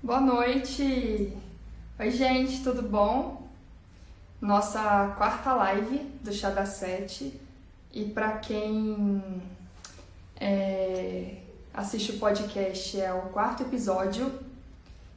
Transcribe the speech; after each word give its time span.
Boa 0.00 0.20
noite! 0.20 1.36
Oi, 1.98 2.10
gente, 2.12 2.62
tudo 2.62 2.82
bom? 2.82 3.48
Nossa 4.40 5.12
quarta 5.18 5.52
live 5.54 5.98
do 6.22 6.32
Chá 6.32 6.50
da 6.50 6.64
Sete. 6.64 7.38
E 7.92 8.04
para 8.04 8.38
quem 8.38 9.20
é, 10.40 11.38
assiste 11.74 12.12
o 12.12 12.18
podcast, 12.20 13.00
é 13.00 13.12
o 13.12 13.22
quarto 13.30 13.64
episódio. 13.64 14.32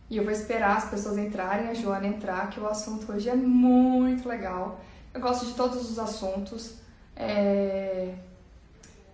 E 0.09 0.17
eu 0.17 0.23
vou 0.23 0.33
esperar 0.33 0.77
as 0.77 0.89
pessoas 0.89 1.15
entrarem, 1.19 1.69
a 1.69 1.75
Joana 1.75 2.07
entrar, 2.07 2.49
que 2.49 2.59
o 2.59 2.67
assunto 2.67 3.11
hoje 3.11 3.29
é 3.29 3.35
muito 3.35 4.27
legal. 4.27 4.81
Eu 5.13 5.21
gosto 5.21 5.45
de 5.45 5.53
todos 5.53 5.91
os 5.91 5.99
assuntos, 5.99 6.77
é... 7.15 8.15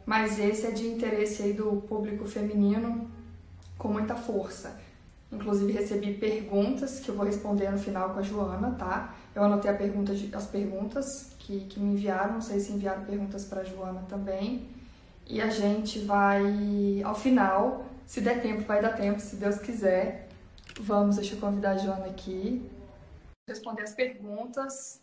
mas 0.06 0.40
esse 0.40 0.66
é 0.66 0.72
de 0.72 0.88
interesse 0.88 1.44
aí 1.44 1.52
do 1.52 1.84
público 1.90 2.26
feminino 2.26 3.12
com 3.78 3.90
muita 3.90 4.16
força. 4.16 4.87
Inclusive 5.32 5.74
recebi 5.74 6.14
perguntas 6.14 7.00
que 7.00 7.10
eu 7.10 7.16
vou 7.16 7.26
responder 7.26 7.70
no 7.70 7.78
final 7.78 8.14
com 8.14 8.20
a 8.20 8.22
Joana, 8.22 8.72
tá? 8.72 9.14
Eu 9.36 9.44
anotei 9.44 9.72
pergunta 9.74 10.16
de, 10.16 10.34
as 10.34 10.48
perguntas 10.48 11.36
que, 11.40 11.66
que 11.66 11.80
me 11.80 11.94
enviaram, 11.94 12.36
não 12.36 12.42
sei 12.42 12.60
se 12.60 12.72
enviaram 12.72 13.04
perguntas 13.04 13.44
para 13.44 13.62
a 13.62 13.64
Joana 13.64 14.04
também. 14.08 14.68
E 15.26 15.42
a 15.42 15.50
gente 15.50 16.00
vai, 16.00 17.02
ao 17.04 17.14
final, 17.14 17.86
se 18.06 18.22
der 18.22 18.42
tempo, 18.42 18.62
vai 18.62 18.82
dar 18.82 18.94
tempo, 18.94 19.20
se 19.20 19.36
Deus 19.36 19.58
quiser. 19.58 20.30
Vamos, 20.80 21.18
deixa 21.18 21.36
eu 21.36 21.40
convidar 21.40 21.72
a 21.72 21.78
Joana 21.78 22.06
aqui. 22.06 22.70
Responder 23.50 23.82
as 23.82 23.94
perguntas. 23.94 25.02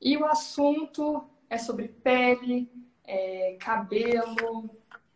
E 0.00 0.16
o 0.16 0.24
assunto 0.24 1.24
é 1.48 1.56
sobre 1.56 1.86
pele, 1.86 2.68
é, 3.04 3.56
cabelo. 3.60 4.68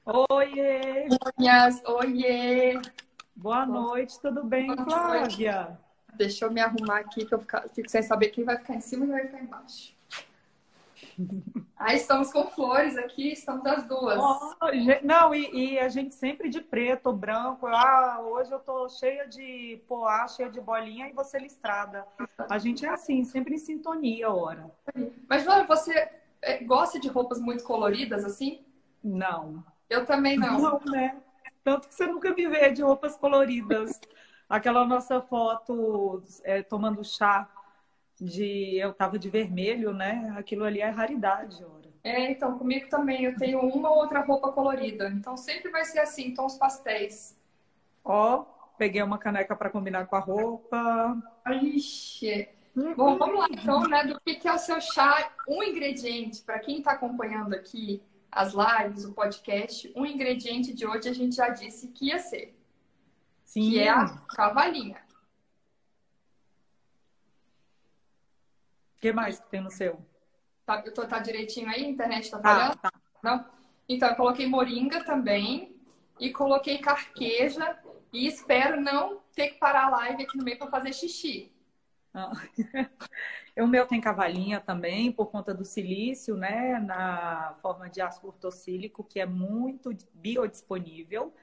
Oiê! 0.04 1.09
Unhas, 1.37 1.82
oiê! 1.84 2.80
Boa 3.36 3.66
noite, 3.66 4.18
tudo 4.18 4.42
bem, 4.42 4.74
Boa 4.74 4.84
Flávia? 4.84 5.62
Noite. 5.64 5.78
Deixa 6.14 6.46
eu 6.46 6.50
me 6.50 6.60
arrumar 6.60 7.00
aqui, 7.00 7.26
que 7.26 7.34
eu 7.34 7.38
fico 7.38 7.88
sem 7.88 8.02
saber 8.02 8.30
quem 8.30 8.45
vai 8.45 8.56
ficar 8.56 8.74
em 8.74 8.80
cima 8.80 9.04
e 9.04 9.09
quem 9.09 9.16
vai 9.16 9.26
ficar 9.26 9.42
embaixo. 9.42 9.95
Aí 11.76 11.96
estamos 12.01 12.32
com 12.32 12.46
flores 12.46 12.96
aqui, 12.96 13.32
estamos 13.32 13.64
as 13.66 13.84
duas. 13.84 14.18
Não, 15.02 15.34
e, 15.34 15.74
e, 15.74 15.79
a 15.79 15.90
gente 15.90 16.14
sempre 16.14 16.48
de 16.48 16.62
preto, 16.62 17.12
branco. 17.12 17.66
Ah, 17.66 18.23
hoje 18.23 18.51
eu 18.51 18.59
tô 18.59 18.88
cheia 18.88 19.29
de 19.29 19.82
poá, 19.87 20.26
cheia 20.26 20.51
de 20.51 20.60
bolinha 20.60 21.07
e 21.07 21.12
você 21.12 21.38
listrada. 21.38 22.07
A 22.48 22.57
gente 22.57 22.87
é 22.87 22.88
assim, 22.88 23.23
sempre 23.23 23.57
em 23.57 23.59
sintonia, 23.59 24.30
ora. 24.30 24.70
Mas, 25.29 25.45
Joana, 25.45 25.66
você 25.66 26.10
é, 26.40 26.64
gosta 26.64 26.98
de 26.98 27.09
roupas 27.09 27.38
muito 27.38 27.62
coloridas 27.64 28.24
assim? 28.24 28.64
Não. 29.04 29.62
Eu 29.90 30.07
também 30.07 30.38
não. 30.38 30.59
Não, 30.59 30.80
né? 30.87 31.20
Tanto 31.66 31.88
que 31.88 31.96
você 31.96 32.06
nunca 32.06 32.32
me 32.32 32.46
vê 32.46 32.70
de 32.70 32.80
roupas 32.80 33.16
coloridas. 33.16 34.00
Aquela 34.48 34.84
nossa 34.84 35.20
foto 35.20 36.23
é, 36.45 36.62
tomando 36.62 37.02
chá 37.02 37.50
de 38.20 38.76
eu 38.76 38.95
tava 38.95 39.18
de 39.18 39.28
vermelho, 39.28 39.92
né? 39.92 40.32
Aquilo 40.38 40.62
ali 40.62 40.80
é 40.80 40.88
raridade, 40.88 41.64
ora. 41.64 41.88
É, 42.04 42.30
então 42.30 42.56
comigo 42.56 42.88
também 42.88 43.24
eu 43.24 43.36
tenho 43.36 43.58
uma 43.58 43.90
ou 43.90 43.96
outra 43.96 44.20
roupa 44.20 44.52
colorida. 44.52 45.08
Então 45.08 45.36
sempre 45.36 45.68
vai 45.73 45.84
ser 45.84 45.98
assim, 45.98 46.32
tons 46.32 46.56
pastéis. 46.56 47.36
Ó, 48.04 48.45
peguei 48.78 49.02
uma 49.02 49.18
caneca 49.18 49.56
para 49.56 49.68
combinar 49.68 50.06
com 50.06 50.14
a 50.14 50.20
roupa. 50.20 51.20
Ixi. 51.51 52.48
Uhum. 52.76 52.95
Bom, 52.95 53.18
vamos 53.18 53.40
lá 53.40 53.48
então, 53.51 53.80
né? 53.88 54.04
Do 54.04 54.20
que 54.20 54.46
é 54.46 54.52
o 54.52 54.58
seu 54.58 54.80
chá? 54.80 55.32
Um 55.48 55.64
ingrediente 55.64 56.42
para 56.42 56.60
quem 56.60 56.78
está 56.78 56.92
acompanhando 56.92 57.54
aqui 57.54 58.01
as 58.37 58.52
lives, 58.52 59.06
o 59.06 59.15
podcast, 59.15 59.90
um 59.96 60.04
ingrediente 60.04 60.74
de 60.74 60.87
hoje 60.87 61.09
a 61.09 61.12
gente 61.15 61.34
já 61.37 61.48
disse 61.48 61.88
que 61.88 62.09
ia 62.09 62.18
ser. 62.18 62.54
Sim. 63.42 63.70
Que 63.70 63.79
é 63.79 63.88
a 63.88 64.06
cavalinha. 64.28 65.03
O 68.94 69.00
que 69.00 69.10
mais 69.10 69.41
que 69.41 69.48
tem 69.48 69.62
no 69.62 69.70
seu? 69.70 70.04
Tá, 70.66 70.82
eu 70.84 70.92
tô, 70.92 71.06
tá 71.06 71.19
direitinho 71.19 71.69
aí? 71.70 71.87
A 71.87 71.88
internet 71.88 72.31
tá 72.31 72.38
falhando? 72.38 72.76
Tá, 72.76 72.91
tá. 72.91 73.00
Não? 73.22 73.47
Então, 73.88 74.10
eu 74.10 74.16
coloquei 74.16 74.47
moringa 74.47 75.03
também 75.03 75.74
e 76.20 76.30
coloquei 76.30 76.76
carqueja 76.76 77.78
e 78.12 78.26
espero 78.26 78.78
não 78.78 79.22
ter 79.34 79.48
que 79.48 79.58
parar 79.58 79.86
a 79.86 79.91
live 79.91 80.24
aqui 80.24 80.36
no 80.36 80.44
meio 80.44 80.58
para 80.58 80.70
fazer 80.70 80.92
xixi. 80.92 81.50
Ah. 82.16 82.32
o 83.60 83.66
meu 83.66 83.87
tem 83.87 84.00
cavalinha 84.00 84.59
também, 84.59 85.12
por 85.12 85.27
conta 85.27 85.53
do 85.53 85.66
silício, 85.66 86.34
né? 86.34 86.81
Na 86.81 87.59
forma 87.60 87.91
de 87.91 88.00
ácido 88.00 88.28
ortocílico, 88.28 89.04
que 89.04 89.21
é 89.21 89.27
muito 89.27 89.91
biodisponível. 90.15 91.34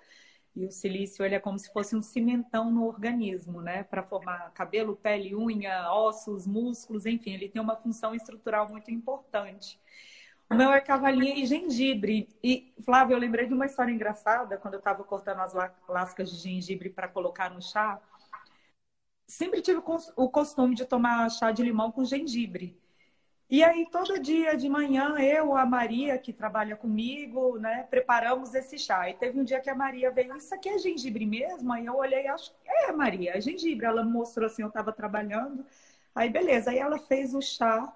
E 0.56 0.66
o 0.66 0.72
silício 0.72 1.24
ele 1.24 1.36
é 1.36 1.40
como 1.40 1.60
se 1.60 1.72
fosse 1.72 1.96
um 1.96 2.02
cimentão 2.02 2.72
no 2.72 2.88
organismo, 2.88 3.62
né? 3.62 3.84
Para 3.84 4.02
formar 4.02 4.52
cabelo, 4.54 4.96
pele, 4.96 5.36
unha, 5.36 5.92
ossos, 5.94 6.48
músculos, 6.48 7.06
enfim, 7.06 7.34
ele 7.34 7.50
tem 7.50 7.62
uma 7.62 7.76
função 7.76 8.16
estrutural 8.16 8.68
muito 8.68 8.90
importante. 8.90 9.80
O 10.50 10.56
meu 10.56 10.72
é 10.72 10.82
cavalinha 10.82 11.36
e 11.36 11.46
gengibre. 11.46 12.30
E, 12.44 12.74
Flávia, 12.84 13.14
eu 13.16 13.20
lembrei 13.20 13.48
de 13.48 13.54
uma 13.54 13.66
história 13.66 13.92
engraçada 13.92 14.58
quando 14.58 14.76
eu 14.76 14.80
estava 14.80 15.04
cortando 15.04 15.40
as 15.40 15.54
lascas 15.88 16.32
de 16.32 16.38
gengibre 16.38 16.90
para 16.90 17.08
colocar 17.08 17.50
no 17.50 17.62
chá 17.62 18.00
sempre 19.28 19.62
tive 19.62 19.82
o 20.16 20.30
costume 20.30 20.76
de 20.76 20.86
tomar 20.86 21.30
chá 21.30 21.52
de 21.52 21.64
limão 21.64 21.92
com 21.92 22.06
gengibre. 22.06 22.78
E 23.50 23.64
aí, 23.64 23.88
todo 23.92 24.20
dia 24.20 24.56
de 24.58 24.68
manhã, 24.68 25.16
eu, 25.20 25.56
a 25.56 25.66
Maria, 25.66 26.18
que 26.18 26.34
trabalha 26.34 26.76
comigo, 26.76 27.60
né, 27.60 27.84
preparamos 27.84 28.56
esse 28.56 28.80
chá. 28.80 29.08
E 29.10 29.14
teve 29.14 29.40
um 29.40 29.44
dia 29.44 29.60
que 29.60 29.70
a 29.70 29.76
Maria 29.76 30.10
veio, 30.10 30.36
isso 30.36 30.54
aqui 30.56 30.70
é 30.70 30.80
gengibre 30.80 31.26
mesmo? 31.26 31.72
Aí 31.72 31.86
eu 31.86 31.96
olhei 31.96 32.24
e 32.24 32.28
acho 32.28 32.52
que 32.52 32.58
é, 32.68 32.92
Maria, 32.92 33.38
é 33.38 33.42
gengibre. 33.42 33.86
Ela 33.86 34.04
mostrou 34.04 34.48
assim, 34.48 34.64
eu 34.64 34.70
estava 34.70 34.92
trabalhando. 34.92 35.64
Aí, 36.16 36.30
beleza. 36.30 36.72
Aí 36.72 36.80
ela 36.80 36.98
fez 36.98 37.36
o 37.36 37.42
chá. 37.42 37.94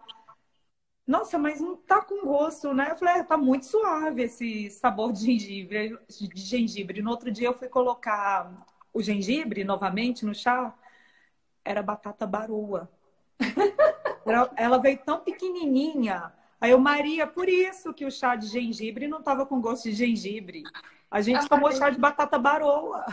Nossa, 1.08 1.40
mas 1.40 1.60
não 1.62 1.76
tá 1.78 2.02
com 2.02 2.26
gosto, 2.26 2.74
né? 2.74 2.92
Eu 2.92 2.98
falei, 2.98 3.16
é, 3.16 3.24
tá 3.24 3.38
muito 3.38 3.66
suave 3.66 4.24
esse 4.24 4.70
sabor 4.70 5.12
de 5.14 5.26
gengibre, 5.26 5.98
de 6.08 6.42
gengibre. 6.42 7.02
No 7.02 7.10
outro 7.10 7.32
dia 7.32 7.48
eu 7.48 7.58
fui 7.58 7.70
colocar 7.70 8.52
o 8.94 9.02
gengibre 9.02 9.64
novamente 9.64 10.26
no 10.26 10.36
chá 10.36 10.76
era 11.68 11.84
batata 11.84 12.26
baroa. 12.26 12.90
Ela 14.56 14.78
veio 14.78 14.98
tão 15.00 15.20
pequenininha. 15.20 16.34
Aí 16.60 16.72
eu, 16.72 16.80
Maria, 16.80 17.28
por 17.28 17.48
isso 17.48 17.94
que 17.94 18.06
o 18.06 18.12
chá 18.12 18.36
de 18.36 18.48
gengibre 18.48 19.08
não 19.08 19.20
estava 19.20 19.46
com 19.46 19.62
gosto 19.62 19.84
de 19.84 19.94
gengibre. 19.94 20.64
A 21.10 21.22
gente 21.22 21.48
tomou 21.48 21.72
chá 21.72 21.90
de 21.90 22.00
batata 22.00 22.38
baroa. 22.38 23.06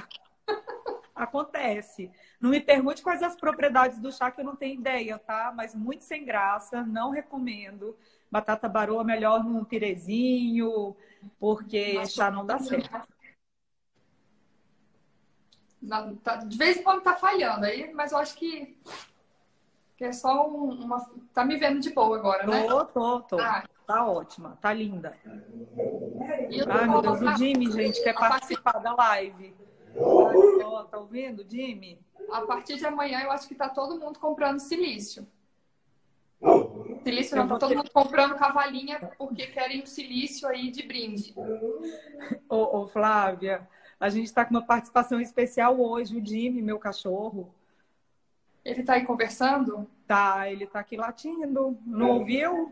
Acontece. 1.14 2.10
Não 2.40 2.50
me 2.50 2.60
pergunte 2.60 3.02
quais 3.02 3.22
as 3.22 3.36
propriedades 3.36 4.00
do 4.00 4.10
chá, 4.10 4.30
que 4.30 4.40
eu 4.40 4.44
não 4.44 4.56
tenho 4.56 4.80
ideia, 4.80 5.18
tá? 5.18 5.52
Mas 5.54 5.74
muito 5.74 6.02
sem 6.02 6.24
graça, 6.24 6.82
não 6.82 7.10
recomendo. 7.10 7.96
Batata 8.30 8.68
baroa 8.68 9.04
melhor 9.04 9.44
num 9.44 9.64
pirezinho, 9.64 10.96
porque 11.38 11.94
Nossa, 11.94 12.10
chá 12.10 12.30
não 12.30 12.44
dá 12.44 12.58
certo. 12.58 13.13
Tá, 16.22 16.36
de 16.36 16.56
vez 16.56 16.78
em 16.78 16.82
quando 16.82 17.02
tá 17.02 17.14
falhando 17.14 17.66
aí, 17.66 17.92
mas 17.92 18.12
eu 18.12 18.18
acho 18.18 18.34
que, 18.36 18.76
que 19.96 20.04
é 20.04 20.12
só 20.12 20.46
uma. 20.46 21.04
Tá 21.32 21.44
me 21.44 21.56
vendo 21.56 21.80
de 21.80 21.90
boa 21.90 22.16
agora, 22.16 22.46
né? 22.46 22.66
Tô, 22.66 22.84
tô, 22.86 23.20
tô. 23.20 23.40
Ah. 23.40 23.64
Tá 23.86 24.06
ótima, 24.06 24.56
tá 24.62 24.72
linda. 24.72 25.14
Ai, 26.68 26.88
meu 26.88 27.02
Deus, 27.02 27.20
o 27.20 27.36
Jimmy, 27.36 27.70
gente, 27.70 28.02
quer 28.02 28.14
participar 28.14 28.78
da 28.78 28.94
live. 28.94 29.54
Ai, 29.96 30.86
tá 30.90 30.98
ouvindo, 30.98 31.44
Jimmy? 31.48 31.98
A 32.30 32.40
partir 32.42 32.76
de 32.76 32.86
amanhã 32.86 33.20
eu 33.20 33.30
acho 33.30 33.46
que 33.46 33.54
tá 33.54 33.68
todo 33.68 34.00
mundo 34.00 34.18
comprando 34.18 34.58
silício. 34.58 35.26
Silício 37.02 37.36
não, 37.36 37.46
tá 37.46 37.58
todo 37.58 37.76
mundo 37.76 37.90
comprando 37.90 38.34
cavalinha 38.36 38.98
porque 39.18 39.46
querem 39.48 39.82
o 39.82 39.86
silício 39.86 40.48
aí 40.48 40.70
de 40.70 40.82
brinde. 40.82 41.34
Ô, 42.48 42.80
ô 42.80 42.86
Flávia, 42.86 43.68
a 44.04 44.10
gente 44.10 44.26
está 44.26 44.44
com 44.44 44.50
uma 44.50 44.60
participação 44.60 45.18
especial 45.18 45.80
hoje, 45.80 46.18
o 46.18 46.22
Jimmy, 46.22 46.60
meu 46.60 46.78
cachorro. 46.78 47.54
Ele 48.62 48.80
está 48.80 48.92
aí 48.94 49.06
conversando? 49.06 49.88
Tá, 50.06 50.46
ele 50.50 50.64
está 50.64 50.80
aqui 50.80 50.94
latindo. 50.94 51.78
Não 51.86 52.18
ouviu? 52.18 52.70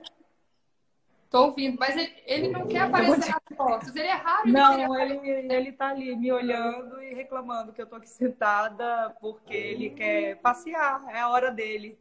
Tô 1.31 1.47
ouvindo, 1.47 1.79
mas 1.81 1.97
ele, 1.97 2.13
ele 2.27 2.49
não 2.49 2.69
quer 2.69 2.81
aparecer 2.81 3.31
nas 3.31 3.57
fotos. 3.57 3.97
Ele 3.97 4.09
é 4.09 4.13
raro. 4.13 4.47
Ele 4.47 4.53
não, 4.53 5.01
ele, 5.01 5.55
ele 5.55 5.73
tá 5.73 5.89
ali 5.89 6.15
me 6.15 6.31
olhando 6.31 7.03
e 7.03 7.15
reclamando 7.15 7.73
que 7.73 7.81
eu 7.81 7.87
tô 7.87 7.97
aqui 7.97 8.11
sentada 8.11 9.17
porque 9.19 9.55
ele 9.55 9.89
quer 9.89 10.37
passear. 10.37 11.03
É 11.09 11.21
a 11.21 11.31
hora 11.31 11.51
dele. 11.51 11.99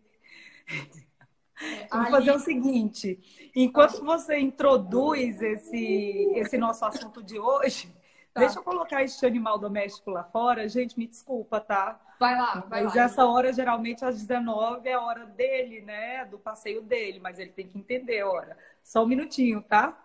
É, 1.62 1.88
Vamos 1.89 2.10
fazer 2.10 2.31
o 2.31 2.39
seguinte: 2.39 3.50
enquanto 3.56 4.04
você 4.04 4.38
introduz 4.38 5.42
esse, 5.42 6.34
esse 6.36 6.57
nosso 6.57 6.84
assunto 6.84 7.24
de 7.24 7.39
hoje, 7.39 7.89
Tá. 8.33 8.42
Deixa 8.42 8.60
eu 8.60 8.63
colocar 8.63 9.04
este 9.04 9.25
animal 9.25 9.60
doméstico 9.60 10.10
lá 10.10 10.24
fora. 10.24 10.68
Gente, 10.69 10.98
me 10.98 11.06
desculpa, 11.06 11.60
tá? 11.60 12.00
Vai 12.19 12.36
lá, 12.38 12.63
vai 12.68 12.83
mas 12.83 12.95
lá. 12.95 13.04
essa 13.04 13.25
hora, 13.25 13.51
geralmente, 13.51 14.06
às 14.06 14.16
19 14.19 14.88
é 14.88 14.94
a 14.94 15.01
hora 15.01 15.25
dele, 15.25 15.81
né? 15.81 16.24
Do 16.25 16.38
passeio 16.38 16.81
dele, 16.81 17.19
mas 17.19 17.39
ele 17.39 17.51
tem 17.51 17.68
que 17.68 17.78
entender 17.78 18.22
a 18.22 18.30
hora. 18.30 18.57
Só 18.83 19.04
um 19.04 19.07
minutinho, 19.07 19.62
tá? 19.62 19.98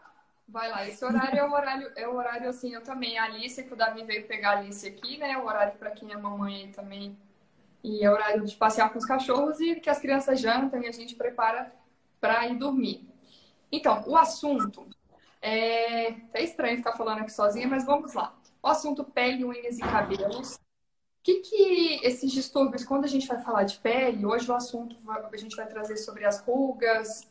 Vai 0.49 0.70
lá, 0.70 0.87
esse 0.87 1.05
horário 1.05 1.38
é 1.38 1.44
o 1.44 1.52
horário, 1.52 1.93
é 1.96 2.08
o 2.08 2.14
horário 2.14 2.49
assim, 2.49 2.73
eu 2.73 2.82
também. 2.82 3.19
A 3.19 3.25
Alice, 3.25 3.62
que 3.62 3.73
o 3.73 3.76
Davi 3.76 4.05
veio 4.05 4.26
pegar 4.26 4.50
a 4.50 4.58
Alice 4.58 4.87
aqui, 4.87 5.19
né? 5.19 5.37
O 5.38 5.44
horário 5.44 5.76
para 5.79 5.90
quem 5.90 6.12
é 6.12 6.17
mamãe 6.17 6.70
também 6.72 7.17
e 7.87 8.05
é 8.05 8.11
horário 8.11 8.44
de 8.44 8.56
passear 8.56 8.90
com 8.93 8.99
os 8.99 9.05
cachorros 9.05 9.61
e 9.61 9.76
que 9.76 9.88
as 9.88 10.00
crianças 10.00 10.40
jantam 10.40 10.82
e 10.82 10.88
a 10.88 10.93
gente 10.93 11.14
prepara 11.14 11.72
para 12.20 12.46
ir 12.49 12.56
dormir. 12.56 13.08
Então, 13.70 14.02
o 14.06 14.17
assunto 14.17 14.88
é 15.46 16.08
até 16.08 16.43
estranho 16.43 16.76
ficar 16.78 16.96
falando 16.96 17.20
aqui 17.20 17.32
sozinha, 17.32 17.69
mas 17.69 17.87
vamos 17.87 18.12
lá. 18.14 18.37
O 18.60 18.66
assunto 18.66 19.04
pele, 19.04 19.44
unhas 19.44 19.78
e 19.78 19.81
cabelos. 19.81 20.54
O 20.54 20.58
que, 21.22 21.37
que 21.37 22.00
esses 22.04 22.32
distúrbios, 22.32 22.84
quando 22.84 23.04
a 23.04 23.08
gente 23.08 23.28
vai 23.28 23.40
falar 23.40 23.62
de 23.62 23.78
pele, 23.78 24.26
hoje 24.26 24.50
o 24.50 24.54
assunto 24.54 24.96
a 25.08 25.37
gente 25.37 25.54
vai 25.54 25.66
trazer 25.69 25.98
sobre 25.98 26.25
as 26.25 26.40
rugas, 26.40 27.28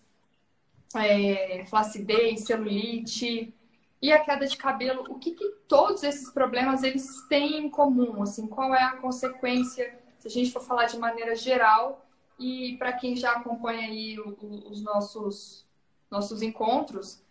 é, 0.96 1.66
flacidez, 1.66 2.46
celulite 2.46 3.54
e 4.02 4.14
a 4.14 4.24
queda 4.24 4.48
de 4.48 4.56
cabelo. 4.56 5.04
O 5.10 5.20
que, 5.20 5.32
que 5.32 5.50
todos 5.68 6.02
esses 6.02 6.30
problemas 6.30 6.84
eles 6.84 7.22
têm 7.28 7.66
em 7.66 7.70
comum? 7.70 8.24
Assim, 8.24 8.48
qual 8.48 8.74
é 8.74 8.82
a 8.82 8.96
consequência, 8.96 9.94
se 10.20 10.28
a 10.30 10.32
gente 10.32 10.54
for 10.54 10.62
falar 10.62 10.86
de 10.86 10.98
maneira 10.98 11.36
geral? 11.36 12.06
E 12.40 12.78
para 12.78 12.94
quem 12.94 13.14
já 13.18 13.34
acompanha 13.34 13.88
aí 13.88 14.18
os 14.20 14.82
nossos, 14.82 15.66
nossos 16.10 16.42
encontros, 16.42 17.25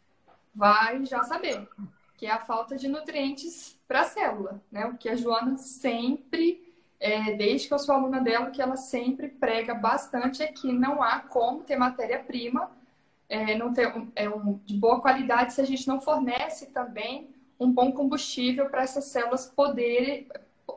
vai 0.54 1.04
já 1.04 1.22
saber 1.24 1.68
que 2.16 2.26
é 2.26 2.30
a 2.30 2.38
falta 2.38 2.76
de 2.76 2.88
nutrientes 2.88 3.78
para 3.88 4.02
a 4.02 4.04
célula, 4.04 4.62
né? 4.70 4.86
O 4.86 4.96
que 4.96 5.08
a 5.08 5.16
Joana 5.16 5.58
sempre, 5.58 6.74
é, 7.00 7.32
desde 7.32 7.68
que 7.68 7.74
eu 7.74 7.78
sou 7.78 7.94
aluna 7.94 8.20
dela, 8.20 8.50
que 8.50 8.62
ela 8.62 8.76
sempre 8.76 9.28
prega 9.28 9.74
bastante 9.74 10.42
é 10.42 10.46
que 10.46 10.72
não 10.72 11.02
há 11.02 11.20
como 11.20 11.64
ter 11.64 11.76
matéria-prima 11.76 12.70
é, 13.28 13.56
não 13.56 13.72
ter 13.72 13.88
um, 13.96 14.10
é 14.14 14.28
um, 14.28 14.60
de 14.64 14.76
boa 14.76 15.00
qualidade 15.00 15.54
se 15.54 15.60
a 15.60 15.64
gente 15.64 15.88
não 15.88 16.00
fornece 16.00 16.66
também 16.66 17.28
um 17.58 17.70
bom 17.70 17.92
combustível 17.92 18.68
para 18.68 18.82
essas 18.82 19.06
células 19.06 19.46
poderem 19.46 20.28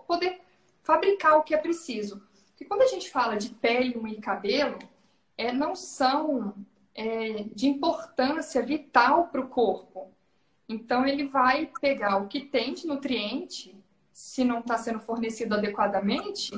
poder 0.07 0.41
fabricar 0.81 1.37
o 1.37 1.43
que 1.43 1.53
é 1.53 1.57
preciso. 1.57 2.21
Porque 2.49 2.65
quando 2.65 2.81
a 2.81 2.87
gente 2.87 3.09
fala 3.09 3.35
de 3.35 3.49
pele, 3.49 3.99
e 4.07 4.21
cabelo, 4.21 4.79
é, 5.37 5.51
não 5.51 5.75
são 5.75 6.55
é, 6.97 7.45
de 7.53 7.67
importância 7.67 8.61
vital 8.63 9.27
para 9.27 9.39
o 9.39 9.47
corpo. 9.47 10.11
Então, 10.67 11.05
ele 11.05 11.25
vai 11.25 11.71
pegar 11.79 12.17
o 12.17 12.27
que 12.27 12.41
tem 12.41 12.73
de 12.73 12.87
nutriente, 12.87 13.73
se 14.11 14.43
não 14.43 14.59
está 14.59 14.77
sendo 14.77 14.99
fornecido 14.99 15.53
adequadamente, 15.53 16.51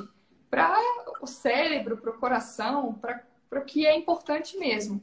para 0.48 0.74
o 1.20 1.26
cérebro, 1.26 1.98
para 1.98 2.10
o 2.10 2.18
coração, 2.18 2.94
para 2.94 3.22
o 3.52 3.64
que 3.64 3.86
é 3.86 3.94
importante 3.94 4.56
mesmo. 4.56 5.00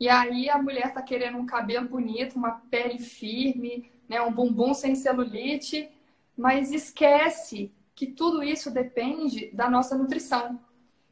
E 0.00 0.08
aí 0.08 0.48
a 0.48 0.60
mulher 0.60 0.88
está 0.88 1.02
querendo 1.02 1.38
um 1.38 1.46
cabelo 1.46 1.88
bonito, 1.88 2.36
uma 2.36 2.52
pele 2.70 2.98
firme, 2.98 3.92
né, 4.08 4.20
um 4.22 4.32
bumbum 4.32 4.72
sem 4.72 4.94
celulite, 4.94 5.88
mas 6.36 6.72
esquece 6.72 7.70
que 7.94 8.06
tudo 8.06 8.42
isso 8.42 8.70
depende 8.70 9.50
da 9.52 9.68
nossa 9.68 9.96
nutrição. 9.96 10.58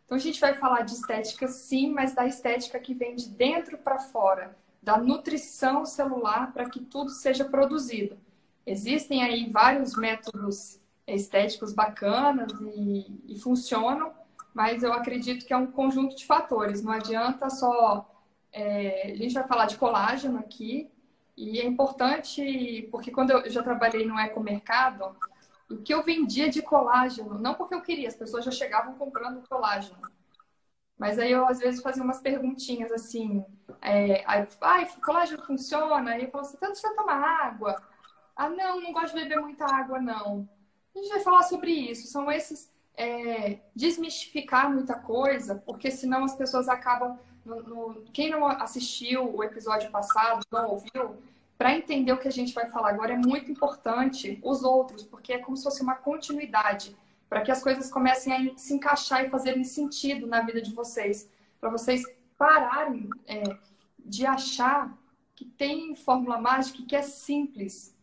Então 0.06 0.17
a 0.17 0.20
gente 0.20 0.41
vai 0.41 0.55
falar 0.55 0.82
de 0.82 0.93
estética 0.93 1.49
sim, 1.49 1.93
mas 1.93 2.14
da 2.14 2.26
estética 2.26 2.79
que 2.79 2.94
vem 2.94 3.17
de 3.17 3.29
dentro 3.29 3.76
para 3.76 3.99
fora, 3.99 4.56
da 4.81 4.97
nutrição 4.97 5.85
celular 5.85 6.53
para 6.53 6.70
que 6.70 6.81
tudo 6.81 7.11
seja 7.11 7.44
produzido. 7.44 8.17
Existem 8.64 9.23
aí 9.23 9.50
vários 9.50 9.97
métodos 9.97 10.81
estéticos 11.06 11.73
bacanas 11.73 12.53
e, 12.61 13.20
e 13.29 13.38
funcionam, 13.38 14.12
mas 14.55 14.82
eu 14.82 14.93
acredito 14.93 15.44
que 15.44 15.53
é 15.53 15.56
um 15.56 15.67
conjunto 15.67 16.17
de 16.17 16.25
fatores. 16.25 16.82
Não 16.82 16.93
adianta 16.93 17.50
só. 17.50 18.08
É, 18.53 19.12
a 19.12 19.17
gente 19.17 19.35
vai 19.35 19.47
falar 19.47 19.67
de 19.67 19.76
colágeno 19.76 20.38
aqui, 20.38 20.91
e 21.37 21.61
é 21.61 21.67
importante, 21.67 22.88
porque 22.91 23.11
quando 23.11 23.31
eu 23.31 23.50
já 23.50 23.62
trabalhei 23.62 24.06
no 24.06 24.19
ecomercado, 24.19 25.14
o 25.70 25.78
que 25.78 25.92
eu 25.92 26.02
vendia 26.02 26.48
de 26.48 26.62
colágeno, 26.62 27.38
não 27.38 27.54
porque 27.54 27.74
eu 27.74 27.82
queria, 27.82 28.08
as 28.08 28.16
pessoas 28.16 28.44
já 28.44 28.50
chegavam 28.50 28.94
comprando 28.94 29.46
colágeno. 29.48 29.98
Mas 30.98 31.18
aí 31.18 31.32
eu, 31.32 31.46
às 31.46 31.58
vezes, 31.58 31.82
fazia 31.82 32.02
umas 32.02 32.20
perguntinhas 32.20 32.90
assim. 32.90 33.44
É, 33.82 34.24
aí, 34.26 34.46
ah, 34.60 34.86
colágeno 35.04 35.42
funciona? 35.44 36.12
Aí 36.12 36.24
eu 36.24 36.30
falo 36.30 36.44
assim, 36.44 36.56
tanto 36.56 36.78
você 36.78 36.94
toma 36.94 37.12
água? 37.12 37.76
Ah, 38.34 38.48
não, 38.48 38.80
não 38.80 38.92
gosto 38.92 39.14
de 39.14 39.22
beber 39.22 39.40
muita 39.40 39.66
água, 39.66 40.00
não. 40.00 40.48
A 40.94 40.98
gente 40.98 41.10
vai 41.10 41.20
falar 41.20 41.42
sobre 41.42 41.70
isso. 41.70 42.06
São 42.06 42.30
esses. 42.30 42.74
É, 42.98 43.58
desmistificar 43.74 44.72
muita 44.72 44.94
coisa, 44.94 45.56
porque 45.66 45.90
senão 45.90 46.24
as 46.24 46.34
pessoas 46.34 46.66
acabam. 46.66 47.19
No, 47.44 47.62
no, 47.62 48.02
quem 48.12 48.30
não 48.30 48.46
assistiu 48.46 49.36
o 49.36 49.44
episódio 49.44 49.90
passado, 49.90 50.44
não 50.50 50.70
ouviu, 50.70 51.16
para 51.58 51.75
entender 51.75 52.12
o 52.12 52.19
que 52.19 52.29
a 52.29 52.32
gente 52.32 52.53
vai 52.53 52.67
falar 52.67 52.91
agora 52.91 53.14
é 53.14 53.17
muito 53.17 53.50
importante 53.50 54.38
os 54.43 54.62
outros, 54.62 55.03
porque 55.03 55.32
é 55.32 55.38
como 55.38 55.56
se 55.56 55.64
fosse 55.64 55.82
uma 55.82 55.94
continuidade, 55.94 56.94
para 57.29 57.41
que 57.41 57.50
as 57.50 57.62
coisas 57.62 57.91
comecem 57.91 58.32
a 58.32 58.56
se 58.56 58.75
encaixar 58.75 59.25
e 59.25 59.31
fazerem 59.31 59.64
sentido 59.64 60.26
na 60.26 60.43
vida 60.43 60.61
de 60.61 60.73
vocês, 60.73 61.29
para 61.61 61.70
vocês 61.70 62.03
pararem 62.37 63.08
é, 63.26 63.43
de 63.99 64.26
achar 64.26 64.97
que 65.35 65.44
tem 65.44 65.94
fórmula 65.94 66.38
mágica 66.38 66.82
que 66.87 66.94
é 66.94 67.03
simples 67.03 67.94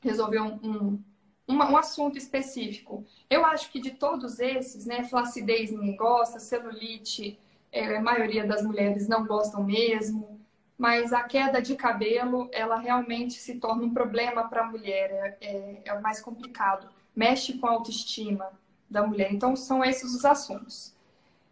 resolver 0.00 0.40
um, 0.40 0.58
um, 0.62 1.04
um, 1.48 1.54
um 1.54 1.76
assunto 1.76 2.16
específico. 2.16 3.04
Eu 3.28 3.44
acho 3.44 3.70
que 3.70 3.80
de 3.80 3.92
todos 3.92 4.40
esses, 4.40 4.86
né, 4.86 5.04
flacidez 5.04 5.70
ninguém 5.70 5.96
gosta, 5.96 6.38
celulite, 6.38 7.38
é, 7.70 7.96
a 7.96 8.00
maioria 8.00 8.46
das 8.46 8.62
mulheres 8.62 9.06
não 9.06 9.26
gostam 9.26 9.62
mesmo, 9.62 10.35
mas 10.78 11.12
a 11.12 11.22
queda 11.22 11.60
de 11.60 11.74
cabelo, 11.74 12.48
ela 12.52 12.76
realmente 12.76 13.34
se 13.34 13.58
torna 13.58 13.84
um 13.84 13.92
problema 13.92 14.48
para 14.48 14.62
a 14.62 14.68
mulher, 14.68 15.36
é, 15.40 15.46
é, 15.46 15.82
é 15.86 15.92
o 15.94 16.02
mais 16.02 16.20
complicado, 16.20 16.88
mexe 17.14 17.58
com 17.58 17.66
a 17.66 17.70
autoestima 17.70 18.50
da 18.88 19.06
mulher. 19.06 19.32
Então, 19.32 19.56
são 19.56 19.84
esses 19.84 20.14
os 20.14 20.24
assuntos. 20.24 20.94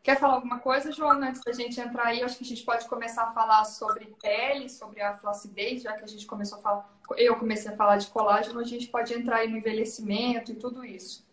Quer 0.02 0.20
falar 0.20 0.34
alguma 0.34 0.58
coisa, 0.58 0.92
Joana, 0.92 1.30
antes 1.30 1.40
da 1.40 1.52
gente 1.52 1.80
entrar 1.80 2.08
aí? 2.08 2.22
Acho 2.22 2.36
que 2.36 2.44
a 2.44 2.46
gente 2.46 2.62
pode 2.62 2.86
começar 2.86 3.22
a 3.22 3.32
falar 3.32 3.64
sobre 3.64 4.14
pele, 4.20 4.68
sobre 4.68 5.00
a 5.00 5.14
flacidez, 5.14 5.82
já 5.82 5.94
que 5.94 6.04
a 6.04 6.06
gente 6.06 6.26
começou 6.26 6.58
a 6.58 6.60
falar, 6.60 6.98
eu 7.16 7.36
comecei 7.36 7.72
a 7.72 7.76
falar 7.76 7.96
de 7.96 8.08
colágeno, 8.08 8.60
a 8.60 8.64
gente 8.64 8.88
pode 8.88 9.14
entrar 9.14 9.36
aí 9.38 9.48
no 9.48 9.56
envelhecimento 9.56 10.52
e 10.52 10.56
tudo 10.56 10.84
isso. 10.84 11.26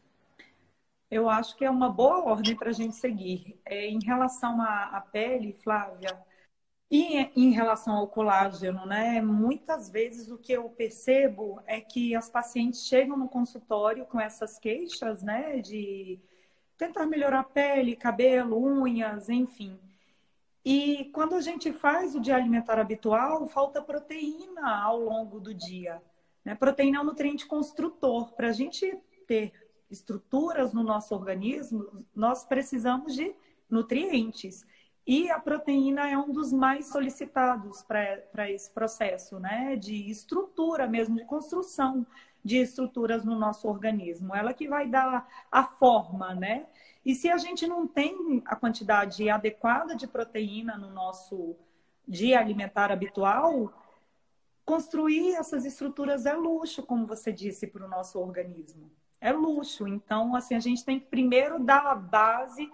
Eu 1.09 1.29
acho 1.29 1.57
que 1.57 1.65
é 1.65 1.69
uma 1.69 1.89
boa 1.89 2.23
ordem 2.23 2.55
para 2.55 2.69
a 2.69 2.73
gente 2.73 2.95
seguir. 2.95 3.59
É, 3.65 3.89
em 3.89 3.99
relação 4.01 4.61
à, 4.61 4.85
à 4.95 5.01
pele, 5.01 5.51
Flávia, 5.61 6.17
e 6.91 7.31
em 7.37 7.51
relação 7.51 7.95
ao 7.95 8.07
colágeno, 8.07 8.85
né? 8.85 9.21
Muitas 9.21 9.89
vezes 9.89 10.29
o 10.29 10.37
que 10.37 10.51
eu 10.51 10.67
percebo 10.69 11.61
é 11.65 11.79
que 11.79 12.13
as 12.13 12.29
pacientes 12.29 12.85
chegam 12.85 13.15
no 13.15 13.29
consultório 13.29 14.05
com 14.05 14.19
essas 14.19 14.59
queixas, 14.59 15.23
né? 15.23 15.59
De 15.59 16.19
tentar 16.77 17.05
melhorar 17.05 17.39
a 17.39 17.45
pele, 17.45 17.95
cabelo, 17.95 18.61
unhas, 18.61 19.29
enfim. 19.29 19.79
E 20.65 21.09
quando 21.13 21.35
a 21.35 21.41
gente 21.41 21.71
faz 21.71 22.13
o 22.13 22.19
dia 22.19 22.35
alimentar 22.35 22.77
habitual, 22.77 23.47
falta 23.47 23.81
proteína 23.81 24.83
ao 24.83 24.99
longo 24.99 25.39
do 25.39 25.53
dia. 25.53 26.01
Né? 26.43 26.55
Proteína 26.55 26.97
é 26.97 27.01
um 27.01 27.05
nutriente 27.05 27.45
construtor. 27.47 28.33
Para 28.33 28.49
a 28.49 28.51
gente 28.51 28.97
ter 29.25 29.53
estruturas 29.89 30.73
no 30.73 30.83
nosso 30.83 31.15
organismo, 31.15 32.05
nós 32.13 32.43
precisamos 32.43 33.15
de 33.15 33.33
nutrientes. 33.69 34.65
E 35.05 35.29
a 35.31 35.39
proteína 35.39 36.09
é 36.09 36.17
um 36.17 36.31
dos 36.31 36.53
mais 36.53 36.87
solicitados 36.87 37.83
para 37.83 38.49
esse 38.51 38.69
processo, 38.69 39.39
né? 39.39 39.75
De 39.75 40.09
estrutura 40.09 40.87
mesmo, 40.87 41.15
de 41.15 41.25
construção 41.25 42.05
de 42.43 42.57
estruturas 42.57 43.23
no 43.23 43.37
nosso 43.37 43.67
organismo. 43.67 44.35
Ela 44.35 44.53
que 44.53 44.67
vai 44.67 44.87
dar 44.87 45.27
a 45.51 45.63
forma, 45.63 46.33
né? 46.33 46.67
E 47.05 47.15
se 47.15 47.29
a 47.29 47.37
gente 47.37 47.67
não 47.67 47.87
tem 47.87 48.41
a 48.45 48.55
quantidade 48.55 49.29
adequada 49.29 49.95
de 49.95 50.07
proteína 50.07 50.77
no 50.77 50.91
nosso 50.91 51.55
dia 52.07 52.39
alimentar 52.39 52.91
habitual, 52.91 53.73
construir 54.65 55.35
essas 55.35 55.65
estruturas 55.65 56.25
é 56.25 56.33
luxo, 56.33 56.83
como 56.83 57.07
você 57.07 57.31
disse, 57.31 57.67
para 57.67 57.85
o 57.85 57.89
nosso 57.89 58.19
organismo. 58.19 58.91
É 59.19 59.31
luxo. 59.31 59.87
Então, 59.87 60.35
assim, 60.35 60.55
a 60.55 60.59
gente 60.59 60.83
tem 60.85 60.99
que 60.99 61.07
primeiro 61.07 61.59
dar 61.59 61.85
a 61.87 61.95
base 61.95 62.71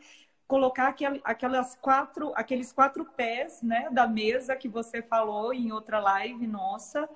colocar 0.47 0.95
aquelas 1.23 1.75
quatro, 1.75 2.31
aqueles 2.35 2.71
quatro 2.71 3.03
pés 3.03 3.61
né, 3.61 3.89
da 3.91 4.07
mesa 4.07 4.55
que 4.55 4.69
você 4.69 5.01
falou 5.01 5.53
em 5.53 5.71
outra 5.71 5.99
live 5.99 6.47
nossa. 6.47 7.09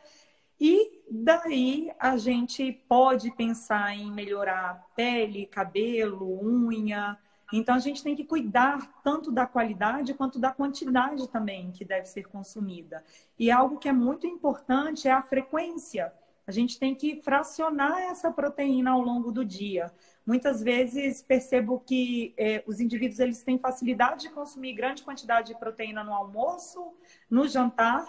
E 0.60 1.02
daí 1.10 1.92
a 1.98 2.18
gente 2.18 2.72
pode 2.88 3.32
pensar 3.32 3.96
em 3.96 4.12
melhorar 4.12 4.86
pele, 4.96 5.48
cabelo, 5.48 6.40
unha. 6.44 7.18
Então 7.52 7.76
a 7.76 7.80
gente 7.80 8.04
tem 8.04 8.16
que 8.16 8.26
cuidar 8.26 9.02
tanto 9.02 9.32
da 9.32 9.48
qualidade 9.48 10.14
quanto 10.14 10.38
da 10.38 10.52
quantidade 10.52 11.28
também 11.30 11.72
que 11.72 11.84
deve 11.84 12.06
ser 12.06 12.28
consumida. 12.28 13.04
E 13.40 13.50
algo 13.50 13.80
que 13.80 13.90
é 13.90 13.94
muito 13.94 14.28
importante 14.28 15.08
é 15.08 15.12
a 15.12 15.22
frequência. 15.22 16.14
A 16.46 16.52
gente 16.52 16.78
tem 16.78 16.94
que 16.94 17.22
fracionar 17.22 17.98
essa 18.00 18.30
proteína 18.30 18.92
ao 18.92 19.02
longo 19.02 19.32
do 19.32 19.46
dia. 19.46 19.92
Muitas 20.26 20.62
vezes 20.62 21.22
percebo 21.22 21.80
que 21.80 22.34
eh, 22.38 22.64
os 22.68 22.80
indivíduos 22.80 23.20
eles 23.20 23.42
têm 23.44 23.58
facilidade 23.58 24.22
de 24.22 24.30
consumir 24.30 24.74
grande 24.74 25.04
quantidade 25.04 25.48
de 25.48 25.60
proteína 25.60 26.04
no 26.04 26.14
almoço, 26.14 26.94
no 27.30 27.48
jantar, 27.48 28.06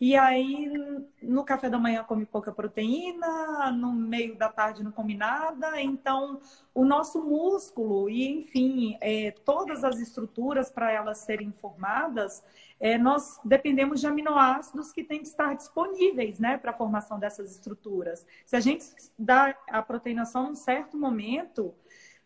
E 0.00 0.16
aí, 0.16 0.72
no 1.20 1.44
café 1.44 1.68
da 1.68 1.78
manhã 1.78 2.02
come 2.02 2.24
pouca 2.24 2.50
proteína, 2.50 3.70
no 3.70 3.92
meio 3.92 4.34
da 4.34 4.48
tarde 4.48 4.82
não 4.82 4.90
come 4.90 5.14
nada. 5.14 5.78
Então, 5.78 6.40
o 6.74 6.86
nosso 6.86 7.22
músculo 7.22 8.08
e, 8.08 8.26
enfim, 8.26 8.96
é, 9.02 9.30
todas 9.44 9.84
as 9.84 10.00
estruturas 10.00 10.70
para 10.70 10.90
elas 10.90 11.18
serem 11.18 11.52
formadas, 11.52 12.42
é, 12.80 12.96
nós 12.96 13.38
dependemos 13.44 14.00
de 14.00 14.06
aminoácidos 14.06 14.90
que 14.90 15.04
têm 15.04 15.20
que 15.20 15.28
estar 15.28 15.54
disponíveis, 15.54 16.38
né, 16.38 16.56
para 16.56 16.70
a 16.70 16.74
formação 16.74 17.18
dessas 17.18 17.50
estruturas. 17.50 18.26
Se 18.46 18.56
a 18.56 18.60
gente 18.60 18.86
dá 19.18 19.54
a 19.68 19.82
proteína 19.82 20.24
só 20.24 20.42
num 20.42 20.54
certo 20.54 20.96
momento, 20.96 21.74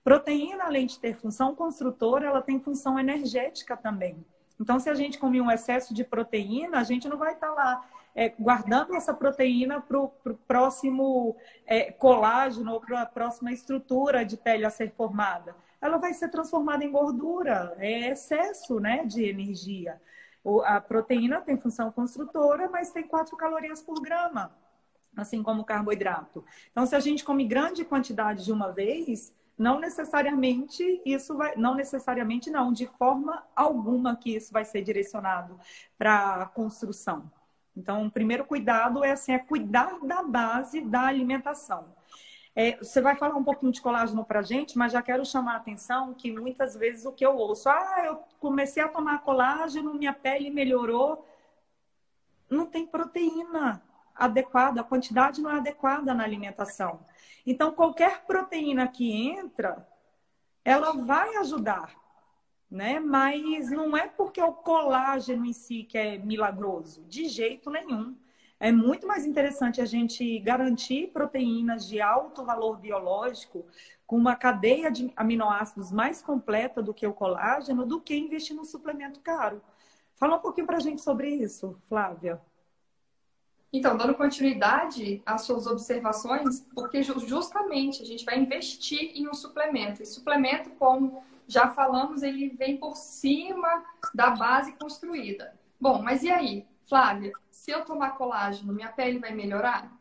proteína, 0.04 0.62
além 0.62 0.86
de 0.86 1.00
ter 1.00 1.16
função 1.16 1.56
construtora, 1.56 2.26
ela 2.26 2.40
tem 2.40 2.60
função 2.60 3.00
energética 3.00 3.76
também. 3.76 4.24
Então, 4.60 4.78
se 4.78 4.88
a 4.88 4.94
gente 4.94 5.18
comer 5.18 5.40
um 5.40 5.50
excesso 5.50 5.92
de 5.92 6.04
proteína, 6.04 6.78
a 6.78 6.84
gente 6.84 7.08
não 7.08 7.16
vai 7.16 7.34
estar 7.34 7.48
tá 7.48 7.54
lá 7.54 7.84
é, 8.14 8.28
guardando 8.38 8.94
essa 8.94 9.12
proteína 9.12 9.80
para 9.80 9.98
o 9.98 10.08
próximo 10.46 11.36
é, 11.66 11.90
colágeno 11.90 12.72
ou 12.72 12.80
para 12.80 13.02
a 13.02 13.06
próxima 13.06 13.52
estrutura 13.52 14.24
de 14.24 14.36
pele 14.36 14.64
a 14.64 14.70
ser 14.70 14.92
formada. 14.92 15.56
Ela 15.80 15.98
vai 15.98 16.14
ser 16.14 16.28
transformada 16.30 16.84
em 16.84 16.90
gordura, 16.90 17.74
é 17.78 18.10
excesso 18.10 18.78
né, 18.78 19.04
de 19.04 19.24
energia. 19.24 20.00
O, 20.42 20.60
a 20.62 20.80
proteína 20.80 21.40
tem 21.40 21.56
função 21.56 21.90
construtora, 21.90 22.68
mas 22.70 22.90
tem 22.90 23.02
4 23.02 23.36
calorias 23.36 23.82
por 23.82 24.00
grama, 24.00 24.54
assim 25.16 25.42
como 25.42 25.62
o 25.62 25.64
carboidrato. 25.64 26.44
Então, 26.70 26.86
se 26.86 26.94
a 26.94 27.00
gente 27.00 27.24
come 27.24 27.44
grande 27.44 27.84
quantidade 27.84 28.44
de 28.44 28.52
uma 28.52 28.70
vez, 28.70 29.34
não 29.56 29.78
necessariamente 29.78 31.00
isso 31.04 31.36
vai, 31.36 31.54
não 31.56 31.74
necessariamente 31.74 32.50
não, 32.50 32.72
de 32.72 32.86
forma 32.86 33.44
alguma 33.54 34.16
que 34.16 34.34
isso 34.34 34.52
vai 34.52 34.64
ser 34.64 34.82
direcionado 34.82 35.58
para 35.96 36.42
a 36.42 36.46
construção. 36.46 37.30
Então, 37.76 38.06
o 38.06 38.10
primeiro 38.10 38.44
cuidado 38.44 39.04
é 39.04 39.12
assim, 39.12 39.32
é 39.32 39.38
cuidar 39.38 39.98
da 40.00 40.22
base 40.22 40.80
da 40.80 41.02
alimentação. 41.02 41.94
É, 42.56 42.76
você 42.76 43.00
vai 43.00 43.16
falar 43.16 43.34
um 43.34 43.42
pouquinho 43.42 43.72
de 43.72 43.82
colágeno 43.82 44.24
para 44.24 44.42
gente, 44.42 44.78
mas 44.78 44.92
já 44.92 45.02
quero 45.02 45.24
chamar 45.26 45.54
a 45.54 45.56
atenção 45.56 46.14
que 46.14 46.32
muitas 46.32 46.76
vezes 46.76 47.04
o 47.04 47.12
que 47.12 47.26
eu 47.26 47.36
ouço, 47.36 47.68
ah, 47.68 48.02
eu 48.06 48.16
comecei 48.38 48.80
a 48.80 48.88
tomar 48.88 49.22
colágeno, 49.22 49.94
minha 49.94 50.12
pele 50.12 50.50
melhorou, 50.50 51.26
não 52.48 52.64
tem 52.66 52.86
proteína 52.86 53.82
adequada, 54.14 54.80
a 54.80 54.84
quantidade 54.84 55.40
não 55.40 55.50
é 55.50 55.56
adequada 55.56 56.14
na 56.14 56.24
alimentação. 56.24 57.00
Então, 57.46 57.72
qualquer 57.72 58.24
proteína 58.24 58.88
que 58.88 59.12
entra, 59.12 59.86
ela 60.64 60.92
vai 60.92 61.36
ajudar, 61.36 61.94
né? 62.70 62.98
Mas 62.98 63.70
não 63.70 63.96
é 63.96 64.08
porque 64.08 64.40
o 64.40 64.52
colágeno 64.52 65.44
em 65.44 65.52
si 65.52 65.84
que 65.84 65.98
é 65.98 66.18
milagroso, 66.18 67.04
de 67.04 67.28
jeito 67.28 67.70
nenhum. 67.70 68.16
É 68.58 68.72
muito 68.72 69.06
mais 69.06 69.26
interessante 69.26 69.80
a 69.80 69.84
gente 69.84 70.38
garantir 70.38 71.08
proteínas 71.08 71.86
de 71.86 72.00
alto 72.00 72.44
valor 72.44 72.78
biológico 72.78 73.66
com 74.06 74.16
uma 74.16 74.36
cadeia 74.36 74.90
de 74.90 75.12
aminoácidos 75.16 75.92
mais 75.92 76.22
completa 76.22 76.82
do 76.82 76.94
que 76.94 77.06
o 77.06 77.12
colágeno, 77.12 77.84
do 77.84 78.00
que 78.00 78.16
investir 78.16 78.56
num 78.56 78.64
suplemento 78.64 79.20
caro. 79.20 79.60
Fala 80.14 80.36
um 80.36 80.40
pouquinho 80.40 80.66
para 80.66 80.76
a 80.76 80.80
gente 80.80 81.02
sobre 81.02 81.28
isso, 81.28 81.76
Flávia. 81.88 82.40
Então, 83.74 83.96
dando 83.96 84.14
continuidade 84.14 85.20
às 85.26 85.42
suas 85.42 85.66
observações, 85.66 86.60
porque 86.72 87.02
justamente 87.02 88.02
a 88.02 88.06
gente 88.06 88.24
vai 88.24 88.38
investir 88.38 89.10
em 89.16 89.28
um 89.28 89.34
suplemento. 89.34 90.00
E 90.00 90.06
suplemento, 90.06 90.70
como 90.78 91.24
já 91.48 91.66
falamos, 91.66 92.22
ele 92.22 92.50
vem 92.50 92.76
por 92.76 92.96
cima 92.96 93.84
da 94.14 94.30
base 94.30 94.74
construída. 94.74 95.58
Bom, 95.80 96.00
mas 96.00 96.22
e 96.22 96.30
aí, 96.30 96.64
Flávia? 96.88 97.32
Se 97.50 97.72
eu 97.72 97.84
tomar 97.84 98.10
colágeno, 98.10 98.72
minha 98.72 98.92
pele 98.92 99.18
vai 99.18 99.34
melhorar? 99.34 99.92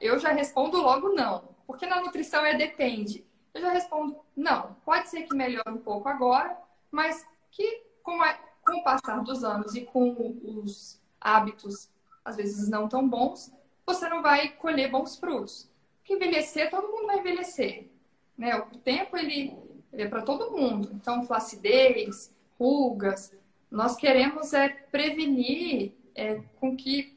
Eu 0.00 0.18
já 0.18 0.30
respondo 0.30 0.78
logo 0.78 1.10
não, 1.10 1.50
porque 1.64 1.86
na 1.86 2.00
nutrição 2.00 2.44
é 2.44 2.56
depende. 2.56 3.24
Eu 3.54 3.60
já 3.60 3.70
respondo 3.70 4.18
não. 4.36 4.76
Pode 4.84 5.08
ser 5.08 5.22
que 5.22 5.34
melhore 5.34 5.70
um 5.70 5.78
pouco 5.78 6.08
agora, 6.08 6.58
mas 6.90 7.24
que 7.52 7.84
com, 8.02 8.20
a, 8.20 8.34
com 8.66 8.80
o 8.80 8.82
passar 8.82 9.22
dos 9.22 9.44
anos 9.44 9.76
e 9.76 9.82
com 9.82 10.36
os 10.42 11.00
hábitos 11.20 11.88
às 12.28 12.36
vezes 12.36 12.68
não 12.68 12.88
tão 12.88 13.08
bons, 13.08 13.52
você 13.86 14.08
não 14.08 14.22
vai 14.22 14.50
colher 14.50 14.90
bons 14.90 15.16
frutos. 15.16 15.68
Porque 15.98 16.14
envelhecer, 16.14 16.70
todo 16.70 16.88
mundo 16.88 17.06
vai 17.06 17.18
envelhecer. 17.18 17.88
Né? 18.36 18.54
O 18.56 18.78
tempo, 18.78 19.16
ele, 19.16 19.56
ele 19.92 20.02
é 20.02 20.08
para 20.08 20.22
todo 20.22 20.56
mundo. 20.56 20.90
Então, 20.94 21.26
flacidez, 21.26 22.34
rugas, 22.58 23.32
nós 23.70 23.96
queremos 23.96 24.52
é 24.52 24.68
prevenir 24.68 25.92
é, 26.14 26.40
com 26.60 26.76
que... 26.76 27.16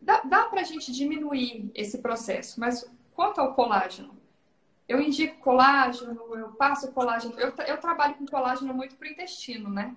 Dá, 0.00 0.22
dá 0.22 0.44
para 0.44 0.60
a 0.60 0.64
gente 0.64 0.92
diminuir 0.92 1.70
esse 1.74 1.98
processo, 1.98 2.60
mas 2.60 2.88
quanto 3.12 3.40
ao 3.40 3.54
colágeno, 3.54 4.16
eu 4.88 5.00
indico 5.00 5.40
colágeno, 5.40 6.34
eu 6.34 6.52
passo 6.52 6.92
colágeno. 6.92 7.38
Eu, 7.38 7.52
eu 7.66 7.76
trabalho 7.78 8.14
com 8.14 8.24
colágeno 8.24 8.72
muito 8.72 8.96
para 8.96 9.08
o 9.08 9.10
intestino, 9.10 9.68
né? 9.68 9.94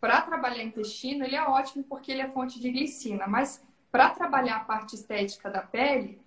Para 0.00 0.22
trabalhar 0.22 0.62
intestino, 0.62 1.24
ele 1.24 1.34
é 1.36 1.42
ótimo 1.42 1.84
porque 1.84 2.12
ele 2.12 2.22
é 2.22 2.28
fonte 2.28 2.60
de 2.60 2.70
glicina, 2.70 3.26
mas 3.26 3.62
para 3.90 4.10
trabalhar 4.10 4.56
a 4.56 4.64
parte 4.64 4.94
estética 4.94 5.50
da 5.50 5.60
pele, 5.60 6.20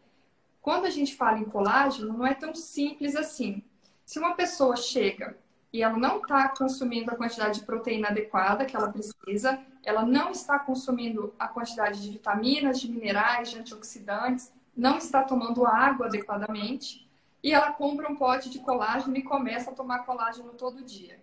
quando 0.62 0.86
a 0.86 0.90
gente 0.90 1.16
fala 1.16 1.40
em 1.40 1.46
colágeno, 1.46 2.13
não 2.13 2.25
é 2.25 2.34
tão 2.34 2.54
simples 2.54 3.16
assim. 3.16 3.63
Se 4.06 4.20
uma 4.20 4.36
pessoa 4.36 4.75
chega 4.75 5.38
e 5.72 5.82
ela 5.82 5.98
não 5.98 6.18
está 6.18 6.50
consumindo 6.50 7.12
a 7.12 7.16
quantidade 7.16 7.60
de 7.60 7.66
proteína 7.66 8.10
adequada 8.10 8.66
que 8.66 8.75
ela 8.75 8.92
precisa, 8.92 9.60
ela 9.84 10.06
não 10.06 10.32
está 10.32 10.60
consumindo 10.60 11.34
a 11.40 11.48
quantidade 11.48 12.01
de 12.01 12.12
vitaminas, 12.12 12.80
de 12.80 12.92
minerais, 12.92 13.50
de 13.50 13.60
antioxidantes, 13.60 14.51
não 14.75 14.98
está 14.98 15.24
tomando 15.24 15.66
água 15.66 16.08
adequadamente, 16.08 17.10
e 17.44 17.54
ela 17.54 17.72
compra 17.74 18.12
um 18.12 18.16
pote 18.16 18.50
de 18.50 18.60
colágeno 18.60 19.16
e 19.18 19.24
começa 19.24 19.72
a 19.72 19.74
tomar 19.74 20.00
colágeno 20.00 20.54
todo 20.54 20.84
dia. 20.84 21.20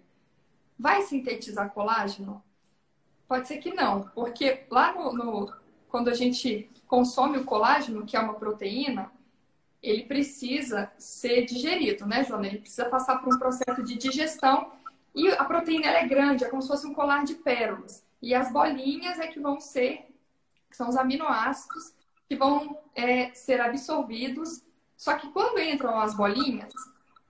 Vai 0.78 1.02
sintetizar 1.02 1.72
colágeno? 1.72 2.42
Pode 3.26 3.48
ser 3.48 3.58
que 3.58 3.74
não, 3.74 4.02
porque 4.14 4.64
lá 4.70 4.92
no, 4.92 5.12
no, 5.12 5.54
quando 5.88 6.08
a 6.08 6.14
gente 6.14 6.70
consome 6.86 7.38
o 7.38 7.44
colágeno, 7.44 8.06
que 8.06 8.16
é 8.16 8.20
uma 8.20 8.34
proteína, 8.34 9.10
ele 9.82 10.04
precisa 10.04 10.90
ser 10.98 11.44
digerido, 11.44 12.06
né, 12.06 12.24
Joana? 12.24 12.46
Ele 12.46 12.58
precisa 12.58 12.86
passar 12.86 13.18
por 13.18 13.34
um 13.34 13.38
processo 13.38 13.82
de 13.82 13.96
digestão 13.96 14.72
e 15.14 15.28
a 15.30 15.44
proteína 15.44 15.86
é 15.88 16.06
grande, 16.06 16.44
é 16.44 16.48
como 16.48 16.62
se 16.62 16.68
fosse 16.68 16.86
um 16.86 16.94
colar 16.94 17.24
de 17.24 17.34
pérolas. 17.34 18.04
E 18.20 18.34
as 18.34 18.52
bolinhas 18.52 19.18
é 19.18 19.26
que 19.26 19.40
vão 19.40 19.60
ser, 19.60 20.08
que 20.70 20.76
são 20.76 20.88
os 20.88 20.96
aminoácidos, 20.96 21.92
que 22.28 22.36
vão 22.36 22.78
é, 22.94 23.32
ser 23.32 23.60
absorvidos. 23.60 24.62
Só 24.96 25.16
que 25.16 25.28
quando 25.30 25.58
entram 25.60 25.98
as 25.98 26.14
bolinhas, 26.14 26.72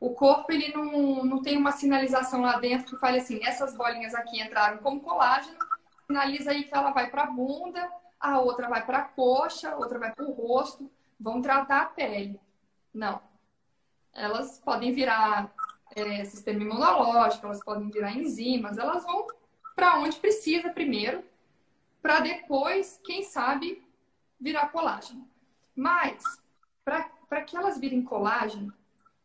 o 0.01 0.11
corpo 0.15 0.53
ele 0.53 0.73
não, 0.73 1.25
não 1.25 1.43
tem 1.43 1.57
uma 1.57 1.73
sinalização 1.73 2.43
lá 2.43 2.59
dentro 2.59 2.95
que 2.95 3.01
fale 3.01 3.19
assim, 3.19 3.41
essas 3.43 3.75
bolinhas 3.77 4.15
aqui 4.15 4.41
entraram 4.41 4.79
como 4.79 5.01
colágeno, 5.01 5.59
sinaliza 6.07 6.53
aí 6.53 6.65
que 6.65 6.75
ela 6.75 6.91
vai 6.93 7.11
para 7.11 7.25
a 7.25 7.31
bunda, 7.31 7.91
a 8.21 8.39
outra 8.39 8.69
vai 8.69 8.85
para 8.85 8.99
a 8.99 9.05
coxa, 9.05 9.71
a 9.71 9.77
outra 9.77 9.99
vai 9.99 10.13
para 10.13 10.25
o 10.25 10.33
rosto, 10.33 10.91
vão 11.19 11.43
tratar 11.43 11.83
a 11.83 11.87
pele. 11.87 12.41
Não. 12.95 13.21
Elas 14.13 14.59
podem 14.59 14.93
virar 14.93 15.53
é, 15.95 16.25
sistema 16.25 16.63
imunológico, 16.63 17.47
elas 17.47 17.63
podem 17.63 17.91
virar 17.91 18.13
enzimas, 18.13 18.79
elas 18.79 19.05
vão 19.05 19.27
para 19.75 19.99
onde 19.99 20.19
precisa 20.19 20.71
primeiro, 20.71 21.25
para 22.01 22.21
depois, 22.21 23.01
quem 23.05 23.23
sabe, 23.23 23.85
virar 24.41 24.69
colágeno. 24.69 25.29
Mas, 25.75 26.23
para 26.85 27.43
que 27.43 27.57
elas 27.57 27.79
virem 27.79 28.03
colágeno, 28.03 28.73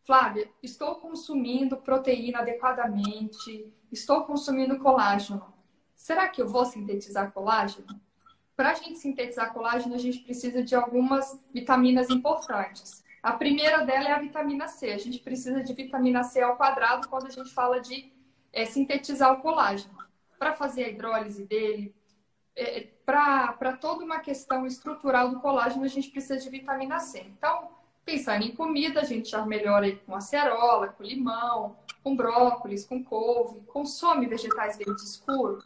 Flávia, 0.05 0.49
estou 0.61 0.95
consumindo 0.95 1.77
proteína 1.77 2.39
adequadamente, 2.39 3.73
estou 3.91 4.25
consumindo 4.25 4.79
colágeno. 4.79 5.53
Será 5.95 6.27
que 6.27 6.41
eu 6.41 6.47
vou 6.47 6.65
sintetizar 6.65 7.31
colágeno? 7.31 7.87
Para 8.55 8.71
a 8.71 8.73
gente 8.73 8.99
sintetizar 8.99 9.53
colágeno, 9.53 9.95
a 9.95 9.97
gente 9.97 10.19
precisa 10.19 10.61
de 10.61 10.75
algumas 10.75 11.39
vitaminas 11.53 12.09
importantes. 12.09 13.03
A 13.21 13.31
primeira 13.31 13.85
dela 13.85 14.09
é 14.09 14.11
a 14.11 14.19
vitamina 14.19 14.67
C. 14.67 14.91
A 14.91 14.97
gente 14.97 15.19
precisa 15.19 15.63
de 15.63 15.73
vitamina 15.73 16.23
C 16.23 16.41
ao 16.41 16.57
quadrado 16.57 17.07
quando 17.07 17.27
a 17.27 17.29
gente 17.29 17.53
fala 17.53 17.79
de 17.79 18.11
é, 18.51 18.65
sintetizar 18.65 19.31
o 19.31 19.41
colágeno. 19.41 19.97
Para 20.37 20.53
fazer 20.53 20.83
a 20.83 20.89
hidrólise 20.89 21.45
dele, 21.45 21.95
é, 22.53 22.89
para 23.05 23.77
toda 23.79 24.03
uma 24.03 24.19
questão 24.19 24.67
estrutural 24.67 25.29
do 25.29 25.39
colágeno, 25.39 25.85
a 25.85 25.87
gente 25.87 26.09
precisa 26.11 26.37
de 26.37 26.49
vitamina 26.49 26.99
C. 26.99 27.21
Então, 27.21 27.69
pensando 28.05 28.43
em 28.43 28.55
comida, 28.55 29.01
a 29.01 29.05
gente 29.05 29.29
já 29.29 29.45
melhora 29.45 29.93
com 30.05 30.15
acerola, 30.15 30.89
com 30.89 31.03
limão, 31.03 31.77
com 32.03 32.15
brócolis, 32.15 32.85
com 32.85 33.03
couve. 33.03 33.61
Consome 33.61 34.25
vegetais 34.25 34.77
verdes 34.77 35.03
escuros 35.03 35.63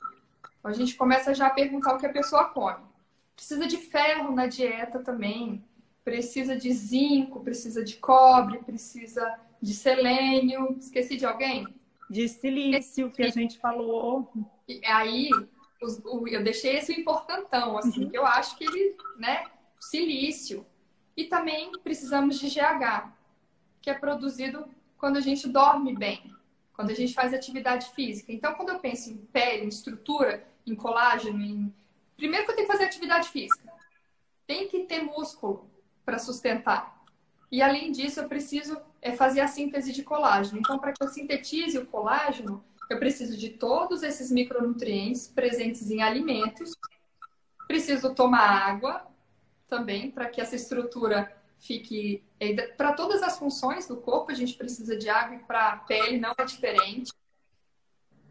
a 0.67 0.73
gente 0.73 0.95
começa 0.95 1.33
já 1.33 1.47
a 1.47 1.51
perguntar 1.51 1.95
o 1.95 1.97
que 1.97 2.05
a 2.05 2.11
pessoa 2.11 2.45
come. 2.45 2.83
Precisa 3.35 3.67
de 3.67 3.77
ferro 3.77 4.33
na 4.33 4.47
dieta 4.47 4.99
também, 4.99 5.63
precisa 6.03 6.55
de 6.55 6.71
zinco, 6.73 7.41
precisa 7.41 7.83
de 7.83 7.95
cobre, 7.97 8.59
precisa 8.59 9.39
de 9.61 9.73
selênio. 9.73 10.75
Esqueci 10.77 11.17
de 11.17 11.25
alguém? 11.25 11.67
De 12.09 12.27
silício, 12.27 13.11
que 13.11 13.23
a 13.23 13.29
gente 13.29 13.59
falou. 13.59 14.31
E 14.67 14.83
aí, 14.85 15.29
eu 15.81 16.43
deixei 16.43 16.77
esse 16.77 16.93
importantão, 16.99 17.77
assim, 17.77 18.05
uhum. 18.05 18.09
que 18.09 18.17
eu 18.17 18.25
acho 18.25 18.57
que 18.57 18.65
ele, 18.65 18.95
né, 19.17 19.45
silício. 19.79 20.65
E 21.17 21.23
também 21.23 21.71
precisamos 21.83 22.39
de 22.39 22.47
GH, 22.47 23.11
que 23.81 23.89
é 23.89 23.93
produzido 23.95 24.67
quando 24.99 25.17
a 25.17 25.19
gente 25.19 25.49
dorme 25.49 25.95
bem, 25.95 26.31
quando 26.73 26.91
a 26.91 26.93
gente 26.93 27.15
faz 27.15 27.33
atividade 27.33 27.89
física. 27.95 28.31
Então, 28.31 28.53
quando 28.53 28.69
eu 28.69 28.79
penso 28.79 29.09
em 29.09 29.17
pele, 29.17 29.65
em 29.65 29.67
estrutura, 29.67 30.47
em 30.65 30.75
colágeno, 30.75 31.43
em... 31.43 31.73
primeiro 32.15 32.45
que 32.45 32.51
eu 32.51 32.55
tenho 32.55 32.67
que 32.67 32.71
fazer 32.71 32.85
atividade 32.85 33.29
física. 33.29 33.73
Tem 34.45 34.67
que 34.67 34.81
ter 34.81 35.01
músculo 35.01 35.67
para 36.05 36.19
sustentar. 36.19 37.03
E 37.51 37.63
além 37.63 37.91
disso, 37.91 38.19
eu 38.19 38.29
preciso 38.29 38.79
é, 39.01 39.11
fazer 39.13 39.41
a 39.41 39.47
síntese 39.47 39.91
de 39.91 40.03
colágeno. 40.03 40.59
Então, 40.59 40.77
para 40.77 40.93
que 40.93 41.03
eu 41.03 41.07
sintetize 41.07 41.79
o 41.79 41.87
colágeno, 41.87 42.63
eu 42.89 42.99
preciso 42.99 43.35
de 43.35 43.49
todos 43.49 44.03
esses 44.03 44.31
micronutrientes 44.31 45.27
presentes 45.27 45.89
em 45.89 46.03
alimentos. 46.03 46.75
Preciso 47.67 48.13
tomar 48.13 48.47
água 48.69 49.07
também 49.67 50.11
para 50.11 50.27
que 50.29 50.41
essa 50.41 50.55
estrutura 50.55 51.31
fique. 51.57 52.23
Para 52.75 52.93
todas 52.93 53.21
as 53.23 53.37
funções 53.37 53.87
do 53.87 53.97
corpo, 53.97 54.31
a 54.31 54.35
gente 54.35 54.53
precisa 54.53 54.95
de 54.95 55.09
água 55.09 55.35
e 55.35 55.39
para 55.39 55.69
a 55.69 55.77
pele 55.77 56.19
não 56.19 56.33
é 56.37 56.45
diferente. 56.45 57.11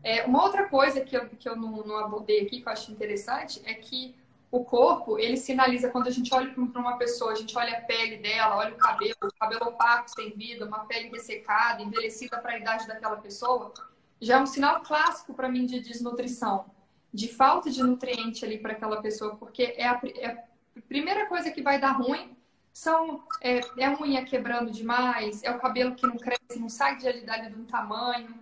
É, 0.02 0.24
uma 0.24 0.42
outra 0.44 0.68
coisa 0.68 1.00
que 1.00 1.16
eu, 1.16 1.28
que 1.28 1.48
eu 1.48 1.56
não, 1.56 1.84
não 1.84 1.98
abordei 1.98 2.42
aqui, 2.42 2.60
que 2.60 2.68
eu 2.68 2.72
acho 2.72 2.92
interessante, 2.92 3.60
é 3.64 3.74
que 3.74 4.14
o 4.50 4.64
corpo, 4.64 5.18
ele 5.18 5.36
sinaliza 5.36 5.90
quando 5.90 6.06
a 6.06 6.10
gente 6.10 6.32
olha 6.32 6.52
para 6.52 6.80
uma 6.80 6.96
pessoa, 6.96 7.32
a 7.32 7.34
gente 7.34 7.56
olha 7.58 7.76
a 7.76 7.80
pele 7.80 8.16
dela, 8.18 8.56
olha 8.56 8.74
o 8.74 8.78
cabelo, 8.78 9.16
o 9.22 9.34
cabelo 9.38 9.66
opaco, 9.66 10.08
sem 10.10 10.30
vida, 10.30 10.64
uma 10.64 10.84
pele 10.86 11.08
ressecada, 11.08 11.82
envelhecida 11.82 12.38
para 12.38 12.52
a 12.52 12.58
idade 12.58 12.86
daquela 12.86 13.16
pessoa, 13.16 13.72
já 14.20 14.36
é 14.36 14.40
um 14.40 14.46
sinal 14.46 14.80
clássico 14.82 15.34
para 15.34 15.48
mim 15.48 15.66
de 15.66 15.80
desnutrição, 15.80 16.66
de 17.12 17.28
falta 17.28 17.70
de 17.70 17.82
nutriente 17.82 18.44
ali 18.44 18.58
para 18.58 18.72
aquela 18.72 19.02
pessoa, 19.02 19.36
porque 19.36 19.74
é 19.76 19.86
a, 19.86 20.00
é 20.04 20.44
primeira 20.82 21.26
coisa 21.26 21.50
que 21.50 21.62
vai 21.62 21.80
dar 21.80 21.92
ruim 21.92 22.36
são 22.72 23.24
é, 23.40 23.60
é 23.78 23.86
a 23.86 23.98
unha 24.00 24.24
quebrando 24.24 24.70
demais, 24.70 25.42
é 25.42 25.50
o 25.50 25.58
cabelo 25.58 25.94
que 25.94 26.06
não 26.06 26.16
cresce, 26.16 26.60
não 26.60 26.68
sai 26.68 26.96
de 26.96 27.08
alidade 27.08 27.48
de 27.48 27.58
um 27.58 27.64
tamanho. 27.64 28.34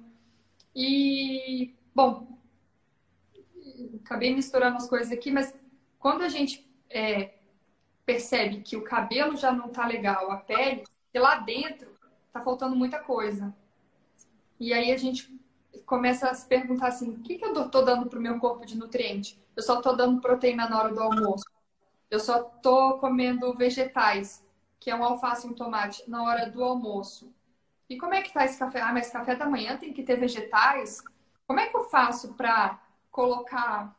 E, 0.74 1.72
bom, 1.94 2.36
acabei 4.04 4.34
misturando 4.34 4.76
as 4.76 4.88
coisas 4.88 5.12
aqui, 5.12 5.30
mas 5.30 5.54
quando 5.98 6.22
a 6.22 6.28
gente 6.28 6.68
é, 6.90 7.34
percebe 8.04 8.60
que 8.60 8.76
o 8.76 8.82
cabelo 8.82 9.36
já 9.36 9.52
não 9.52 9.68
tá 9.68 9.86
legal, 9.86 10.30
a 10.30 10.36
pele, 10.36 10.84
e 11.12 11.18
lá 11.18 11.36
dentro 11.36 11.94
tá 12.32 12.40
faltando 12.40 12.74
muita 12.74 12.98
coisa. 12.98 13.54
E 14.58 14.72
aí 14.72 14.90
a 14.90 14.96
gente 14.96 15.32
começa 15.86 16.28
a 16.28 16.34
se 16.34 16.46
perguntar 16.46 16.88
assim: 16.88 17.10
o 17.10 17.20
que, 17.20 17.36
que 17.36 17.44
eu 17.44 17.68
tô 17.68 17.82
dando 17.82 18.08
pro 18.08 18.20
meu 18.20 18.38
corpo 18.38 18.66
de 18.66 18.76
nutriente? 18.76 19.38
Eu 19.56 19.62
só 19.62 19.80
tô 19.80 19.92
dando 19.92 20.20
proteína 20.20 20.68
na 20.68 20.78
hora 20.78 20.92
do 20.92 21.00
almoço. 21.00 21.44
Eu 22.10 22.20
só 22.20 22.42
tô 22.42 22.98
comendo 22.98 23.54
vegetais, 23.54 24.44
que 24.78 24.90
é 24.90 24.94
um 24.96 25.04
alface 25.04 25.46
e 25.46 25.50
um 25.50 25.54
tomate, 25.54 26.08
na 26.08 26.22
hora 26.22 26.50
do 26.50 26.62
almoço. 26.62 27.32
E 27.88 27.96
como 27.96 28.14
é 28.14 28.22
que 28.22 28.32
tá 28.32 28.44
esse 28.44 28.58
café? 28.58 28.80
Ah, 28.80 28.92
mas 28.92 29.10
café 29.10 29.34
da 29.34 29.48
manhã 29.48 29.76
tem 29.76 29.92
que 29.92 30.02
ter 30.02 30.16
vegetais? 30.16 31.02
Como 31.46 31.60
é 31.60 31.66
que 31.66 31.76
eu 31.76 31.84
faço 31.84 32.34
para 32.34 32.80
colocar 33.10 33.94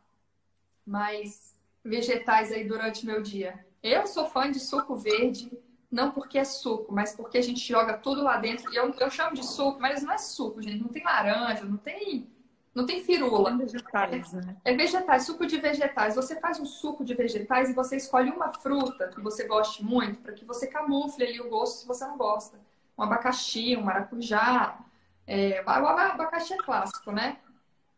mais 0.85 1.55
vegetais 1.83 2.51
aí 2.51 2.67
durante 2.67 3.05
meu 3.05 3.21
dia? 3.21 3.65
Eu 3.81 4.07
sou 4.07 4.25
fã 4.25 4.49
de 4.49 4.59
suco 4.59 4.95
verde, 4.95 5.51
não 5.91 6.11
porque 6.11 6.39
é 6.39 6.43
suco, 6.43 6.91
mas 6.91 7.15
porque 7.15 7.37
a 7.37 7.41
gente 7.41 7.59
joga 7.59 7.97
tudo 7.97 8.23
lá 8.23 8.37
dentro. 8.37 8.73
Eu, 8.73 8.91
eu 8.99 9.09
chamo 9.11 9.35
de 9.35 9.45
suco, 9.45 9.79
mas 9.79 10.03
não 10.03 10.13
é 10.13 10.17
suco, 10.17 10.61
gente. 10.61 10.81
Não 10.81 10.89
tem 10.89 11.03
laranja, 11.03 11.63
não 11.63 11.77
tem, 11.77 12.27
não 12.75 12.85
tem 12.85 13.03
firula. 13.03 13.51
É 13.51 13.57
vegetais, 13.57 14.33
né? 14.33 14.57
É 14.65 14.75
vegetais, 14.75 15.25
suco 15.25 15.47
de 15.47 15.57
vegetais. 15.57 16.15
Você 16.15 16.39
faz 16.39 16.59
um 16.59 16.65
suco 16.65 17.03
de 17.03 17.15
vegetais 17.15 17.69
e 17.69 17.73
você 17.73 17.95
escolhe 17.95 18.29
uma 18.29 18.51
fruta 18.51 19.07
que 19.07 19.21
você 19.21 19.47
goste 19.47 19.83
muito 19.83 20.19
para 20.21 20.33
que 20.33 20.45
você 20.45 20.67
camufle 20.67 21.25
ali 21.25 21.39
o 21.39 21.49
gosto 21.49 21.79
se 21.79 21.87
você 21.87 22.05
não 22.05 22.17
gosta. 22.17 22.59
Um 22.97 23.03
abacaxi, 23.03 23.75
um 23.77 23.81
maracujá. 23.81 24.77
É, 25.25 25.63
o 25.65 25.69
abacaxi 25.69 26.53
é 26.53 26.57
clássico, 26.57 27.11
né? 27.11 27.37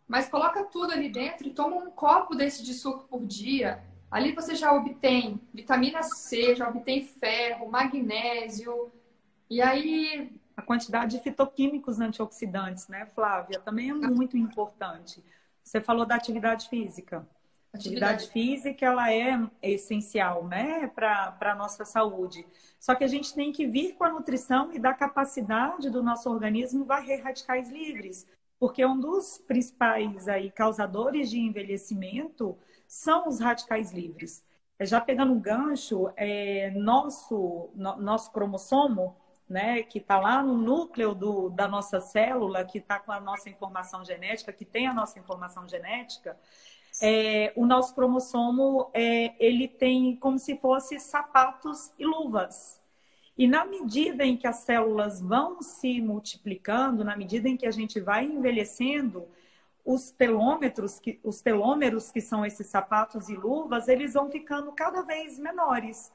Mas 0.08 0.30
coloca 0.30 0.64
tudo 0.64 0.94
ali 0.94 1.10
dentro 1.10 1.48
e 1.48 1.52
toma 1.52 1.76
um 1.76 1.92
copo 1.92 2.36
desse 2.36 2.64
de 2.64 2.74
suco 2.74 3.06
por 3.10 3.26
dia 3.26 3.84
Ali 4.10 4.32
você 4.32 4.56
já 4.56 4.72
obtém 4.72 5.40
vitamina 5.54 6.02
C, 6.02 6.56
já 6.56 6.70
obtém 6.70 7.06
ferro, 7.06 7.70
magnésio. 7.70 8.92
E 9.50 9.62
aí. 9.62 10.32
A 10.58 10.62
quantidade 10.64 11.16
de 11.16 11.24
fitoquímicos 11.24 12.00
antioxidantes, 12.00 12.88
né, 12.88 13.06
Flávia? 13.14 13.60
Também 13.60 13.92
é 13.92 13.94
muito 13.94 14.36
importante. 14.36 15.24
Você 15.64 15.80
falou 15.80 16.04
da 16.04 16.16
atividade 16.16 16.68
física. 16.68 17.28
Atividade, 17.72 18.24
atividade 18.24 18.32
física 18.32 18.86
ela 18.88 19.14
é 19.14 19.40
essencial, 19.62 20.48
né, 20.48 20.88
para 20.88 21.38
a 21.40 21.56
nossa 21.56 21.86
saúde. 21.86 22.44
Só 22.80 22.96
que 22.96 23.04
a 23.04 23.08
gente 23.08 23.36
tem 23.36 23.52
que 23.52 23.68
vir 23.68 23.94
com 23.94 24.04
a 24.04 24.10
nutrição 24.10 24.74
e 24.74 24.80
da 24.80 24.96
capacidade 24.96 25.92
do 25.92 26.02
nosso 26.02 26.28
organismo 26.28 26.86
varrer 26.86 27.24
radicais 27.24 27.70
livres, 27.70 28.26
porque 28.60 28.84
um 28.84 29.00
dos 29.00 29.38
principais 29.38 30.28
aí 30.28 30.50
causadores 30.50 31.30
de 31.30 31.40
envelhecimento 31.40 32.58
são 32.88 33.28
os 33.28 33.40
radicais 33.40 33.92
livres. 33.92 34.44
Já 34.82 35.00
pegando 35.00 35.34
um 35.34 35.40
gancho, 35.40 36.10
é, 36.16 36.72
nosso, 36.72 37.70
no, 37.76 37.98
nosso 37.98 38.32
cromossomo, 38.32 39.16
né, 39.50 39.82
que 39.84 40.00
está 40.00 40.20
lá 40.20 40.44
no 40.44 40.58
núcleo 40.58 41.16
do, 41.16 41.50
da 41.50 41.68
nossa 41.68 42.02
célula, 42.02 42.66
que 42.66 42.80
está 42.80 43.00
com 43.00 43.12
a 43.12 43.20
nossa 43.20 43.50
informação 43.50 44.04
genética, 44.04 44.52
que 44.52 44.66
tem 44.66 44.88
a 44.88 44.94
nossa 44.94 45.18
informação 45.18 45.68
genética, 45.68 46.38
é, 47.02 47.54
o 47.56 47.66
nosso 47.66 47.94
cromossomo 47.94 48.90
é, 48.94 49.34
ele 49.40 49.68
tem 49.68 50.16
como 50.16 50.38
se 50.40 50.58
fosse 50.58 51.00
sapatos 51.00 51.92
e 51.98 52.06
luvas. 52.06 52.82
E 53.38 53.48
na 53.48 53.64
medida 53.66 54.26
em 54.26 54.36
que 54.36 54.48
as 54.48 54.58
células 54.58 55.22
vão 55.22 55.62
se 55.62 56.02
multiplicando, 56.02 57.04
na 57.04 57.16
medida 57.16 57.48
em 57.48 57.56
que 57.56 57.68
a 57.68 57.72
gente 57.72 58.00
vai 58.00 58.26
envelhecendo, 58.26 59.28
os 59.86 60.10
telômetros, 60.10 61.00
que, 61.00 61.20
os 61.24 61.40
telômeros, 61.40 62.12
que 62.12 62.20
são 62.20 62.46
esses 62.46 62.68
sapatos 62.68 63.30
e 63.30 63.36
luvas, 63.36 63.88
eles 63.88 64.16
vão 64.16 64.30
ficando 64.30 64.72
cada 64.74 65.02
vez 65.02 65.40
menores. 65.40 66.12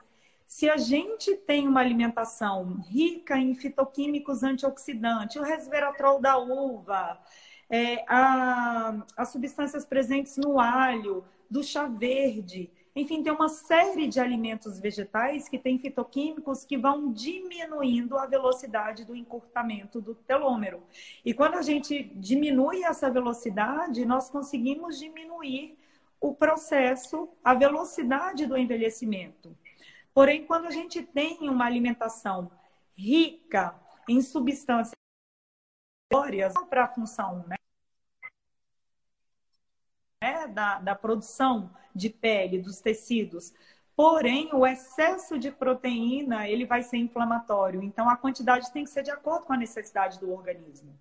Se 0.54 0.68
a 0.68 0.76
gente 0.76 1.34
tem 1.34 1.66
uma 1.66 1.80
alimentação 1.80 2.74
rica 2.86 3.38
em 3.38 3.54
fitoquímicos 3.54 4.42
antioxidantes, 4.42 5.36
o 5.36 5.42
resveratrol 5.42 6.20
da 6.20 6.36
uva, 6.36 7.18
é, 7.70 8.04
a, 8.06 9.02
as 9.16 9.30
substâncias 9.30 9.86
presentes 9.86 10.36
no 10.36 10.60
alho, 10.60 11.24
do 11.50 11.64
chá 11.64 11.86
verde, 11.86 12.70
enfim, 12.94 13.22
tem 13.22 13.32
uma 13.32 13.48
série 13.48 14.06
de 14.06 14.20
alimentos 14.20 14.78
vegetais 14.78 15.48
que 15.48 15.58
têm 15.58 15.78
fitoquímicos 15.78 16.66
que 16.66 16.76
vão 16.76 17.10
diminuindo 17.10 18.18
a 18.18 18.26
velocidade 18.26 19.06
do 19.06 19.16
encurtamento 19.16 20.02
do 20.02 20.14
telômero. 20.14 20.82
E 21.24 21.32
quando 21.32 21.54
a 21.54 21.62
gente 21.62 22.12
diminui 22.14 22.84
essa 22.84 23.10
velocidade, 23.10 24.04
nós 24.04 24.28
conseguimos 24.28 24.98
diminuir 24.98 25.78
o 26.20 26.34
processo, 26.34 27.30
a 27.42 27.54
velocidade 27.54 28.44
do 28.44 28.56
envelhecimento. 28.56 29.56
Porém, 30.14 30.46
quando 30.46 30.66
a 30.66 30.70
gente 30.70 31.02
tem 31.02 31.48
uma 31.48 31.64
alimentação 31.64 32.50
rica 32.96 33.74
em 34.08 34.20
substâncias 34.20 34.92
para 36.68 36.84
a 36.84 36.88
função 36.88 37.44
né, 37.48 37.56
né, 40.20 40.46
da, 40.48 40.78
da 40.78 40.94
produção 40.94 41.74
de 41.94 42.10
pele, 42.10 42.60
dos 42.60 42.80
tecidos. 42.80 43.52
Porém, 43.96 44.50
o 44.52 44.66
excesso 44.66 45.38
de 45.38 45.50
proteína, 45.50 46.48
ele 46.48 46.64
vai 46.64 46.82
ser 46.82 46.96
inflamatório. 46.96 47.82
Então, 47.82 48.08
a 48.08 48.16
quantidade 48.16 48.72
tem 48.72 48.84
que 48.84 48.90
ser 48.90 49.02
de 49.02 49.10
acordo 49.10 49.46
com 49.46 49.52
a 49.52 49.56
necessidade 49.56 50.18
do 50.18 50.32
organismo. 50.32 50.96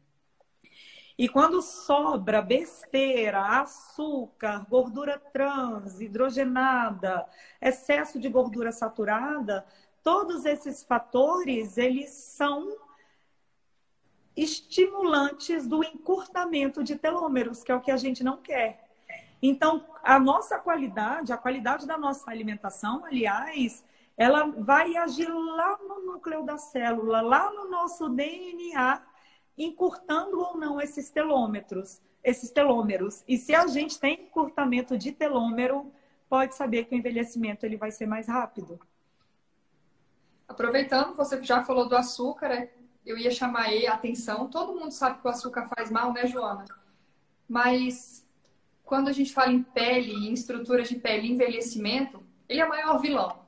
E 1.21 1.29
quando 1.29 1.62
sobra 1.62 2.41
besteira, 2.41 3.62
açúcar, 3.62 4.65
gordura 4.67 5.19
trans, 5.19 6.01
hidrogenada, 6.01 7.27
excesso 7.62 8.19
de 8.19 8.27
gordura 8.27 8.71
saturada, 8.71 9.63
todos 10.01 10.45
esses 10.45 10.84
fatores, 10.84 11.77
eles 11.77 12.10
são 12.10 12.75
estimulantes 14.36 15.67
do 15.67 15.84
encurtamento 15.84 16.84
de 16.84 16.95
telômeros, 16.95 17.63
que 17.63 17.71
é 17.71 17.75
o 17.75 17.81
que 17.81 17.91
a 17.91 17.97
gente 17.97 18.23
não 18.23 18.38
quer. 18.38 18.89
Então, 19.43 19.86
a 20.03 20.19
nossa 20.19 20.57
qualidade, 20.57 21.31
a 21.31 21.38
qualidade 21.38 21.86
da 21.86 21.99
nossa 21.99 22.31
alimentação, 22.31 23.05
aliás, 23.05 23.86
ela 24.17 24.47
vai 24.47 24.97
agir 24.97 25.29
lá 25.29 25.77
no 25.88 26.13
núcleo 26.13 26.41
da 26.41 26.57
célula, 26.57 27.21
lá 27.21 27.51
no 27.51 27.69
nosso 27.69 28.10
DNA, 28.10 29.11
encurtando 29.57 30.39
ou 30.39 30.57
não 30.57 30.79
esses 30.79 31.09
telômetros, 31.09 32.01
esses 32.23 32.51
telômeros. 32.51 33.23
E 33.27 33.37
se 33.37 33.53
a 33.53 33.67
gente 33.67 33.99
tem 33.99 34.23
encurtamento 34.23 34.97
de 34.97 35.11
telômero, 35.11 35.91
pode 36.29 36.55
saber 36.55 36.85
que 36.85 36.95
o 36.95 36.97
envelhecimento 36.97 37.65
ele 37.65 37.77
vai 37.77 37.91
ser 37.91 38.05
mais 38.05 38.27
rápido. 38.27 38.79
Aproveitando, 40.47 41.15
você 41.15 41.41
já 41.43 41.63
falou 41.63 41.87
do 41.87 41.95
açúcar, 41.95 42.49
né? 42.49 42.69
eu 43.05 43.17
ia 43.17 43.31
chamar 43.31 43.63
aí 43.63 43.87
a 43.87 43.93
atenção. 43.93 44.47
Todo 44.47 44.77
mundo 44.77 44.91
sabe 44.91 45.19
que 45.19 45.27
o 45.27 45.29
açúcar 45.29 45.67
faz 45.75 45.89
mal, 45.89 46.13
né, 46.13 46.27
Joana? 46.27 46.65
Mas 47.47 48.25
quando 48.83 49.07
a 49.07 49.11
gente 49.11 49.33
fala 49.33 49.51
em 49.51 49.63
pele, 49.63 50.13
em 50.13 50.33
estruturas 50.33 50.89
de 50.89 50.95
pele 50.95 51.31
envelhecimento, 51.31 52.21
ele 52.47 52.59
é 52.59 52.65
o 52.65 52.69
maior 52.69 52.99
vilão. 52.99 53.39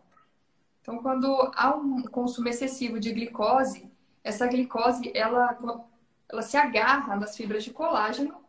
Então, 0.82 0.98
quando 0.98 1.52
há 1.56 1.76
um 1.76 2.04
consumo 2.04 2.50
excessivo 2.50 3.00
de 3.00 3.12
glicose, 3.14 3.90
essa 4.24 4.48
glicose 4.48 5.12
ela, 5.14 5.58
ela 6.30 6.42
se 6.42 6.58
agarra 6.58 7.16
nas 7.16 7.36
fibras 7.36 7.64
de 7.64 7.72
colágeno 7.72 8.44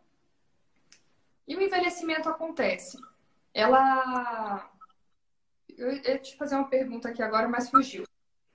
e 1.47 1.55
o 1.55 1.61
envelhecimento 1.61 2.27
acontece. 2.27 2.97
Ela. 3.53 4.69
Eu 5.77 5.91
ia 5.91 6.17
te 6.17 6.35
fazer 6.37 6.55
uma 6.55 6.67
pergunta 6.67 7.09
aqui 7.09 7.21
agora, 7.21 7.47
mas 7.47 7.69
fugiu. 7.69 8.05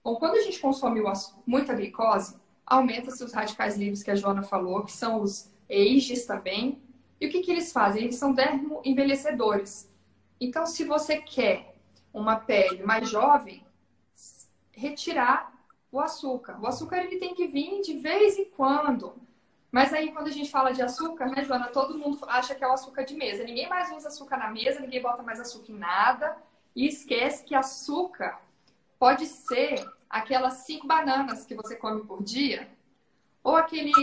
Bom, 0.02 0.16
quando 0.16 0.36
a 0.36 0.42
gente 0.42 0.58
consome 0.58 1.02
muita 1.46 1.74
glicose, 1.74 2.40
aumenta-se 2.64 3.22
os 3.22 3.32
radicais 3.32 3.76
livres 3.76 4.02
que 4.02 4.10
a 4.10 4.14
Joana 4.14 4.42
falou, 4.42 4.84
que 4.84 4.92
são 4.92 5.20
os 5.20 5.50
EIGs 5.68 6.24
também. 6.24 6.82
E 7.20 7.26
o 7.26 7.30
que, 7.30 7.42
que 7.42 7.50
eles 7.50 7.72
fazem? 7.72 8.04
Eles 8.04 8.16
são 8.16 8.32
dermo-envelhecedores. 8.32 9.90
Então, 10.40 10.64
se 10.64 10.84
você 10.84 11.18
quer 11.18 11.76
uma 12.12 12.36
pele 12.36 12.82
mais 12.82 13.08
jovem, 13.08 13.64
retirar 14.72 15.52
o 15.90 16.00
açúcar. 16.00 16.58
O 16.60 16.66
açúcar 16.66 17.04
ele 17.04 17.18
tem 17.18 17.34
que 17.34 17.46
vir 17.46 17.80
de 17.80 17.94
vez 17.94 18.38
em 18.38 18.44
quando. 18.44 19.14
Mas 19.70 19.92
aí, 19.92 20.10
quando 20.12 20.26
a 20.26 20.32
gente 20.32 20.50
fala 20.50 20.72
de 20.72 20.82
açúcar, 20.82 21.26
né, 21.26 21.44
Joana, 21.44 21.68
todo 21.68 21.96
mundo 21.96 22.18
acha 22.26 22.54
que 22.54 22.64
é 22.64 22.68
o 22.68 22.72
açúcar 22.72 23.04
de 23.04 23.14
mesa. 23.14 23.44
Ninguém 23.44 23.68
mais 23.68 23.92
usa 23.92 24.08
açúcar 24.08 24.36
na 24.36 24.50
mesa, 24.50 24.80
ninguém 24.80 25.00
bota 25.00 25.22
mais 25.22 25.38
açúcar 25.38 25.72
em 25.72 25.78
nada. 25.78 26.36
E 26.74 26.86
esquece 26.86 27.44
que 27.44 27.54
açúcar 27.54 28.40
pode 28.98 29.26
ser 29.26 29.88
aquelas 30.08 30.54
cinco 30.64 30.86
bananas 30.86 31.46
que 31.46 31.54
você 31.54 31.76
come 31.76 32.04
por 32.04 32.22
dia, 32.22 32.68
ou 33.44 33.56
aqueles, 33.56 33.94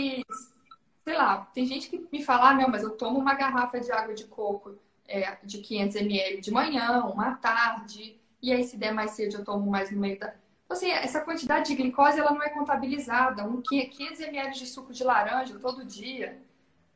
sei 1.04 1.16
lá, 1.16 1.46
tem 1.54 1.66
gente 1.66 1.90
que 1.90 2.08
me 2.10 2.24
fala, 2.24 2.50
ah, 2.50 2.54
não, 2.54 2.68
mas 2.68 2.82
eu 2.82 2.90
tomo 2.90 3.18
uma 3.18 3.34
garrafa 3.34 3.78
de 3.78 3.92
água 3.92 4.14
de 4.14 4.24
coco 4.24 4.76
é, 5.06 5.36
de 5.44 5.58
500 5.58 5.96
ml 5.96 6.40
de 6.40 6.50
manhã, 6.50 7.04
uma 7.04 7.34
tarde, 7.36 8.18
e 8.42 8.52
aí 8.52 8.64
se 8.64 8.76
der 8.76 8.92
mais 8.92 9.12
cedo 9.12 9.36
eu 9.36 9.44
tomo 9.44 9.70
mais 9.70 9.90
no 9.90 10.00
meio 10.00 10.18
da... 10.18 10.34
Então, 10.68 10.76
assim, 10.76 10.90
essa 10.90 11.22
quantidade 11.22 11.68
de 11.68 11.74
glicose 11.74 12.20
ela 12.20 12.30
não 12.30 12.42
é 12.42 12.50
contabilizada. 12.50 13.42
Um 13.42 13.62
500 13.62 14.20
ml 14.20 14.52
de 14.52 14.66
suco 14.66 14.92
de 14.92 15.02
laranja 15.02 15.58
todo 15.58 15.82
dia. 15.82 16.38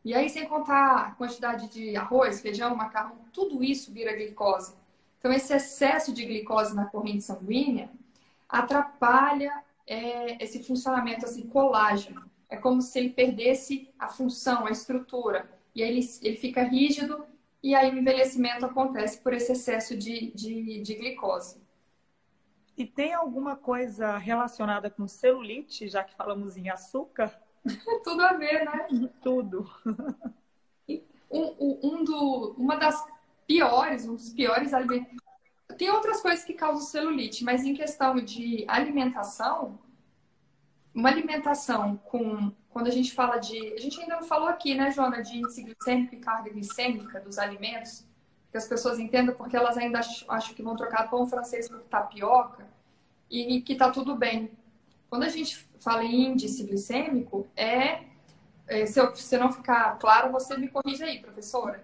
E 0.04 0.12
aí, 0.14 0.28
sem 0.28 0.46
contar 0.46 0.96
a 0.96 1.10
quantidade 1.12 1.68
de 1.68 1.96
arroz, 1.96 2.42
feijão, 2.42 2.76
macarrão, 2.76 3.16
tudo 3.32 3.64
isso 3.64 3.90
vira 3.90 4.12
glicose. 4.12 4.74
Então, 5.18 5.32
esse 5.32 5.54
excesso 5.54 6.12
de 6.12 6.22
glicose 6.26 6.76
na 6.76 6.84
corrente 6.84 7.24
sanguínea 7.24 7.88
atrapalha 8.46 9.50
é, 9.86 10.44
esse 10.44 10.62
funcionamento, 10.62 11.24
assim, 11.24 11.46
colágeno. 11.46 12.30
É 12.50 12.58
como 12.58 12.82
se 12.82 12.98
ele 12.98 13.08
perdesse 13.08 13.88
a 13.98 14.06
função, 14.06 14.66
a 14.66 14.70
estrutura. 14.70 15.50
E 15.74 15.82
aí 15.82 15.88
ele, 15.88 16.06
ele 16.20 16.36
fica 16.36 16.62
rígido 16.62 17.24
e 17.62 17.74
aí 17.74 17.90
o 17.90 17.98
envelhecimento 17.98 18.66
acontece 18.66 19.18
por 19.18 19.32
esse 19.32 19.52
excesso 19.52 19.96
de, 19.96 20.30
de, 20.32 20.82
de 20.82 20.94
glicose. 20.94 21.61
E 22.76 22.86
tem 22.86 23.12
alguma 23.12 23.56
coisa 23.56 24.16
relacionada 24.16 24.90
com 24.90 25.06
celulite, 25.06 25.88
já 25.88 26.02
que 26.02 26.14
falamos 26.14 26.56
em 26.56 26.70
açúcar? 26.70 27.38
Tudo 28.02 28.22
a 28.22 28.32
ver, 28.32 28.64
né? 28.64 28.88
Tudo. 29.22 29.70
Um, 31.30 31.78
um 31.82 32.04
do, 32.04 32.54
uma 32.58 32.76
das 32.76 33.04
piores, 33.46 34.06
um 34.06 34.14
dos 34.14 34.30
piores 34.30 34.72
alimentos. 34.72 35.16
Tem 35.78 35.90
outras 35.90 36.20
coisas 36.20 36.44
que 36.44 36.52
causam 36.52 36.82
celulite, 36.82 37.44
mas 37.44 37.64
em 37.64 37.74
questão 37.74 38.16
de 38.16 38.64
alimentação, 38.68 39.78
uma 40.94 41.08
alimentação 41.08 41.96
com. 41.96 42.52
Quando 42.68 42.86
a 42.86 42.90
gente 42.90 43.12
fala 43.12 43.36
de. 43.36 43.74
A 43.74 43.78
gente 43.78 44.00
ainda 44.00 44.16
não 44.16 44.24
falou 44.24 44.48
aqui, 44.48 44.74
né, 44.74 44.90
Joana, 44.90 45.22
de 45.22 45.38
índice 45.38 45.62
glicêmico 45.62 46.14
e 46.14 46.18
carga 46.18 46.50
glicêmica 46.50 47.20
dos 47.20 47.38
alimentos 47.38 48.06
que 48.52 48.58
as 48.58 48.68
pessoas 48.68 48.98
entendam, 48.98 49.34
porque 49.34 49.56
elas 49.56 49.78
ainda 49.78 49.98
acham 50.28 50.54
que 50.54 50.62
vão 50.62 50.76
trocar 50.76 51.08
pão 51.08 51.26
francês 51.26 51.70
por 51.70 51.80
tapioca 51.80 52.68
e 53.30 53.62
que 53.62 53.74
tá 53.74 53.90
tudo 53.90 54.14
bem. 54.14 54.50
Quando 55.08 55.22
a 55.22 55.28
gente 55.30 55.66
fala 55.78 56.04
em 56.04 56.26
índice 56.26 56.62
glicêmico, 56.64 57.48
é, 57.56 58.02
é 58.68 58.84
se, 58.84 59.00
eu, 59.00 59.14
se 59.16 59.38
não 59.38 59.50
ficar 59.50 59.98
claro, 59.98 60.30
você 60.30 60.54
me 60.58 60.68
corrige 60.68 61.02
aí, 61.02 61.18
professora. 61.18 61.82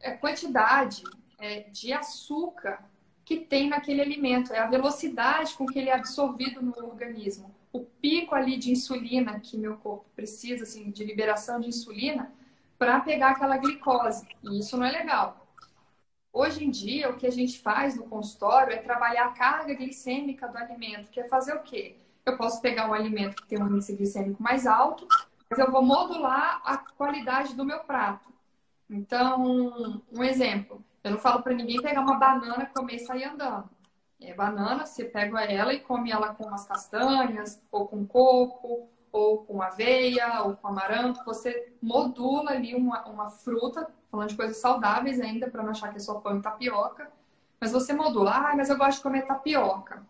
É 0.00 0.12
quantidade 0.12 1.04
é, 1.38 1.60
de 1.70 1.92
açúcar 1.92 2.82
que 3.22 3.36
tem 3.36 3.68
naquele 3.68 4.00
alimento, 4.00 4.54
é 4.54 4.58
a 4.58 4.66
velocidade 4.66 5.52
com 5.52 5.66
que 5.66 5.78
ele 5.78 5.90
é 5.90 5.94
absorvido 5.94 6.62
no 6.62 6.74
organismo. 6.78 7.54
O 7.70 7.80
pico 7.80 8.34
ali 8.34 8.56
de 8.56 8.70
insulina 8.70 9.38
que 9.38 9.58
meu 9.58 9.76
corpo 9.76 10.06
precisa, 10.16 10.62
assim, 10.62 10.90
de 10.90 11.04
liberação 11.04 11.60
de 11.60 11.68
insulina, 11.68 12.32
para 12.78 13.00
pegar 13.00 13.32
aquela 13.32 13.58
glicose. 13.58 14.26
E 14.42 14.60
isso 14.60 14.78
não 14.78 14.86
é 14.86 14.90
legal. 14.90 15.37
Hoje 16.32 16.64
em 16.64 16.70
dia, 16.70 17.10
o 17.10 17.16
que 17.16 17.26
a 17.26 17.32
gente 17.32 17.60
faz 17.60 17.96
no 17.96 18.04
consultório 18.04 18.72
é 18.72 18.76
trabalhar 18.76 19.26
a 19.26 19.32
carga 19.32 19.74
glicêmica 19.74 20.46
do 20.46 20.58
alimento, 20.58 21.08
que 21.10 21.20
é 21.20 21.24
fazer 21.24 21.54
o 21.54 21.62
quê? 21.62 21.96
Eu 22.24 22.36
posso 22.36 22.60
pegar 22.60 22.88
um 22.88 22.94
alimento 22.94 23.42
que 23.42 23.48
tem 23.48 23.62
um 23.62 23.68
índice 23.68 23.96
glicêmico 23.96 24.42
mais 24.42 24.66
alto, 24.66 25.06
mas 25.48 25.58
eu 25.58 25.70
vou 25.70 25.82
modular 25.82 26.60
a 26.64 26.76
qualidade 26.76 27.54
do 27.54 27.64
meu 27.64 27.80
prato. 27.80 28.28
Então, 28.90 30.02
um 30.12 30.22
exemplo, 30.22 30.84
eu 31.02 31.12
não 31.12 31.18
falo 31.18 31.42
para 31.42 31.54
ninguém 31.54 31.80
pegar 31.80 32.02
uma 32.02 32.18
banana, 32.18 32.66
comer 32.66 32.96
e 32.96 32.98
sair 33.00 33.24
andando. 33.24 33.68
É 34.20 34.34
banana, 34.34 34.84
você 34.84 35.04
pega 35.04 35.42
ela 35.44 35.72
e 35.72 35.80
come 35.80 36.10
ela 36.10 36.34
com 36.34 36.44
umas 36.44 36.66
castanhas, 36.66 37.62
ou 37.70 37.86
com 37.86 38.06
coco, 38.06 38.88
ou 39.12 39.44
com 39.44 39.62
aveia, 39.62 40.42
ou 40.42 40.56
com 40.56 40.68
amaranto. 40.68 41.24
Você 41.24 41.72
modula 41.80 42.52
ali 42.52 42.74
uma, 42.74 43.04
uma 43.06 43.30
fruta 43.30 43.88
falando 44.10 44.30
de 44.30 44.36
coisas 44.36 44.56
saudáveis 44.56 45.20
ainda, 45.20 45.50
para 45.50 45.62
não 45.62 45.70
achar 45.70 45.90
que 45.90 45.96
é 45.96 46.00
só 46.00 46.14
pão 46.14 46.38
e 46.38 46.42
tapioca. 46.42 47.10
Mas 47.60 47.72
você 47.72 47.92
modula, 47.92 48.32
ah, 48.32 48.56
mas 48.56 48.70
eu 48.70 48.76
gosto 48.76 48.98
de 48.98 49.02
comer 49.02 49.26
tapioca. 49.26 50.02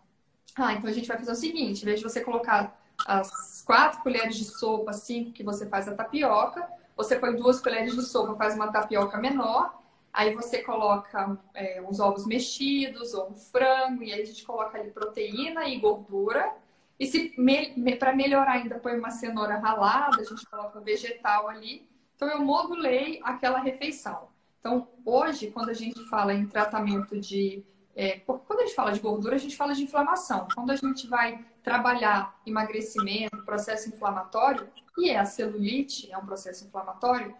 Ah, 0.55 0.73
então 0.73 0.89
a 0.89 0.93
gente 0.93 1.07
vai 1.07 1.17
fazer 1.17 1.31
o 1.31 1.35
seguinte: 1.35 1.81
em 1.81 1.85
vez 1.85 1.99
de 1.99 2.03
você 2.03 2.21
colocar 2.21 2.79
as 3.07 3.63
quatro 3.65 4.01
colheres 4.01 4.35
de 4.35 4.45
sopa, 4.45 4.93
cinco 4.93 5.31
que 5.31 5.43
você 5.43 5.65
faz 5.67 5.87
a 5.87 5.95
tapioca, 5.95 6.67
você 6.95 7.17
põe 7.17 7.35
duas 7.35 7.61
colheres 7.61 7.95
de 7.95 8.01
sopa, 8.01 8.35
faz 8.35 8.55
uma 8.55 8.71
tapioca 8.71 9.17
menor, 9.17 9.81
aí 10.11 10.33
você 10.33 10.61
coloca 10.61 11.37
é, 11.53 11.81
uns 11.81 11.99
ovos 11.99 12.25
mexidos 12.25 13.13
ou 13.13 13.29
um 13.29 13.33
frango, 13.33 14.03
e 14.03 14.11
aí 14.11 14.21
a 14.21 14.25
gente 14.25 14.43
coloca 14.43 14.77
ali 14.77 14.91
proteína 14.91 15.65
e 15.65 15.79
gordura. 15.79 16.53
E 16.99 17.07
se 17.07 17.33
me, 17.37 17.95
para 17.95 18.13
melhorar 18.13 18.53
ainda 18.53 18.77
põe 18.77 18.97
uma 18.97 19.09
cenoura 19.09 19.57
ralada, 19.57 20.21
a 20.21 20.23
gente 20.23 20.45
coloca 20.45 20.79
um 20.79 20.83
vegetal 20.83 21.47
ali. 21.47 21.87
Então, 22.15 22.27
eu 22.27 22.43
modulei 22.43 23.21
aquela 23.23 23.59
refeição. 23.59 24.27
Então, 24.59 24.89
hoje, 25.05 25.49
quando 25.51 25.69
a 25.69 25.73
gente 25.73 26.03
fala 26.09 26.33
em 26.33 26.45
tratamento 26.45 27.17
de. 27.17 27.63
É, 27.95 28.19
quando 28.19 28.59
a 28.59 28.65
gente 28.65 28.75
fala 28.75 28.91
de 28.91 28.99
gordura, 28.99 29.35
a 29.35 29.39
gente 29.39 29.55
fala 29.55 29.73
de 29.73 29.83
inflamação. 29.83 30.47
Quando 30.53 30.71
a 30.71 30.75
gente 30.75 31.07
vai 31.07 31.43
trabalhar 31.63 32.37
emagrecimento, 32.45 33.43
processo 33.45 33.89
inflamatório, 33.89 34.67
e 34.97 35.09
é 35.09 35.17
a 35.17 35.25
celulite, 35.25 36.11
é 36.11 36.17
um 36.17 36.25
processo 36.25 36.65
inflamatório, 36.65 37.33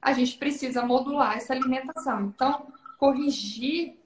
a 0.00 0.12
gente 0.12 0.36
precisa 0.36 0.84
modular 0.84 1.36
essa 1.36 1.54
alimentação. 1.54 2.26
Então, 2.26 2.66
corrigir 2.98 3.98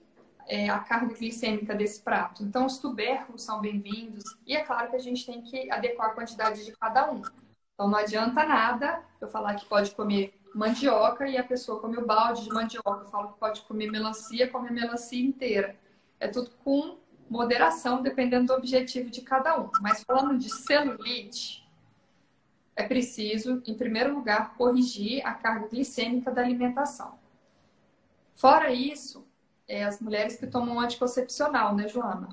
é, 0.50 0.68
a 0.68 0.80
carga 0.80 1.14
glicêmica 1.14 1.76
desse 1.76 2.02
prato. 2.02 2.42
Então, 2.42 2.66
os 2.66 2.78
tubérculos 2.78 3.42
são 3.42 3.60
bem-vindos. 3.60 4.24
E 4.44 4.56
é 4.56 4.64
claro 4.64 4.90
que 4.90 4.96
a 4.96 5.00
gente 5.00 5.24
tem 5.24 5.40
que 5.40 5.70
adequar 5.70 6.10
a 6.10 6.12
quantidade 6.12 6.64
de 6.64 6.72
cada 6.72 7.08
um. 7.08 7.22
Então 7.72 7.88
não 7.88 7.96
adianta 7.96 8.44
nada 8.44 9.02
eu 9.20 9.28
falar 9.28 9.54
que 9.54 9.64
pode 9.64 9.92
comer 9.92 10.38
mandioca 10.54 11.26
e 11.26 11.38
a 11.38 11.44
pessoa 11.44 11.80
come 11.80 11.96
o 11.96 12.04
balde 12.04 12.42
de 12.42 12.50
mandioca. 12.50 13.04
Eu 13.04 13.06
falo 13.06 13.32
que 13.32 13.38
pode 13.38 13.62
comer 13.62 13.90
melancia, 13.90 14.50
come 14.50 14.70
melancia 14.70 15.24
inteira. 15.24 15.76
É 16.18 16.26
tudo 16.26 16.50
com 16.64 16.98
moderação, 17.30 18.02
dependendo 18.02 18.48
do 18.48 18.54
objetivo 18.54 19.08
de 19.08 19.22
cada 19.22 19.58
um. 19.58 19.70
Mas 19.80 20.02
falando 20.02 20.36
de 20.36 20.50
celulite, 20.50 21.66
é 22.74 22.82
preciso, 22.82 23.62
em 23.64 23.74
primeiro 23.74 24.14
lugar, 24.14 24.54
corrigir 24.56 25.24
a 25.24 25.32
carga 25.32 25.68
glicêmica 25.68 26.30
da 26.30 26.42
alimentação. 26.42 27.18
Fora 28.34 28.72
isso, 28.72 29.24
é 29.70 29.84
as 29.84 30.00
mulheres 30.00 30.36
que 30.36 30.48
tomam 30.48 30.80
anticoncepcional, 30.80 31.74
né, 31.76 31.86
Joana? 31.86 32.28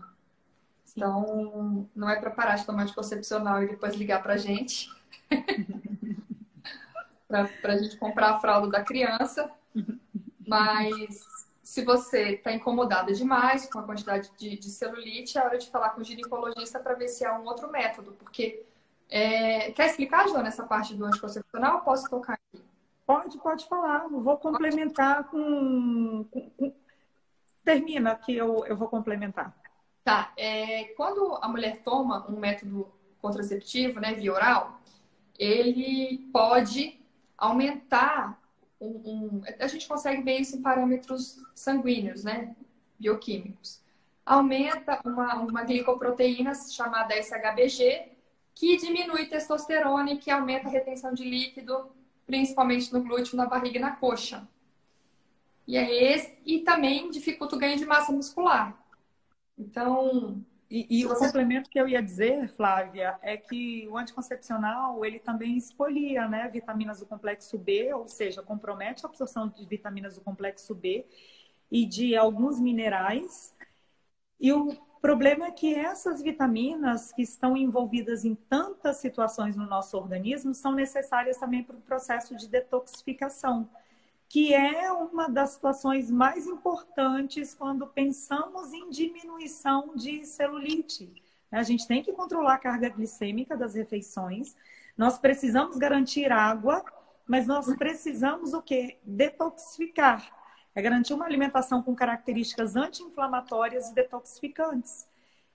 Então, 0.91 1.87
não 1.95 2.09
é 2.09 2.19
para 2.19 2.31
parar 2.31 2.55
de 2.55 2.65
tomar 2.65 2.81
anticoncepcional 2.81 3.61
e 3.61 3.67
depois 3.67 3.93
ligar 3.93 4.23
para 4.23 4.33
a 4.33 4.37
gente 4.37 4.89
para 7.27 7.73
a 7.73 7.77
gente 7.77 7.95
comprar 7.97 8.31
a 8.31 8.39
fralda 8.39 8.67
da 8.69 8.83
criança. 8.83 9.51
Mas 10.47 11.23
se 11.61 11.83
você 11.83 12.29
está 12.29 12.51
incomodada 12.51 13.13
demais 13.13 13.69
com 13.69 13.77
a 13.77 13.83
quantidade 13.83 14.31
de, 14.37 14.57
de, 14.57 14.69
celulite, 14.69 15.37
é 15.37 15.43
hora 15.43 15.59
de 15.59 15.69
falar 15.69 15.89
com 15.89 16.01
o 16.01 16.03
ginecologista 16.03 16.79
para 16.79 16.95
ver 16.95 17.09
se 17.09 17.23
há 17.23 17.37
um 17.37 17.45
outro 17.45 17.71
método. 17.71 18.13
Porque 18.13 18.63
é... 19.09 19.71
quer 19.73 19.87
explicar, 19.87 20.27
Joana, 20.27 20.47
essa 20.47 20.63
parte 20.63 20.95
do 20.95 21.05
anticoncepcional? 21.05 21.81
Posso 21.81 22.09
tocar 22.09 22.33
aqui? 22.33 22.63
Pode, 23.05 23.37
pode 23.37 23.67
falar. 23.67 24.05
Eu 24.05 24.19
vou 24.19 24.37
complementar 24.37 25.25
com, 25.25 26.25
com, 26.31 26.49
com... 26.51 26.73
Termina 27.67 28.15
que 28.15 28.33
eu, 28.33 28.65
eu 28.65 28.77
vou 28.77 28.87
complementar. 28.87 29.53
Tá. 30.01 30.31
É, 30.37 30.85
quando 30.95 31.37
a 31.41 31.49
mulher 31.49 31.81
toma 31.83 32.25
um 32.31 32.39
método 32.39 32.89
contraceptivo, 33.21 33.99
né, 33.99 34.13
via 34.13 34.31
oral, 34.31 34.79
ele 35.37 36.29
pode 36.31 36.97
aumentar 37.37 38.41
um, 38.79 38.87
um, 38.87 39.41
a 39.59 39.67
gente 39.67 39.85
consegue 39.85 40.21
ver 40.21 40.37
isso 40.37 40.55
em 40.55 40.61
parâmetros 40.61 41.43
sanguíneos, 41.53 42.23
né? 42.23 42.55
Bioquímicos. 42.97 43.81
Aumenta 44.25 45.01
uma, 45.03 45.35
uma 45.35 45.63
glicoproteína 45.65 46.55
chamada 46.55 47.21
SHBG, 47.21 48.13
que 48.55 48.77
diminui 48.77 49.25
testosterona 49.25 50.11
e 50.11 50.17
que 50.17 50.31
aumenta 50.31 50.69
a 50.69 50.71
retenção 50.71 51.13
de 51.13 51.25
líquido, 51.25 51.91
principalmente 52.25 52.93
no 52.93 53.03
glúteo, 53.03 53.35
na 53.35 53.45
barriga 53.45 53.77
e 53.77 53.81
na 53.81 53.91
coxa. 53.91 54.47
E, 55.67 55.75
é 55.75 56.39
e 56.45 56.59
também 56.59 57.11
dificulta 57.11 57.55
o 57.55 57.59
ganho 57.59 57.77
de 57.77 57.85
massa 57.85 58.11
muscular. 58.11 58.81
Então, 59.57 60.41
e, 60.69 60.87
e 60.89 61.05
o 61.05 61.09
você... 61.09 61.25
complemento 61.25 61.69
que 61.69 61.79
eu 61.79 61.87
ia 61.87 62.01
dizer, 62.01 62.49
Flávia, 62.49 63.19
é 63.21 63.35
que 63.35 63.87
o 63.89 63.97
anticoncepcional 63.97 65.03
ele 65.03 65.19
também 65.19 65.57
expolia 65.57 66.27
né, 66.27 66.47
vitaminas 66.47 66.99
do 66.99 67.05
complexo 67.05 67.57
B, 67.57 67.93
ou 67.93 68.07
seja, 68.07 68.41
compromete 68.41 69.05
a 69.05 69.09
absorção 69.09 69.49
de 69.49 69.65
vitaminas 69.65 70.15
do 70.15 70.21
complexo 70.21 70.73
B 70.73 71.05
e 71.69 71.85
de 71.85 72.15
alguns 72.15 72.59
minerais. 72.59 73.53
E 74.39 74.53
o 74.53 74.73
problema 75.01 75.47
é 75.47 75.51
que 75.51 75.73
essas 75.73 76.21
vitaminas 76.21 77.11
que 77.11 77.21
estão 77.21 77.57
envolvidas 77.57 78.23
em 78.23 78.35
tantas 78.35 78.97
situações 78.97 79.55
no 79.55 79.65
nosso 79.65 79.97
organismo 79.97 80.53
são 80.53 80.73
necessárias 80.73 81.37
também 81.37 81.63
para 81.63 81.75
o 81.75 81.81
processo 81.81 82.35
de 82.35 82.47
detoxificação 82.47 83.69
que 84.29 84.53
é 84.53 84.91
uma 84.91 85.29
das 85.29 85.51
situações 85.51 86.11
mais 86.11 86.45
importantes 86.47 87.53
quando 87.53 87.87
pensamos 87.87 88.73
em 88.73 88.89
diminuição 88.89 89.95
de 89.95 90.25
celulite. 90.25 91.13
A 91.49 91.63
gente 91.63 91.87
tem 91.87 92.03
que 92.03 92.11
controlar 92.11 92.55
a 92.55 92.59
carga 92.59 92.89
glicêmica 92.89 93.55
das 93.55 93.73
refeições, 93.75 94.55
nós 94.97 95.17
precisamos 95.17 95.77
garantir 95.77 96.31
água, 96.31 96.83
mas 97.25 97.45
nós 97.45 97.73
precisamos 97.77 98.53
o 98.53 98.61
quê? 98.61 98.97
Detoxificar. 99.03 100.35
É 100.73 100.81
garantir 100.81 101.13
uma 101.13 101.25
alimentação 101.25 101.81
com 101.81 101.95
características 101.95 102.75
anti-inflamatórias 102.75 103.89
e 103.89 103.95
detoxificantes. 103.95 105.07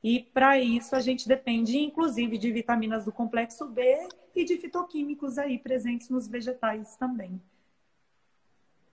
E 0.03 0.21
para 0.21 0.59
isso 0.59 0.97
a 0.97 1.01
gente 1.01 1.29
depende, 1.29 1.79
inclusive, 1.79 2.39
de 2.39 2.51
vitaminas 2.51 3.05
do 3.05 3.13
complexo 3.13 3.67
B 3.67 4.09
e 4.35 4.45
de 4.45 4.57
fitoquímicos 4.57 5.39
aí 5.39 5.59
presentes 5.59 6.09
nos 6.09 6.27
vegetais 6.27 6.97
também. 6.97 7.41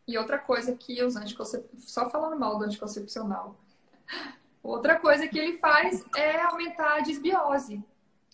E 0.10 0.17
outra 0.17 0.39
coisa 0.39 0.76
que 0.76 1.04
os 1.04 1.15
anticoncepcionais, 1.15 1.84
só 1.88 2.10
falando 2.10 2.39
mal 2.39 2.58
do 2.58 2.65
anticoncepcional, 2.65 3.56
outra 4.63 5.00
coisa 5.00 5.28
que 5.28 5.38
ele 5.38 5.60
faz 5.60 6.04
é 6.15 6.41
aumentar 6.41 6.98
a 6.98 7.00
desbiose, 7.02 7.84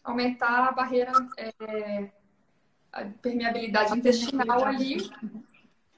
aumentar 0.02 0.70
a 0.70 0.72
barreira, 0.72 1.12
é, 1.38 2.10
a 2.94 3.04
permeabilidade 3.22 3.94
intestinal 3.94 4.64
ali, 4.64 5.12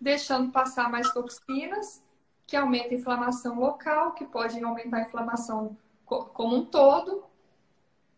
deixando 0.01 0.51
passar 0.51 0.89
mais 0.89 1.13
toxinas, 1.13 2.03
que 2.47 2.55
aumenta 2.55 2.95
a 2.95 2.97
inflamação 2.97 3.59
local, 3.59 4.13
que 4.13 4.25
pode 4.25 4.59
aumentar 4.63 4.97
a 4.97 5.01
inflamação 5.01 5.77
como 6.05 6.55
um 6.55 6.65
todo. 6.65 7.23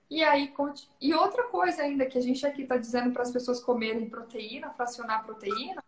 E 0.09 0.23
aí, 0.23 0.53
e 1.01 1.13
outra 1.13 1.43
coisa 1.49 1.81
ainda 1.81 2.05
que 2.05 2.17
a 2.17 2.21
gente 2.21 2.45
aqui 2.45 2.61
está 2.61 2.77
dizendo 2.77 3.11
para 3.11 3.23
as 3.23 3.31
pessoas 3.31 3.59
comerem 3.59 4.09
proteína, 4.09 4.69
fracionar 4.69 5.25
proteína, 5.25 5.83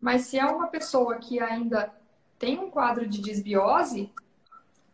mas 0.00 0.22
se 0.22 0.38
é 0.38 0.44
uma 0.44 0.68
pessoa 0.68 1.16
que 1.16 1.40
ainda 1.40 1.92
tem 2.38 2.58
um 2.58 2.70
quadro 2.70 3.06
de 3.06 3.20
desbiose, 3.20 4.12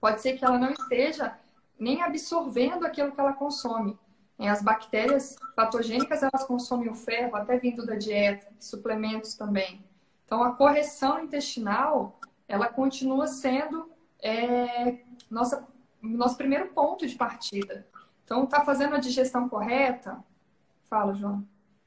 pode 0.01 0.21
ser 0.21 0.39
que 0.39 0.45
ela 0.45 0.59
não 0.59 0.71
esteja 0.71 1.37
nem 1.79 2.03
absorvendo 2.03 2.87
aquilo 2.87 3.13
que 3.13 3.21
ela 3.21 3.33
consome. 3.33 3.99
As 4.39 4.63
bactérias 4.63 5.37
patogênicas, 5.55 6.23
elas 6.23 6.45
consomem 6.45 6.89
o 6.89 6.95
ferro, 6.95 7.37
até 7.37 7.59
vindo 7.59 7.87
da 7.87 7.95
dieta, 7.95 8.49
suplementos 8.59 9.35
também. 9.35 9.85
Então, 10.25 10.43
a 10.43 10.53
correção 10.53 11.21
intestinal, 11.21 12.19
ela 12.49 12.69
continua 12.69 13.27
sendo 13.29 13.91
é, 14.21 15.01
nossa, 15.31 15.67
nosso 16.01 16.37
primeiro 16.37 16.69
ponto 16.69 17.07
de 17.07 17.15
partida. 17.15 17.87
Então, 18.25 18.47
tá 18.47 18.65
fazendo 18.65 18.97
a 18.97 18.99
digestão 18.99 19.49
correta? 19.49 20.25
Fala, 20.89 21.15
João 21.15 21.47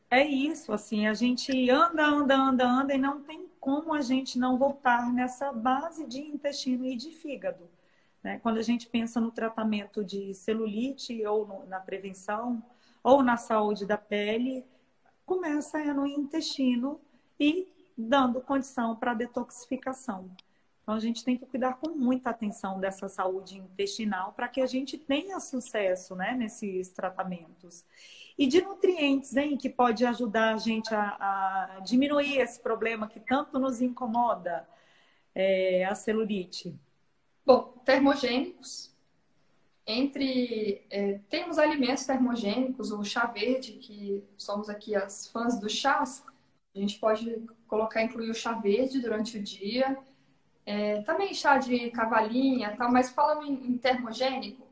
é 0.10 0.24
isso, 0.26 0.72
assim, 0.72 1.08
a 1.08 1.14
gente 1.14 1.70
anda, 1.70 2.06
anda, 2.06 2.36
anda, 2.36 2.68
anda 2.68 2.94
e 2.94 2.98
não 2.98 3.22
tem 3.22 3.48
como 3.60 3.94
a 3.94 4.02
gente 4.02 4.38
não 4.38 4.58
voltar 4.58 5.12
nessa 5.12 5.52
base 5.52 6.06
de 6.06 6.20
intestino 6.22 6.86
e 6.86 6.96
de 6.96 7.12
fígado. 7.12 7.70
Né? 8.24 8.40
Quando 8.40 8.58
a 8.58 8.62
gente 8.62 8.88
pensa 8.88 9.20
no 9.20 9.32
tratamento 9.32 10.04
de 10.04 10.34
celulite 10.34 11.26
ou 11.26 11.48
no, 11.48 11.66
na 11.66 11.80
prevenção 11.80 12.64
ou 13.04 13.24
na 13.24 13.38
saúde 13.38 13.86
da 13.86 13.98
pele, 13.98 14.66
começa 15.26 15.80
no 15.94 16.06
intestino 16.06 17.00
e 17.40 17.68
dando 17.98 18.42
condição 18.42 18.96
para 18.96 19.14
detoxificação. 19.14 20.30
Então 20.84 20.94
a 20.94 21.00
gente 21.00 21.24
tem 21.24 21.36
que 21.36 21.46
cuidar 21.48 21.78
com 21.78 21.90
muita 21.90 22.30
atenção 22.30 22.80
dessa 22.80 23.10
saúde 23.10 23.58
intestinal 23.58 24.34
para 24.34 24.48
que 24.48 24.62
a 24.62 24.68
gente 24.68 24.98
tenha 24.98 25.40
sucesso 25.40 26.16
né, 26.16 26.36
nesses 26.36 26.90
tratamentos. 26.90 27.84
E 28.38 28.48
de 28.48 28.62
nutrientes, 28.62 29.36
hein, 29.36 29.56
que 29.58 29.70
pode 29.70 30.06
ajudar 30.06 30.54
a 30.54 30.58
gente 30.58 30.94
a, 30.94 31.78
a 31.78 31.80
diminuir 31.80 32.38
esse 32.40 32.60
problema 32.60 33.08
que 33.08 33.20
tanto 33.20 33.58
nos 33.58 33.82
incomoda, 33.82 34.68
é, 35.34 35.86
a 35.86 35.96
celulite? 35.96 36.78
Bom, 37.46 37.74
termogênicos. 37.86 38.94
Entre 39.88 40.84
é, 40.90 41.20
temos 41.30 41.60
alimentos 41.60 42.06
termogênicos, 42.06 42.92
o 42.92 43.04
chá 43.04 43.26
verde, 43.28 43.74
que 43.74 44.24
somos 44.36 44.70
aqui 44.70 44.96
as 44.96 45.28
fãs 45.28 45.60
dos 45.60 45.72
chás, 45.72 46.26
a 46.76 46.80
gente 46.80 47.00
pode 47.00 47.42
colocar, 47.68 48.04
incluir 48.04 48.30
o 48.30 48.34
chá 48.34 48.54
verde 48.54 49.00
durante 49.00 49.38
o 49.38 49.44
dia. 49.44 49.98
É, 50.66 51.02
também 51.04 51.34
chá 51.34 51.58
de 51.58 51.92
cavalinha, 51.92 52.76
tal, 52.76 52.92
mas 52.92 53.12
falando 53.12 53.46
em, 53.46 53.54
em 53.54 53.78
termogênico, 53.78 54.68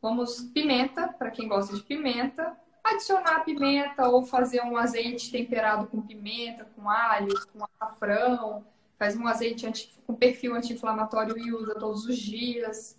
vamos 0.00 0.42
pimenta, 0.52 1.08
para 1.08 1.30
quem 1.30 1.48
gosta 1.48 1.74
de 1.74 1.82
pimenta, 1.82 2.54
adicionar 2.88 3.44
pimenta 3.44 4.08
ou 4.08 4.24
fazer 4.24 4.62
um 4.62 4.76
azeite 4.76 5.30
temperado 5.30 5.86
com 5.86 6.00
pimenta, 6.00 6.64
com 6.76 6.88
alho, 6.88 7.34
com 7.52 7.64
açafrão, 7.64 8.64
faz 8.98 9.16
um 9.16 9.26
azeite 9.26 9.66
anti, 9.66 9.92
com 10.06 10.14
perfil 10.14 10.54
anti-inflamatório 10.54 11.38
e 11.38 11.52
usa 11.52 11.74
todos 11.74 12.04
os 12.06 12.18
dias. 12.18 12.98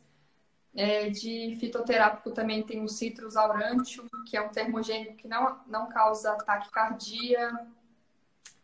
É, 0.75 1.09
de 1.09 1.57
fitoterápico 1.59 2.31
também 2.31 2.61
tem 2.63 2.83
o 2.83 2.87
citrus 2.87 3.35
aurantium, 3.35 4.07
que 4.25 4.37
é 4.37 4.41
um 4.41 4.49
termogênico 4.49 5.15
que 5.15 5.27
não, 5.27 5.59
não 5.67 5.89
causa 5.89 6.35
taquicardia. 6.35 7.67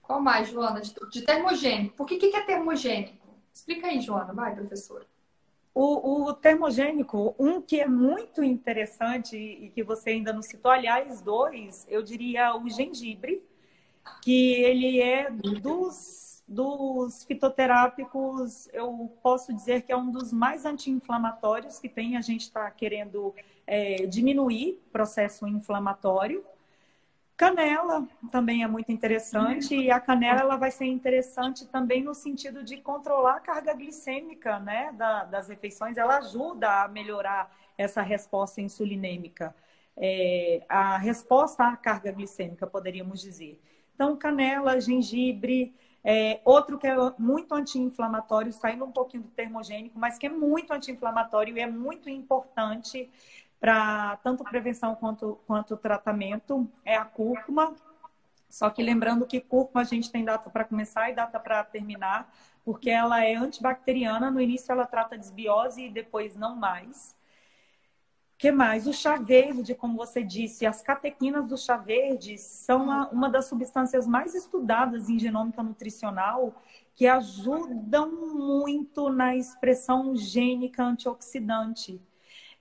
Qual 0.01 0.21
mais, 0.21 0.49
Joana? 0.49 0.81
De, 0.81 0.93
de 1.11 1.21
termogênico. 1.23 1.95
Por 1.95 2.05
que, 2.05 2.17
que 2.17 2.35
é 2.35 2.45
termogênico? 2.45 3.27
Explica 3.51 3.87
aí, 3.87 3.99
Joana. 3.99 4.33
Vai, 4.33 4.53
professora. 4.53 5.05
O, 5.77 6.29
o, 6.29 6.33
termogênico, 6.33 7.35
um 7.37 7.61
que 7.61 7.81
é 7.81 7.85
muito 7.85 8.41
interessante 8.41 9.35
e 9.35 9.69
que 9.71 9.83
você 9.83 10.11
ainda 10.11 10.31
não 10.31 10.41
citou, 10.41 10.71
aliás, 10.71 11.19
dois, 11.19 11.85
eu 11.89 12.01
diria 12.01 12.55
o 12.55 12.69
gengibre, 12.69 13.43
que 14.21 14.53
ele 14.53 15.01
é 15.01 15.29
dos, 15.29 16.41
dos 16.47 17.25
fitoterápicos, 17.25 18.69
eu 18.71 19.11
posso 19.21 19.53
dizer 19.53 19.81
que 19.81 19.91
é 19.91 19.97
um 19.97 20.09
dos 20.09 20.31
mais 20.31 20.65
anti-inflamatórios 20.65 21.77
que 21.77 21.89
tem, 21.89 22.15
a 22.15 22.21
gente 22.21 22.43
está 22.43 22.71
querendo 22.71 23.35
é, 23.67 24.05
diminuir 24.05 24.81
o 24.87 24.91
processo 24.91 25.45
inflamatório. 25.45 26.41
Canela 27.37 28.07
também 28.31 28.63
é 28.63 28.67
muito 28.67 28.91
interessante 28.91 29.75
e 29.75 29.91
a 29.91 29.99
canela 29.99 30.39
ela 30.39 30.55
vai 30.55 30.71
ser 30.71 30.85
interessante 30.85 31.65
também 31.67 32.01
no 32.01 32.13
sentido 32.13 32.63
de 32.63 32.77
controlar 32.77 33.35
a 33.35 33.39
carga 33.41 33.73
glicêmica 33.73 34.57
né, 34.59 34.93
da, 34.93 35.25
das 35.25 35.49
refeições. 35.49 35.97
Ela 35.97 36.17
ajuda 36.19 36.83
a 36.83 36.87
melhorar 36.87 37.53
essa 37.77 38.01
resposta 38.01 38.61
insulinêmica, 38.61 39.53
é, 39.97 40.63
a 40.69 40.97
resposta 40.97 41.67
à 41.67 41.75
carga 41.75 42.09
glicêmica, 42.11 42.65
poderíamos 42.65 43.21
dizer. 43.21 43.61
Então, 43.93 44.15
canela, 44.15 44.79
gengibre, 44.79 45.75
é, 46.03 46.39
outro 46.45 46.77
que 46.77 46.87
é 46.87 46.95
muito 47.17 47.53
anti-inflamatório, 47.53 48.53
saindo 48.53 48.85
um 48.85 48.91
pouquinho 48.91 49.23
do 49.23 49.29
termogênico, 49.29 49.97
mas 49.97 50.17
que 50.17 50.27
é 50.27 50.29
muito 50.29 50.71
anti-inflamatório 50.71 51.57
e 51.57 51.59
é 51.59 51.67
muito 51.67 52.09
importante 52.09 53.09
para 53.65 54.17
tanto 54.17 54.43
prevenção 54.43 54.93
quanto, 54.93 55.39
quanto 55.47 55.75
tratamento 55.75 56.69
é 56.85 56.95
a 56.95 57.03
cúrcuma. 57.03 57.73
Só 58.47 58.69
que 58.69 58.83
lembrando 58.83 59.25
que 59.25 59.41
cúrcuma 59.41 59.81
a 59.81 59.83
gente 59.83 60.11
tem 60.11 60.23
data 60.23 60.51
para 60.51 60.63
começar 60.63 61.09
e 61.09 61.15
data 61.15 61.39
para 61.39 61.63
terminar, 61.63 62.31
porque 62.63 62.91
ela 62.91 63.23
é 63.23 63.33
antibacteriana. 63.33 64.29
No 64.29 64.39
início 64.39 64.71
ela 64.71 64.85
trata 64.85 65.17
desbiose 65.17 65.85
e 65.85 65.89
depois 65.89 66.35
não 66.35 66.55
mais. 66.55 67.15
que 68.37 68.51
mais? 68.51 68.85
O 68.85 68.93
chá 68.93 69.17
verde, 69.17 69.73
como 69.73 69.97
você 69.97 70.21
disse, 70.21 70.63
as 70.67 70.83
catequinas 70.83 71.49
do 71.49 71.57
chá 71.57 71.75
verde 71.75 72.37
são 72.37 73.09
uma 73.11 73.29
das 73.29 73.45
substâncias 73.47 74.05
mais 74.05 74.35
estudadas 74.35 75.09
em 75.09 75.17
genômica 75.17 75.63
nutricional 75.63 76.53
que 76.93 77.07
ajudam 77.07 78.11
muito 78.35 79.09
na 79.09 79.35
expressão 79.35 80.15
gênica 80.15 80.83
antioxidante. 80.83 81.99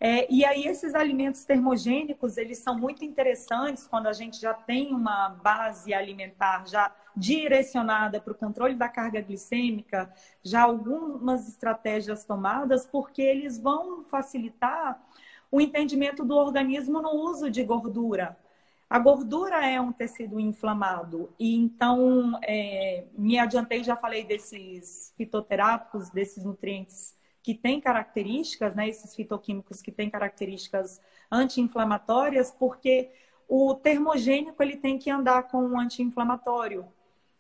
É, 0.01 0.31
e 0.33 0.45
aí 0.45 0.67
esses 0.67 0.95
alimentos 0.95 1.45
termogênicos, 1.45 2.37
eles 2.37 2.59
são 2.59 2.79
muito 2.79 3.05
interessantes 3.05 3.87
quando 3.87 4.07
a 4.07 4.13
gente 4.13 4.41
já 4.41 4.53
tem 4.53 4.93
uma 4.93 5.31
base 5.31 5.95
alimentar 5.95 6.67
já 6.67 6.95
direcionada 7.17 8.21
para 8.21 8.33
o 8.33 8.37
controle 8.37 8.75
da 8.75 8.89
carga 8.89 9.21
glicêmica, 9.21 10.13
já 10.43 10.63
algumas 10.63 11.49
estratégias 11.49 12.25
tomadas, 12.25 12.87
porque 12.87 13.23
eles 13.23 13.59
vão 13.59 14.05
facilitar 14.05 15.01
o 15.51 15.61
entendimento 15.61 16.25
do 16.25 16.35
organismo 16.35 17.01
no 17.01 17.11
uso 17.11 17.51
de 17.51 17.63
gordura. 17.63 18.37
A 18.91 18.99
gordura 18.99 19.65
é 19.67 19.81
um 19.81 19.93
tecido 19.93 20.39
inflamado, 20.39 21.33
e 21.39 21.57
então 21.57 22.39
é, 22.43 23.05
me 23.17 23.39
adiantei, 23.39 23.83
já 23.83 23.97
falei 23.97 24.25
desses 24.25 25.13
fitoterápicos, 25.17 26.11
desses 26.11 26.45
nutrientes 26.45 27.15
que 27.45 27.55
têm 27.55 27.79
características, 27.79 28.75
né, 28.75 28.89
esses 28.89 29.15
fitoquímicos 29.15 29.83
que 29.83 29.93
têm 29.93 30.09
características 30.09 30.99
anti-inflamatórias, 31.31 32.51
porque 32.51 33.11
o 33.47 33.75
termogênico 33.75 34.63
ele 34.63 34.79
tem 34.79 34.99
que 34.99 35.11
andar 35.11 35.43
com 35.43 35.63
um 35.63 35.79
anti-inflamatório 35.79 36.87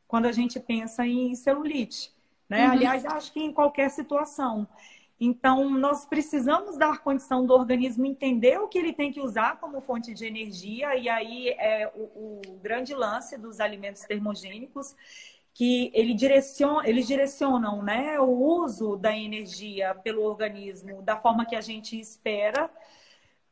quando 0.06 0.26
a 0.26 0.32
gente 0.32 0.60
pensa 0.60 1.06
em 1.06 1.34
celulite. 1.34 2.12
Né? 2.46 2.66
Uhum. 2.66 2.72
Aliás, 2.72 3.06
acho 3.06 3.32
que 3.32 3.40
em 3.40 3.50
qualquer 3.50 3.88
situação. 3.88 4.68
Então, 5.18 5.70
nós 5.70 6.04
precisamos 6.04 6.76
dar 6.76 6.98
condição 6.98 7.46
do 7.46 7.54
organismo 7.54 8.04
entender 8.04 8.58
o 8.58 8.68
que 8.68 8.76
ele 8.76 8.92
tem 8.92 9.10
que 9.10 9.22
usar 9.22 9.58
como 9.58 9.80
fonte 9.80 10.12
de 10.12 10.26
energia, 10.26 10.94
e 10.96 11.08
aí 11.08 11.48
é 11.48 11.90
o, 11.94 12.42
o 12.50 12.58
grande 12.62 12.92
lance 12.92 13.38
dos 13.38 13.58
alimentos 13.58 14.02
termogênicos, 14.02 14.94
que 15.54 15.92
ele 15.94 16.14
direciona, 16.14 16.86
eles 16.86 17.06
direcionam 17.06 17.80
né, 17.80 18.18
o 18.18 18.28
uso 18.28 18.96
da 18.96 19.16
energia 19.16 19.94
pelo 19.94 20.22
organismo 20.22 21.00
da 21.00 21.16
forma 21.16 21.46
que 21.46 21.54
a 21.54 21.60
gente 21.60 21.98
espera, 21.98 22.68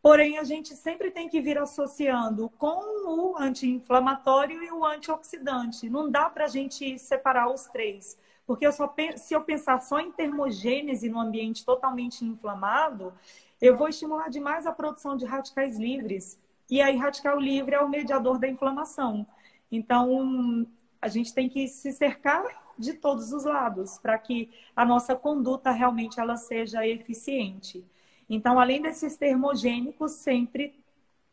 porém 0.03 0.37
a 0.37 0.43
gente 0.43 0.75
sempre 0.75 1.13
tem 1.13 1.29
que 1.29 1.41
vir 1.41 1.57
associando 1.59 2.51
com 2.59 2.81
o 3.09 3.39
anti-inflamatório 3.39 4.61
e 4.65 4.73
o 4.73 4.85
antioxidante. 4.85 5.89
Não 5.89 6.11
dá 6.11 6.29
para 6.29 6.47
a 6.47 6.49
gente 6.49 6.99
separar 6.99 7.49
os 7.49 7.67
três. 7.67 8.19
Porque 8.45 8.67
eu 8.67 8.73
só, 8.73 8.93
se 9.17 9.33
eu 9.33 9.43
pensar 9.43 9.81
só 9.81 10.01
em 10.01 10.11
termogênese 10.11 11.09
no 11.09 11.21
ambiente 11.21 11.65
totalmente 11.65 12.25
inflamado, 12.25 13.15
eu 13.61 13.77
vou 13.77 13.89
estimular 13.89 14.29
demais 14.29 14.67
a 14.67 14.73
produção 14.73 15.17
de 15.17 15.25
radicais 15.25 15.79
livres. 15.79 16.37
E 16.69 16.81
aí, 16.81 16.97
radical 16.97 17.39
livre 17.39 17.77
é 17.77 17.81
o 17.81 17.89
mediador 17.89 18.41
da 18.41 18.49
inflamação. 18.49 19.25
Então, 19.71 20.67
a 21.03 21.09
gente 21.09 21.35
tem 21.35 21.49
que 21.49 21.67
se 21.67 21.93
cercar 21.93 22.45
de 22.79 22.95
todos 22.95 23.33
os 23.33 23.45
lados 23.45 23.99
para 23.99 24.17
que 24.17 24.49
a 24.75 24.85
nossa 24.85 25.17
conduta 25.17 25.73
realmente 25.73 26.21
ela 26.21 26.37
seja 26.37 26.87
eficiente. 26.87 27.85
Então, 28.31 28.59
além 28.59 28.81
desses 28.81 29.17
termogênicos, 29.17 30.13
sempre 30.13 30.73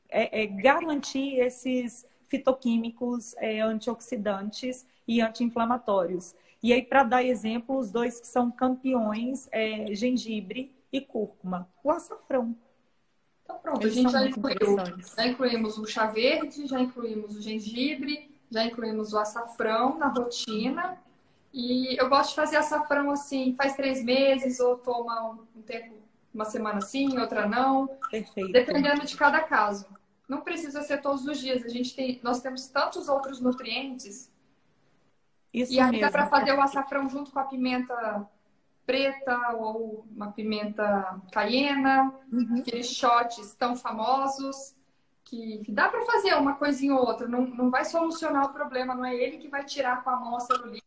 é, 0.10 0.42
é 0.42 0.48
garantir 0.48 1.40
esses 1.40 2.06
fitoquímicos 2.28 3.36
é, 3.38 3.62
antioxidantes 3.62 4.88
e 5.08 5.22
anti-inflamatórios. 5.22 6.36
E 6.62 6.74
aí, 6.74 6.82
para 6.82 7.04
dar 7.04 7.24
exemplo, 7.24 7.78
os 7.78 7.92
dois 7.92 8.20
que 8.20 8.28
são 8.28 8.52
campeões 8.52 9.48
é 9.52 9.94
gengibre 9.96 10.76
e 10.92 11.00
cúrcuma. 11.00 11.70
O 11.84 11.92
açafrão. 11.92 12.56
Então 13.44 13.58
pronto, 13.60 13.82
Eles 13.82 13.98
a 13.98 14.02
gente 14.02 14.12
já 14.12 14.28
incluiu. 14.28 14.78
Já 15.16 15.28
incluímos 15.28 15.78
o 15.78 15.86
chá 15.86 16.08
verde, 16.08 16.68
já 16.68 16.80
incluímos 16.82 17.36
o 17.36 17.42
gengibre, 17.42 18.29
já 18.50 18.64
incluímos 18.64 19.14
o 19.14 19.20
açafrão 19.20 19.98
na 19.98 20.08
rotina. 20.08 20.98
E 21.52 22.00
eu 22.00 22.08
gosto 22.10 22.30
de 22.30 22.36
fazer 22.36 22.58
açafrão 22.58 23.10
assim, 23.12 23.54
faz 23.56 23.76
três 23.76 24.04
meses 24.04 24.60
ou 24.60 24.78
toma 24.78 25.40
um 25.56 25.62
tempo, 25.62 25.96
uma 26.34 26.46
semana 26.46 26.82
sim, 26.82 27.18
outra 27.18 27.48
não. 27.48 27.88
Perfeito. 28.10 28.52
Dependendo 28.52 29.06
de 29.06 29.18
cada 29.18 29.42
caso. 29.42 29.88
Não 30.28 30.42
precisa 30.42 30.84
ser 30.84 31.02
todos 31.02 31.26
os 31.26 31.40
dias. 31.40 31.66
A 31.66 31.70
gente 31.70 31.96
tem, 31.96 32.20
nós 32.24 32.40
temos 32.40 32.68
tantos 32.68 33.10
outros 33.10 33.40
nutrientes 33.40 34.32
isso 35.54 35.74
e 35.74 36.00
dá 36.00 36.12
para 36.12 36.28
fazer 36.28 36.54
o 36.54 36.62
açafrão 36.62 37.10
junto 37.10 37.32
com 37.32 37.40
a 37.40 37.44
pimenta 37.44 38.28
preta 38.86 39.52
ou 39.56 40.06
uma 40.16 40.32
pimenta 40.32 41.22
caiena, 41.32 42.14
uhum. 42.32 42.60
aqueles 42.60 42.88
shots 42.88 43.54
tão 43.54 43.76
famosos 43.76 44.76
que, 45.24 45.60
que 45.60 45.72
dá 45.72 45.88
para 45.88 46.06
fazer 46.06 46.34
uma 46.36 46.56
coisinha 46.56 46.96
ou 46.96 47.06
outra, 47.06 47.28
não, 47.28 47.46
não 47.46 47.70
vai 47.70 47.86
solucionar 47.86 48.46
o 48.46 48.54
problema, 48.54 48.96
não 48.96 49.06
é 49.06 49.16
ele 49.16 49.38
que 49.38 49.48
vai 49.48 49.64
tirar 49.64 50.04
com 50.04 50.10
a 50.10 50.16
mão 50.16 50.36
a 50.36 50.40
celulite 50.40 50.84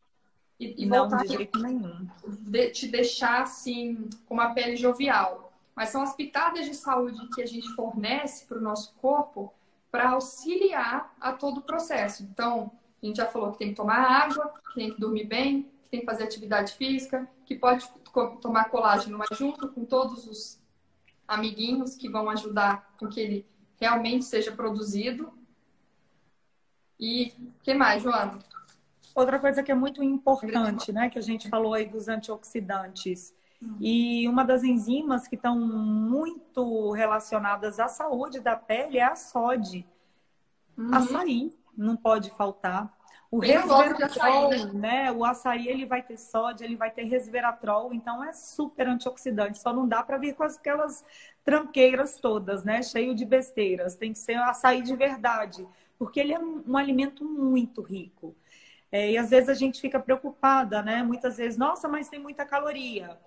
e, 0.58 0.82
e 0.82 0.86
não, 0.86 1.08
voltar 1.08 1.22
de 1.24 1.34
jeito 1.34 1.58
nenhum. 1.58 2.08
De, 2.26 2.70
te 2.70 2.88
deixar 2.88 3.42
assim 3.42 4.08
com 4.26 4.34
uma 4.34 4.54
pele 4.54 4.76
jovial. 4.76 5.52
Mas 5.74 5.88
são 5.88 6.02
as 6.02 6.14
pitadas 6.14 6.66
de 6.66 6.74
saúde 6.74 7.28
que 7.34 7.42
a 7.42 7.46
gente 7.46 7.68
fornece 7.74 8.46
para 8.46 8.58
o 8.58 8.60
nosso 8.60 8.94
corpo 8.94 9.52
para 9.90 10.10
auxiliar 10.10 11.14
a 11.20 11.32
todo 11.32 11.58
o 11.58 11.62
processo. 11.62 12.22
Então, 12.22 12.70
a 13.02 13.06
gente 13.06 13.16
já 13.16 13.26
falou 13.26 13.52
que 13.52 13.58
tem 13.58 13.68
que 13.70 13.74
tomar 13.74 13.98
água, 13.98 14.52
que 14.68 14.74
tem 14.74 14.92
que 14.92 15.00
dormir 15.00 15.24
bem, 15.24 15.62
que 15.84 15.90
tem 15.90 16.00
que 16.00 16.06
fazer 16.06 16.24
atividade 16.24 16.74
física, 16.74 17.28
que 17.44 17.54
pode 17.54 17.88
tomar 18.40 18.64
colágeno, 18.70 19.18
mas 19.18 19.36
junto 19.36 19.68
com 19.68 19.84
todos 19.84 20.26
os 20.26 20.60
amiguinhos 21.26 21.96
que 21.96 22.08
vão 22.08 22.28
ajudar 22.30 22.94
com 22.98 23.08
que 23.08 23.20
ele 23.20 23.46
realmente 23.82 24.24
seja 24.24 24.52
produzido. 24.52 25.32
E 26.98 27.32
o 27.36 27.52
que 27.64 27.74
mais, 27.74 28.00
Joana? 28.00 28.38
Outra 29.12 29.40
coisa 29.40 29.60
que 29.60 29.72
é 29.72 29.74
muito 29.74 30.02
importante, 30.04 30.92
né, 30.92 31.10
que 31.10 31.18
a 31.18 31.22
gente 31.22 31.48
falou 31.48 31.74
aí 31.74 31.86
dos 31.86 32.06
antioxidantes. 32.08 33.34
Uhum. 33.60 33.76
E 33.80 34.28
uma 34.28 34.44
das 34.44 34.62
enzimas 34.62 35.26
que 35.26 35.34
estão 35.34 35.58
muito 35.58 36.92
relacionadas 36.92 37.80
à 37.80 37.88
saúde 37.88 38.38
da 38.38 38.54
pele 38.54 38.98
é 38.98 39.04
a 39.04 39.16
SOD. 39.16 39.84
Uhum. 40.78 40.94
Açaí 40.94 41.52
não 41.76 41.96
pode 41.96 42.30
faltar. 42.30 42.96
O 43.32 43.38
resveratrol, 43.38 44.50
né? 44.50 44.72
né? 44.74 45.12
O 45.12 45.24
açaí 45.24 45.66
ele 45.66 45.86
vai 45.86 46.02
ter 46.02 46.18
sódio, 46.18 46.64
ele 46.66 46.76
vai 46.76 46.90
ter 46.90 47.04
resveratrol, 47.04 47.94
então 47.94 48.22
é 48.22 48.30
super 48.34 48.86
antioxidante. 48.86 49.58
Só 49.58 49.72
não 49.72 49.88
dá 49.88 50.02
para 50.02 50.18
vir 50.18 50.34
com 50.34 50.42
aquelas 50.42 51.02
tranqueiras 51.42 52.18
todas, 52.18 52.62
né? 52.62 52.82
Cheio 52.82 53.14
de 53.14 53.24
besteiras. 53.24 53.96
Tem 53.96 54.12
que 54.12 54.18
ser 54.18 54.34
açaí 54.34 54.82
de 54.82 54.94
verdade, 54.94 55.66
porque 55.98 56.20
ele 56.20 56.34
é 56.34 56.38
um 56.38 56.76
alimento 56.76 57.24
muito 57.24 57.80
rico. 57.80 58.36
É, 58.90 59.12
e 59.12 59.16
às 59.16 59.30
vezes 59.30 59.48
a 59.48 59.54
gente 59.54 59.80
fica 59.80 59.98
preocupada, 59.98 60.82
né? 60.82 61.02
Muitas 61.02 61.38
vezes, 61.38 61.56
nossa, 61.56 61.88
mas 61.88 62.10
tem 62.10 62.20
muita 62.20 62.44
caloria 62.44 63.18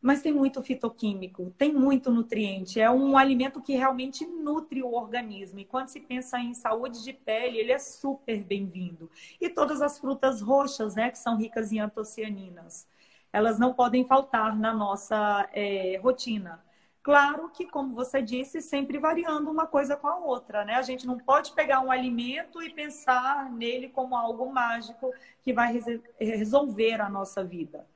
mas 0.00 0.22
tem 0.22 0.32
muito 0.32 0.62
fitoquímico, 0.62 1.52
tem 1.58 1.72
muito 1.72 2.10
nutriente. 2.10 2.80
É 2.80 2.90
um 2.90 3.18
alimento 3.18 3.60
que 3.60 3.74
realmente 3.74 4.26
nutre 4.26 4.82
o 4.82 4.92
organismo. 4.92 5.58
E 5.58 5.64
quando 5.64 5.88
se 5.88 6.00
pensa 6.00 6.38
em 6.38 6.54
saúde 6.54 7.02
de 7.02 7.12
pele, 7.12 7.58
ele 7.58 7.72
é 7.72 7.78
super 7.78 8.42
bem-vindo. 8.44 9.10
E 9.40 9.48
todas 9.48 9.82
as 9.82 9.98
frutas 9.98 10.40
roxas, 10.40 10.94
né, 10.94 11.10
que 11.10 11.18
são 11.18 11.36
ricas 11.36 11.72
em 11.72 11.80
antocianinas, 11.80 12.86
elas 13.32 13.58
não 13.58 13.74
podem 13.74 14.04
faltar 14.04 14.56
na 14.56 14.72
nossa 14.72 15.48
é, 15.52 15.98
rotina. 16.02 16.62
Claro 17.02 17.48
que, 17.48 17.66
como 17.66 17.94
você 17.94 18.20
disse, 18.20 18.60
sempre 18.60 18.98
variando 18.98 19.50
uma 19.50 19.66
coisa 19.66 19.96
com 19.96 20.06
a 20.06 20.18
outra, 20.18 20.64
né? 20.64 20.74
A 20.74 20.82
gente 20.82 21.06
não 21.06 21.18
pode 21.18 21.52
pegar 21.52 21.80
um 21.80 21.90
alimento 21.90 22.62
e 22.62 22.70
pensar 22.70 23.50
nele 23.50 23.88
como 23.88 24.14
algo 24.14 24.52
mágico 24.52 25.10
que 25.42 25.52
vai 25.52 25.80
resolver 26.18 27.00
a 27.00 27.08
nossa 27.08 27.42
vida. 27.42 27.86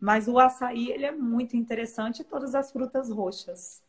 Mas 0.00 0.28
o 0.28 0.38
açaí, 0.38 0.90
ele 0.90 1.04
é 1.04 1.12
muito 1.12 1.56
interessante 1.56 2.22
todas 2.22 2.54
as 2.54 2.70
frutas 2.70 3.10
roxas. 3.10 3.82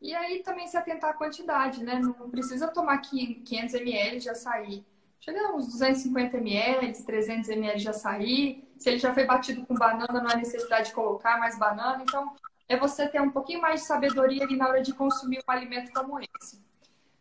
E 0.00 0.14
aí 0.14 0.42
também 0.42 0.66
se 0.66 0.76
atentar 0.76 1.10
à 1.10 1.14
quantidade, 1.14 1.84
né? 1.84 1.98
Não 1.98 2.30
precisa 2.30 2.68
tomar 2.68 2.98
500 2.98 3.74
ml 3.74 4.18
de 4.18 4.30
açaí. 4.30 4.84
Chega 5.20 5.54
uns 5.54 5.66
250 5.66 6.38
ml, 6.38 7.04
300 7.04 7.50
ml 7.50 7.78
de 7.78 7.88
açaí. 7.88 8.64
Se 8.78 8.88
ele 8.88 8.98
já 8.98 9.12
foi 9.12 9.26
batido 9.26 9.66
com 9.66 9.74
banana, 9.74 10.22
não 10.22 10.30
há 10.30 10.36
necessidade 10.36 10.88
de 10.88 10.94
colocar 10.94 11.38
mais 11.38 11.58
banana. 11.58 12.02
Então, 12.02 12.34
é 12.66 12.78
você 12.78 13.06
ter 13.06 13.20
um 13.20 13.30
pouquinho 13.30 13.60
mais 13.60 13.80
de 13.80 13.86
sabedoria 13.86 14.44
ali 14.44 14.56
na 14.56 14.66
hora 14.66 14.82
de 14.82 14.94
consumir 14.94 15.42
um 15.46 15.52
alimento 15.52 15.92
como 15.92 16.18
esse. 16.18 16.64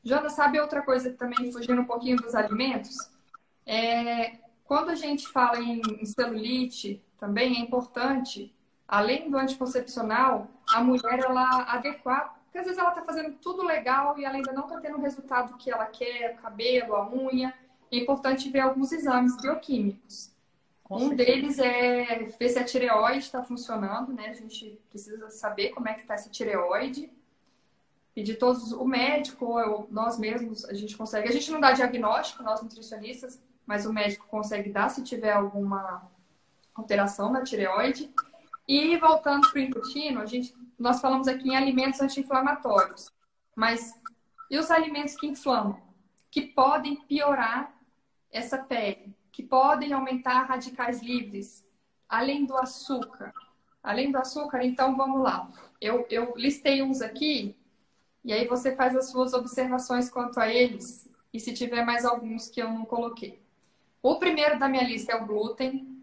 Jana, 0.02 0.30
sabe 0.30 0.62
outra 0.62 0.82
coisa 0.82 1.12
também, 1.12 1.52
fugindo 1.52 1.82
um 1.82 1.86
pouquinho 1.86 2.16
dos 2.16 2.34
alimentos? 2.34 2.96
É, 3.66 4.38
quando 4.64 4.92
a 4.92 4.96
gente 4.96 5.28
fala 5.28 5.60
em 5.60 6.06
celulite, 6.06 7.04
também 7.20 7.58
é 7.58 7.60
importante, 7.60 8.54
além 8.88 9.30
do 9.30 9.38
anticoncepcional, 9.38 10.48
a 10.68 10.82
mulher 10.82 11.20
ela 11.20 11.64
adequar, 11.64 12.40
porque 12.46 12.58
às 12.58 12.66
vezes 12.66 12.80
ela 12.80 12.90
está 12.90 13.04
fazendo 13.04 13.36
tudo 13.36 13.64
legal 13.64 14.18
e 14.18 14.26
ela 14.26 14.36
ainda 14.36 14.52
não 14.54 14.64
está 14.64 14.80
tendo 14.80 14.98
o 14.98 15.02
resultado 15.02 15.58
que 15.58 15.70
ela 15.70 15.86
quer, 15.86 16.36
o 16.36 16.42
cabelo, 16.42 16.96
a 16.96 17.08
unha. 17.10 17.54
É 17.92 17.98
importante 17.98 18.50
ver 18.50 18.62
alguns 18.62 18.92
exames 18.92 19.36
bioquímicos. 19.38 20.32
Com 20.84 20.96
um 20.96 21.10
certeza. 21.10 21.32
deles 21.32 21.60
é 21.60 22.16
ver 22.40 22.50
se 22.50 22.58
a 22.58 22.64
tireoide 22.64 23.20
está 23.20 23.44
funcionando, 23.44 24.12
né? 24.12 24.30
A 24.30 24.34
gente 24.34 24.80
precisa 24.90 25.30
saber 25.30 25.70
como 25.70 25.88
é 25.88 25.94
que 25.94 26.02
está 26.02 26.16
essa 26.16 26.30
tireoide. 26.30 27.12
Pedir 28.16 28.36
todos, 28.38 28.72
o 28.72 28.84
médico 28.86 29.46
ou 29.46 29.88
nós 29.92 30.18
mesmos, 30.18 30.66
a 30.66 30.74
gente 30.74 30.98
consegue. 30.98 31.30
A 31.30 31.32
gente 31.32 31.52
não 31.52 31.60
dá 31.60 31.74
diagnóstico, 31.74 32.42
nós 32.42 32.62
nutricionistas, 32.64 33.40
mas 33.68 33.86
o 33.86 33.94
médico 33.94 34.26
consegue 34.28 34.72
dar 34.72 34.90
se 34.90 35.04
tiver 35.04 35.32
alguma 35.32 36.10
alteração 36.80 37.32
na 37.32 37.44
tireoide. 37.44 38.12
E 38.68 38.98
voltando 38.98 39.50
para 39.50 39.60
o 39.60 39.64
intestino, 39.64 40.22
a 40.22 40.26
gente, 40.26 40.56
nós 40.78 41.00
falamos 41.00 41.28
aqui 41.28 41.50
em 41.50 41.56
alimentos 41.56 42.02
anti-inflamatórios. 42.02 43.12
Mas 43.56 43.94
e 44.50 44.58
os 44.58 44.72
alimentos 44.72 45.16
que 45.16 45.28
inflamam? 45.28 45.80
Que 46.32 46.42
podem 46.42 46.96
piorar 46.96 47.74
essa 48.32 48.58
pele, 48.58 49.16
que 49.32 49.44
podem 49.44 49.94
aumentar 49.94 50.44
radicais 50.44 51.02
livres, 51.02 51.68
além 52.08 52.46
do 52.46 52.58
açúcar. 52.58 53.34
Além 53.82 54.12
do 54.12 54.18
açúcar, 54.18 54.64
então 54.64 54.98
vamos 54.98 55.22
lá. 55.22 55.50
Eu, 55.80 56.06
eu 56.10 56.34
listei 56.36 56.82
uns 56.82 57.02
aqui, 57.02 57.56
e 58.26 58.34
aí 58.34 58.48
você 58.48 58.76
faz 58.76 58.96
as 58.96 59.10
suas 59.10 59.34
observações 59.34 60.10
quanto 60.10 60.40
a 60.40 60.50
eles, 60.50 61.10
e 61.34 61.40
se 61.40 61.54
tiver 61.54 61.86
mais 61.86 62.04
alguns 62.04 62.50
que 62.50 62.62
eu 62.62 62.70
não 62.70 62.86
coloquei. 62.86 63.42
O 64.02 64.16
primeiro 64.16 64.58
da 64.58 64.68
minha 64.68 64.84
lista 64.84 65.14
é 65.14 65.16
o 65.16 65.26
glúten. 65.26 65.99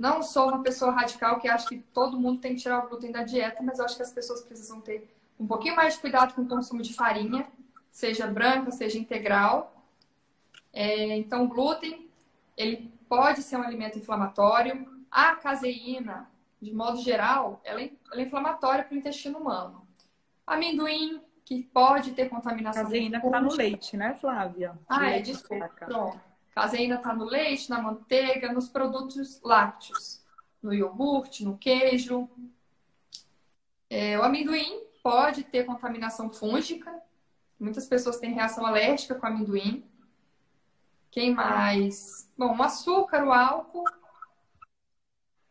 Não 0.00 0.22
sou 0.22 0.48
uma 0.48 0.62
pessoa 0.62 0.92
radical 0.92 1.38
que 1.38 1.46
acha 1.46 1.68
que 1.68 1.76
todo 1.76 2.18
mundo 2.18 2.40
tem 2.40 2.54
que 2.54 2.62
tirar 2.62 2.78
o 2.78 2.88
glúten 2.88 3.12
da 3.12 3.22
dieta, 3.22 3.62
mas 3.62 3.78
eu 3.78 3.84
acho 3.84 3.96
que 3.96 4.02
as 4.02 4.10
pessoas 4.10 4.40
precisam 4.40 4.80
ter 4.80 5.14
um 5.38 5.46
pouquinho 5.46 5.76
mais 5.76 5.92
de 5.92 6.00
cuidado 6.00 6.32
com 6.32 6.40
o 6.40 6.48
consumo 6.48 6.80
de 6.80 6.94
farinha, 6.94 7.46
seja 7.90 8.26
branca, 8.26 8.70
seja 8.70 8.98
integral. 8.98 9.84
É, 10.72 11.18
então, 11.18 11.44
o 11.44 11.48
glúten, 11.48 12.08
ele 12.56 12.90
pode 13.10 13.42
ser 13.42 13.58
um 13.58 13.62
alimento 13.62 13.98
inflamatório. 13.98 14.88
A 15.10 15.36
caseína, 15.36 16.30
de 16.62 16.72
modo 16.72 16.96
geral, 17.02 17.60
ela 17.62 17.82
é, 17.82 17.90
ela 18.10 18.22
é 18.22 18.24
inflamatória 18.24 18.84
para 18.84 18.94
o 18.94 18.98
intestino 18.98 19.36
humano. 19.36 19.86
Amendoim, 20.46 21.20
que 21.44 21.62
pode 21.62 22.12
ter 22.12 22.30
contaminação. 22.30 22.84
Caseína 22.84 23.18
está 23.18 23.38
no 23.38 23.52
leite, 23.52 23.98
né, 23.98 24.14
Flávia? 24.14 24.78
Ah, 24.88 25.10
é, 25.10 25.20
desculpa. 25.20 25.68
Pronto. 25.68 26.29
Caseína 26.54 26.96
está 26.96 27.14
no 27.14 27.24
leite, 27.24 27.70
na 27.70 27.80
manteiga, 27.80 28.52
nos 28.52 28.68
produtos 28.68 29.40
lácteos, 29.42 30.22
no 30.62 30.74
iogurte, 30.74 31.44
no 31.44 31.56
queijo. 31.56 32.28
É, 33.88 34.18
o 34.18 34.22
amendoim 34.22 34.84
pode 35.02 35.44
ter 35.44 35.64
contaminação 35.64 36.30
fúngica. 36.30 37.00
Muitas 37.58 37.86
pessoas 37.86 38.18
têm 38.18 38.32
reação 38.32 38.66
alérgica 38.66 39.14
com 39.14 39.26
amendoim. 39.26 39.84
Quem 41.10 41.34
mais? 41.34 42.30
Bom, 42.36 42.56
o 42.56 42.62
açúcar, 42.62 43.24
o 43.24 43.32
álcool. 43.32 43.84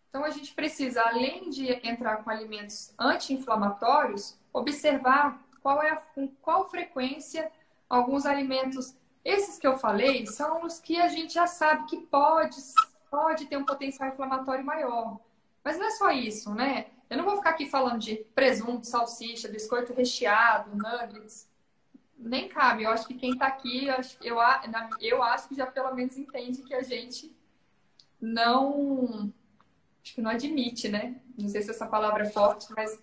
Então 0.10 0.24
a 0.24 0.30
gente 0.30 0.54
precisa, 0.54 1.02
além 1.04 1.50
de 1.50 1.72
entrar 1.88 2.24
com 2.24 2.30
alimentos 2.30 2.94
anti-inflamatórios, 2.98 4.38
observar 4.52 5.46
qual 5.62 5.84
é 5.84 5.92
a, 5.92 5.96
com 5.98 6.28
qual 6.42 6.70
frequência 6.70 7.52
alguns 7.90 8.26
alimentos 8.26 8.96
esses 9.24 9.58
que 9.58 9.68
eu 9.68 9.78
falei 9.78 10.26
são 10.26 10.66
os 10.66 10.80
que 10.80 11.00
a 11.00 11.08
gente 11.08 11.34
já 11.34 11.48
sabe 11.48 11.86
que 11.86 11.98
pode, 11.98 12.58
pode 13.10 13.46
ter 13.46 13.58
um 13.58 13.66
potencial 13.66 14.10
inflamatório 14.10 14.66
maior. 14.66 15.20
Mas 15.64 15.78
não 15.78 15.86
é 15.86 15.92
só 15.92 16.10
isso, 16.12 16.54
né? 16.54 16.88
Eu 17.10 17.18
não 17.18 17.26
vou 17.26 17.38
ficar 17.38 17.52
aqui 17.52 17.68
falando 17.68 18.00
de 18.00 18.18
presunto, 18.36 18.86
salsicha, 18.86 19.48
biscoito 19.48 19.94
recheado, 19.94 20.76
nuggets. 20.76 21.50
Nem 22.18 22.48
cabe. 22.48 22.84
Eu 22.84 22.92
acho 22.92 23.08
que 23.08 23.16
quem 23.16 23.32
está 23.32 23.48
aqui, 23.48 23.88
eu, 24.22 24.38
eu 25.00 25.24
acho 25.24 25.48
que 25.48 25.56
já 25.56 25.66
pelo 25.66 25.94
menos 25.96 26.18
entende 26.18 26.62
que 26.62 26.74
a 26.74 26.84
gente 26.84 27.36
não. 28.22 29.34
Acho 30.04 30.16
que 30.16 30.22
não 30.22 30.32
admite, 30.32 30.88
né? 30.88 31.16
Não 31.38 31.50
sei 31.50 31.62
se 31.62 31.70
essa 31.70 31.86
palavra 31.86 32.24
é 32.24 32.30
forte, 32.30 32.68
mas 32.76 33.00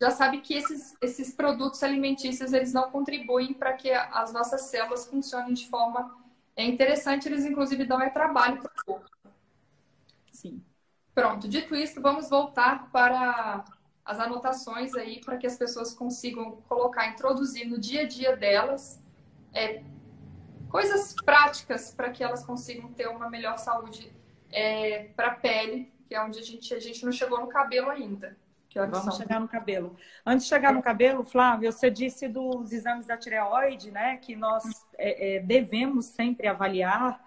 já 0.00 0.10
sabe 0.10 0.40
que 0.40 0.54
esses, 0.54 0.94
esses 1.00 1.34
produtos 1.34 1.82
alimentícios 1.82 2.52
eles 2.52 2.72
não 2.72 2.90
contribuem 2.90 3.52
para 3.52 3.72
que 3.72 3.90
as 3.90 4.32
nossas 4.32 4.62
células 4.62 5.06
funcionem 5.06 5.54
de 5.54 5.68
forma 5.68 6.20
é 6.56 6.64
interessante, 6.64 7.28
eles 7.28 7.44
inclusive 7.44 7.84
dão 7.84 8.00
é 8.00 8.10
trabalho 8.10 8.60
para 8.60 8.70
o 8.70 8.84
corpo. 8.84 9.10
Sim. 10.30 10.62
Pronto, 11.14 11.48
dito 11.48 11.74
isso, 11.74 12.00
vamos 12.00 12.28
voltar 12.28 12.90
para 12.90 13.64
as 14.04 14.18
anotações 14.18 14.94
aí 14.94 15.20
para 15.20 15.36
que 15.36 15.46
as 15.46 15.56
pessoas 15.56 15.94
consigam 15.94 16.56
colocar, 16.68 17.08
introduzir 17.08 17.68
no 17.68 17.78
dia 17.78 18.02
a 18.02 18.06
dia 18.08 18.36
delas 18.36 19.00
é, 19.52 19.82
coisas 20.68 21.14
práticas 21.24 21.94
para 21.94 22.10
que 22.10 22.24
elas 22.24 22.44
consigam 22.44 22.92
ter 22.92 23.08
uma 23.08 23.30
melhor 23.30 23.58
saúde 23.58 24.12
é, 24.50 25.04
para 25.14 25.28
a 25.28 25.34
pele, 25.34 25.92
que 26.12 26.16
é 26.16 26.22
onde 26.22 26.38
a 26.38 26.42
gente, 26.42 26.74
a 26.74 26.78
gente 26.78 27.02
não 27.06 27.10
chegou 27.10 27.40
no 27.40 27.48
cabelo 27.48 27.88
ainda. 27.88 28.36
Vamos 28.74 28.98
são? 28.98 29.12
chegar 29.12 29.40
no 29.40 29.48
cabelo. 29.48 29.96
Antes 30.26 30.44
de 30.44 30.50
chegar 30.50 30.72
no 30.72 30.82
cabelo, 30.82 31.24
Flávio, 31.24 31.72
você 31.72 31.90
disse 31.90 32.28
dos 32.28 32.70
exames 32.70 33.06
da 33.06 33.16
tireoide, 33.16 33.90
né? 33.90 34.18
Que 34.18 34.36
nós 34.36 34.62
é, 34.98 35.36
é, 35.36 35.40
devemos 35.40 36.06
sempre 36.06 36.46
avaliar. 36.46 37.18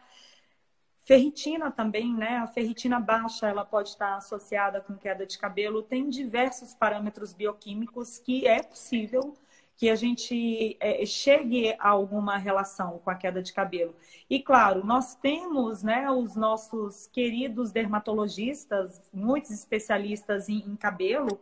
Ferritina 0.99 1.71
também, 1.71 2.13
né? 2.13 2.37
A 2.37 2.47
ferritina 2.47 2.99
baixa, 2.99 3.47
ela 3.47 3.65
pode 3.65 3.89
estar 3.89 4.15
associada 4.15 4.81
com 4.81 4.95
queda 4.95 5.25
de 5.25 5.37
cabelo. 5.37 5.81
Tem 5.81 6.07
diversos 6.07 6.75
parâmetros 6.75 7.33
bioquímicos 7.33 8.19
que 8.19 8.47
é 8.47 8.61
possível 8.61 9.35
que 9.77 9.89
a 9.89 9.95
gente 9.95 10.77
é, 10.79 11.05
chegue 11.05 11.75
a 11.79 11.89
alguma 11.89 12.37
relação 12.37 12.99
com 13.03 13.09
a 13.09 13.15
queda 13.15 13.41
de 13.41 13.51
cabelo. 13.51 13.93
E 14.29 14.39
claro, 14.41 14.85
nós 14.85 15.15
temos 15.15 15.83
né, 15.83 16.09
os 16.09 16.35
nossos 16.35 17.07
queridos 17.07 17.71
dermatologistas, 17.71 19.01
muitos 19.13 19.51
especialistas 19.51 20.47
em, 20.47 20.59
em 20.59 20.75
cabelo, 20.75 21.39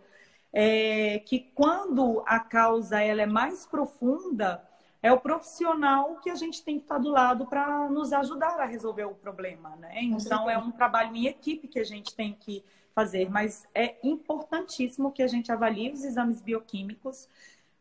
é, 0.52 1.20
que 1.20 1.52
quando 1.54 2.24
a 2.26 2.40
causa 2.40 3.02
ela 3.02 3.22
é 3.22 3.26
mais 3.26 3.66
profunda, 3.66 4.64
é 5.02 5.12
o 5.12 5.20
profissional 5.20 6.16
que 6.22 6.30
a 6.30 6.36
gente 6.36 6.64
tem 6.64 6.78
que 6.78 6.86
estar 6.86 6.98
do 6.98 7.10
lado 7.10 7.46
para 7.46 7.90
nos 7.90 8.14
ajudar 8.14 8.60
a 8.60 8.66
resolver 8.66 9.04
o 9.04 9.14
problema, 9.14 9.76
né? 9.76 10.02
Então 10.02 10.50
é 10.50 10.58
um 10.58 10.72
trabalho 10.72 11.16
em 11.16 11.26
equipe 11.26 11.68
que 11.68 11.80
a 11.80 11.84
gente 11.84 12.16
tem 12.16 12.34
que 12.40 12.64
fazer, 12.96 13.30
mas 13.30 13.68
é 13.76 13.96
importantíssimo 14.04 15.12
que 15.12 15.22
a 15.22 15.28
gente 15.28 15.52
avalie 15.52 15.92
os 15.92 16.06
exames 16.06 16.42
bioquímicos 16.42 17.28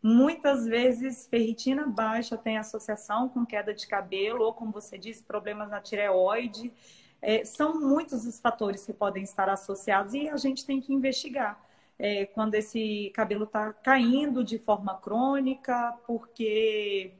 Muitas 0.02 0.66
vezes, 0.66 1.28
ferritina 1.28 1.86
baixa 1.86 2.36
tem 2.36 2.58
associação 2.58 3.28
com 3.28 3.46
queda 3.46 3.72
de 3.72 3.86
cabelo, 3.86 4.44
ou, 4.44 4.52
como 4.52 4.72
você 4.72 4.98
disse, 4.98 5.22
problemas 5.22 5.70
na 5.70 5.80
tireoide. 5.80 6.72
É, 7.20 7.44
são 7.44 7.80
muitos 7.80 8.26
os 8.26 8.40
fatores 8.40 8.84
que 8.84 8.92
podem 8.92 9.22
estar 9.22 9.48
associados 9.48 10.12
e 10.12 10.28
a 10.28 10.36
gente 10.36 10.66
tem 10.66 10.80
que 10.80 10.92
investigar. 10.92 11.56
É, 11.96 12.26
quando 12.26 12.56
esse 12.56 13.12
cabelo 13.14 13.44
está 13.44 13.72
caindo 13.72 14.42
de 14.42 14.58
forma 14.58 14.98
crônica, 14.98 15.96
porque, 16.04 17.12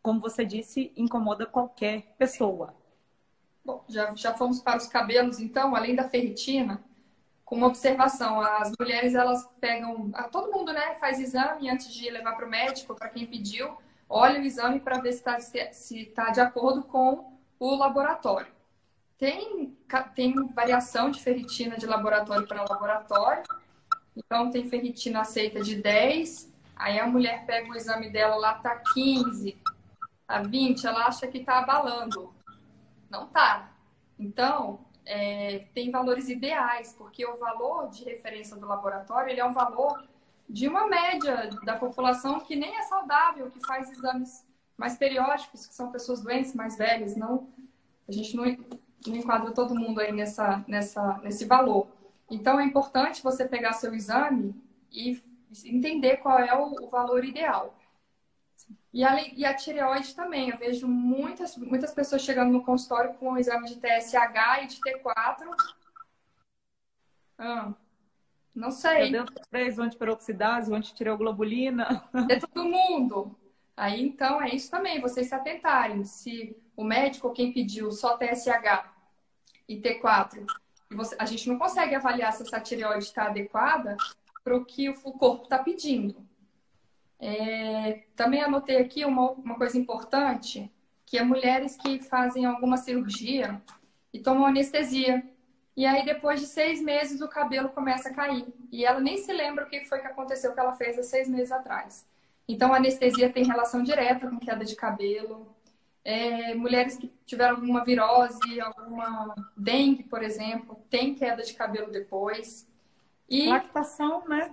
como 0.00 0.20
você 0.20 0.42
disse, 0.42 0.90
incomoda 0.96 1.44
qualquer 1.44 2.14
pessoa. 2.16 2.74
Bom, 3.62 3.84
já, 3.86 4.14
já 4.14 4.32
fomos 4.32 4.58
para 4.60 4.78
os 4.78 4.86
cabelos, 4.86 5.38
então, 5.38 5.76
além 5.76 5.94
da 5.94 6.08
ferritina, 6.08 6.82
com 7.50 7.56
uma 7.56 7.66
observação. 7.66 8.40
As 8.40 8.70
mulheres, 8.78 9.12
elas 9.12 9.44
pegam. 9.60 10.12
Todo 10.30 10.52
mundo, 10.52 10.72
né, 10.72 10.94
faz 10.94 11.18
exame 11.18 11.68
antes 11.68 11.92
de 11.92 12.08
levar 12.08 12.36
para 12.36 12.46
o 12.46 12.48
médico, 12.48 12.94
para 12.94 13.08
quem 13.08 13.26
pediu, 13.26 13.76
olha 14.08 14.40
o 14.40 14.44
exame 14.44 14.78
para 14.78 15.00
ver 15.00 15.12
se 15.12 15.18
está 15.18 15.72
se 15.72 16.04
tá 16.06 16.30
de 16.30 16.40
acordo 16.40 16.84
com 16.84 17.36
o 17.58 17.74
laboratório. 17.74 18.52
Tem, 19.18 19.76
tem 20.14 20.32
variação 20.54 21.10
de 21.10 21.20
ferritina 21.20 21.76
de 21.76 21.86
laboratório 21.86 22.46
para 22.46 22.62
laboratório. 22.62 23.42
Então, 24.16 24.50
tem 24.50 24.68
ferritina 24.70 25.20
aceita 25.20 25.60
de 25.60 25.74
10. 25.74 26.50
Aí 26.76 27.00
a 27.00 27.06
mulher 27.06 27.44
pega 27.46 27.68
o 27.68 27.76
exame 27.76 28.10
dela 28.10 28.36
lá, 28.36 28.54
tá 28.54 28.76
15, 28.94 29.60
tá 30.26 30.40
20, 30.40 30.86
ela 30.86 31.06
acha 31.06 31.26
que 31.26 31.40
tá 31.40 31.58
abalando. 31.58 32.32
Não 33.10 33.26
tá. 33.26 33.72
Então, 34.18 34.80
é, 35.10 35.66
tem 35.74 35.90
valores 35.90 36.28
ideais, 36.28 36.94
porque 36.96 37.26
o 37.26 37.36
valor 37.36 37.90
de 37.90 38.04
referência 38.04 38.56
do 38.56 38.64
laboratório 38.64 39.28
ele 39.28 39.40
é 39.40 39.44
um 39.44 39.52
valor 39.52 40.04
de 40.48 40.68
uma 40.68 40.86
média 40.86 41.50
da 41.64 41.76
população 41.76 42.38
que 42.38 42.54
nem 42.54 42.76
é 42.76 42.82
saudável, 42.82 43.50
que 43.50 43.58
faz 43.66 43.90
exames 43.90 44.46
mais 44.76 44.96
periódicos, 44.96 45.66
que 45.66 45.74
são 45.74 45.90
pessoas 45.90 46.20
doentes, 46.20 46.54
mais 46.54 46.78
velhas. 46.78 47.16
Não, 47.16 47.48
a 48.08 48.12
gente 48.12 48.36
não, 48.36 48.44
não 48.44 49.16
enquadra 49.16 49.50
todo 49.50 49.74
mundo 49.74 50.00
aí 50.00 50.12
nessa, 50.12 50.64
nessa, 50.68 51.18
nesse 51.24 51.44
valor. 51.44 51.88
Então 52.30 52.60
é 52.60 52.64
importante 52.64 53.20
você 53.20 53.48
pegar 53.48 53.72
seu 53.72 53.92
exame 53.92 54.54
e 54.92 55.20
entender 55.64 56.18
qual 56.18 56.38
é 56.38 56.56
o, 56.56 56.84
o 56.84 56.88
valor 56.88 57.24
ideal. 57.24 57.74
E 58.92 59.04
a, 59.04 59.22
e 59.22 59.44
a 59.44 59.54
tireoide 59.54 60.14
também. 60.14 60.50
Eu 60.50 60.58
vejo 60.58 60.88
muitas, 60.88 61.56
muitas 61.56 61.92
pessoas 61.92 62.22
chegando 62.22 62.52
no 62.52 62.64
consultório 62.64 63.14
com 63.14 63.32
o 63.32 63.38
exame 63.38 63.68
de 63.68 63.76
TSH 63.76 64.62
e 64.62 64.66
de 64.66 64.80
T4. 64.80 65.46
Ah, 67.38 67.72
não 68.54 68.70
sei. 68.70 69.12
Deus, 69.12 69.78
o 69.78 69.82
antiperoxidase, 69.82 70.70
o 70.70 70.74
antitireoglobulina. 70.74 72.08
É 72.28 72.38
todo 72.38 72.64
mundo. 72.64 73.36
Aí, 73.76 74.02
então, 74.02 74.42
é 74.42 74.54
isso 74.54 74.70
também, 74.70 75.00
vocês 75.00 75.28
se 75.28 75.34
atentarem. 75.34 76.04
Se 76.04 76.54
o 76.76 76.84
médico, 76.84 77.32
quem 77.32 77.52
pediu 77.52 77.90
só 77.90 78.18
TSH 78.18 78.92
e 79.66 79.80
T4, 79.80 80.44
e 80.90 80.94
você, 80.94 81.16
a 81.18 81.24
gente 81.24 81.48
não 81.48 81.58
consegue 81.58 81.94
avaliar 81.94 82.32
se 82.32 82.42
essa 82.42 82.60
tireoide 82.60 83.04
está 83.04 83.26
adequada 83.28 83.96
para 84.42 84.56
o 84.56 84.64
que 84.64 84.90
o 84.90 85.12
corpo 85.12 85.44
está 85.44 85.58
pedindo. 85.58 86.28
É, 87.20 88.04
também 88.16 88.40
anotei 88.40 88.78
aqui 88.78 89.04
uma, 89.04 89.32
uma 89.32 89.56
coisa 89.56 89.76
importante, 89.76 90.72
que 91.04 91.18
é 91.18 91.22
mulheres 91.22 91.76
que 91.76 91.98
fazem 91.98 92.46
alguma 92.46 92.78
cirurgia 92.78 93.60
e 94.12 94.18
tomam 94.18 94.46
anestesia. 94.46 95.22
E 95.76 95.84
aí, 95.86 96.04
depois 96.04 96.40
de 96.40 96.46
seis 96.46 96.80
meses, 96.80 97.20
o 97.20 97.28
cabelo 97.28 97.68
começa 97.68 98.08
a 98.08 98.14
cair. 98.14 98.46
E 98.72 98.84
ela 98.84 99.00
nem 99.00 99.18
se 99.18 99.32
lembra 99.32 99.64
o 99.64 99.68
que 99.68 99.84
foi 99.84 100.00
que 100.00 100.06
aconteceu 100.06 100.52
que 100.52 100.60
ela 100.60 100.72
fez 100.72 100.98
há 100.98 101.02
seis 101.02 101.28
meses 101.28 101.52
atrás. 101.52 102.06
Então, 102.48 102.72
a 102.72 102.76
anestesia 102.76 103.30
tem 103.30 103.44
relação 103.44 103.82
direta 103.82 104.28
com 104.28 104.38
queda 104.38 104.64
de 104.64 104.74
cabelo. 104.74 105.54
É, 106.02 106.54
mulheres 106.54 106.96
que 106.96 107.12
tiveram 107.26 107.56
alguma 107.56 107.84
virose, 107.84 108.60
alguma 108.60 109.34
dengue, 109.56 110.04
por 110.04 110.22
exemplo, 110.22 110.76
tem 110.88 111.14
queda 111.14 111.42
de 111.42 111.52
cabelo 111.54 111.92
depois. 111.92 112.68
E... 113.28 113.48
Lactação, 113.48 114.26
né? 114.26 114.50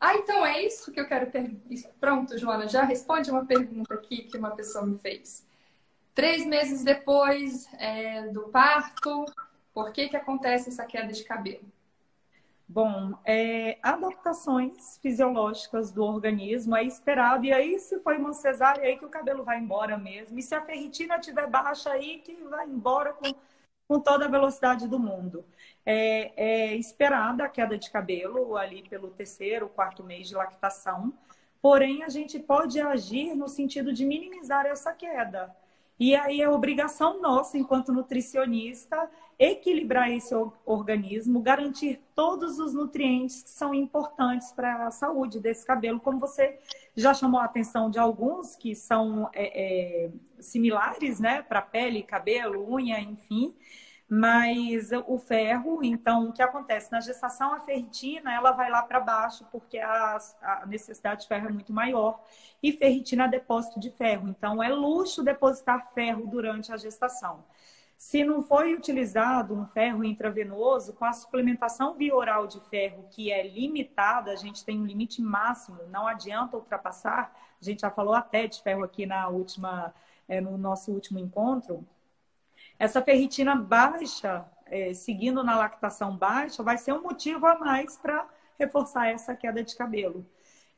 Ah, 0.00 0.14
então 0.14 0.46
é 0.46 0.64
isso 0.64 0.90
que 0.90 0.98
eu 0.98 1.06
quero 1.06 1.30
perguntar. 1.30 1.90
Pronto, 2.00 2.38
Joana, 2.38 2.66
já 2.66 2.82
responde 2.84 3.30
uma 3.30 3.44
pergunta 3.44 3.92
aqui 3.92 4.22
que 4.22 4.38
uma 4.38 4.52
pessoa 4.52 4.86
me 4.86 4.98
fez. 4.98 5.46
Três 6.14 6.46
meses 6.46 6.82
depois 6.82 7.68
é, 7.74 8.28
do 8.28 8.48
parto, 8.48 9.26
por 9.74 9.92
que, 9.92 10.08
que 10.08 10.16
acontece 10.16 10.70
essa 10.70 10.86
queda 10.86 11.12
de 11.12 11.22
cabelo? 11.22 11.64
Bom, 12.66 13.14
é, 13.24 13.78
adaptações 13.82 14.96
fisiológicas 14.98 15.90
do 15.90 16.04
organismo 16.04 16.76
é 16.76 16.84
esperado, 16.84 17.44
e 17.44 17.52
aí 17.52 17.78
se 17.80 17.98
foi 17.98 18.16
uma 18.16 18.32
cesárea, 18.32 18.84
aí 18.84 18.96
que 18.96 19.04
o 19.04 19.08
cabelo 19.08 19.44
vai 19.44 19.58
embora 19.58 19.98
mesmo. 19.98 20.38
E 20.38 20.42
se 20.42 20.54
a 20.54 20.62
ferritina 20.62 21.16
estiver 21.16 21.48
baixa, 21.48 21.90
aí 21.90 22.18
que 22.18 22.32
vai 22.44 22.66
embora 22.66 23.12
com, 23.12 23.34
com 23.88 24.00
toda 24.00 24.24
a 24.24 24.28
velocidade 24.28 24.86
do 24.88 24.98
mundo. 24.98 25.44
É, 25.84 26.32
é 26.36 26.76
esperada 26.76 27.44
a 27.44 27.48
queda 27.48 27.76
de 27.78 27.90
cabelo 27.90 28.56
ali 28.56 28.82
pelo 28.88 29.08
terceiro, 29.08 29.68
quarto 29.68 30.04
mês 30.04 30.28
de 30.28 30.34
lactação, 30.34 31.12
porém 31.60 32.02
a 32.02 32.08
gente 32.08 32.38
pode 32.38 32.80
agir 32.80 33.34
no 33.34 33.48
sentido 33.48 33.92
de 33.92 34.04
minimizar 34.04 34.66
essa 34.66 34.92
queda. 34.92 35.54
E 36.00 36.14
aí 36.14 36.40
é 36.40 36.48
obrigação 36.48 37.20
nossa, 37.20 37.58
enquanto 37.58 37.92
nutricionista, 37.92 39.10
equilibrar 39.38 40.10
esse 40.10 40.34
organismo, 40.64 41.40
garantir 41.40 42.00
todos 42.14 42.58
os 42.58 42.72
nutrientes 42.72 43.42
que 43.42 43.50
são 43.50 43.74
importantes 43.74 44.50
para 44.50 44.86
a 44.86 44.90
saúde 44.90 45.38
desse 45.38 45.66
cabelo, 45.66 46.00
como 46.00 46.18
você 46.18 46.58
já 46.96 47.12
chamou 47.12 47.38
a 47.38 47.44
atenção 47.44 47.90
de 47.90 47.98
alguns 47.98 48.56
que 48.56 48.74
são 48.74 49.28
é, 49.34 50.06
é, 50.06 50.10
similares, 50.38 51.20
né, 51.20 51.42
para 51.42 51.60
pele, 51.60 52.02
cabelo, 52.02 52.66
unha, 52.72 52.98
enfim. 52.98 53.54
Mas 54.12 54.90
o 55.06 55.18
ferro, 55.18 55.84
então, 55.84 56.30
o 56.30 56.32
que 56.32 56.42
acontece? 56.42 56.90
Na 56.90 57.00
gestação, 57.00 57.54
a 57.54 57.60
ferritina, 57.60 58.34
ela 58.34 58.50
vai 58.50 58.68
lá 58.68 58.82
para 58.82 58.98
baixo, 58.98 59.46
porque 59.52 59.78
a, 59.78 60.18
a, 60.42 60.66
necessidade 60.66 61.22
de 61.22 61.28
ferro 61.28 61.46
é 61.46 61.52
muito 61.52 61.72
maior. 61.72 62.20
E 62.60 62.72
ferritina 62.72 63.26
é 63.26 63.28
depósito 63.28 63.78
de 63.78 63.88
ferro. 63.92 64.28
Então, 64.28 64.60
é 64.60 64.68
luxo 64.68 65.22
depositar 65.22 65.92
ferro 65.94 66.26
durante 66.26 66.72
a 66.72 66.76
gestação. 66.76 67.44
Se 67.96 68.24
não 68.24 68.42
foi 68.42 68.74
utilizado 68.74 69.54
um 69.54 69.64
ferro 69.64 70.02
intravenoso, 70.02 70.92
com 70.94 71.04
a 71.04 71.12
suplementação 71.12 71.94
bioral 71.94 72.48
de 72.48 72.58
ferro, 72.62 73.06
que 73.10 73.30
é 73.30 73.46
limitada, 73.46 74.32
a 74.32 74.36
gente 74.36 74.64
tem 74.64 74.80
um 74.80 74.86
limite 74.86 75.22
máximo, 75.22 75.78
não 75.88 76.08
adianta 76.08 76.56
ultrapassar. 76.56 77.32
A 77.60 77.64
gente 77.64 77.82
já 77.82 77.90
falou 77.92 78.14
até 78.14 78.48
de 78.48 78.60
ferro 78.60 78.82
aqui 78.82 79.06
na 79.06 79.28
última, 79.28 79.94
é, 80.26 80.40
no 80.40 80.58
nosso 80.58 80.90
último 80.90 81.20
encontro 81.20 81.86
essa 82.80 83.02
ferritina 83.02 83.54
baixa, 83.54 84.42
é, 84.64 84.94
seguindo 84.94 85.44
na 85.44 85.54
lactação 85.54 86.16
baixa, 86.16 86.62
vai 86.62 86.78
ser 86.78 86.94
um 86.94 87.02
motivo 87.02 87.46
a 87.46 87.58
mais 87.58 87.98
para 87.98 88.26
reforçar 88.58 89.08
essa 89.08 89.36
queda 89.36 89.62
de 89.62 89.76
cabelo. 89.76 90.24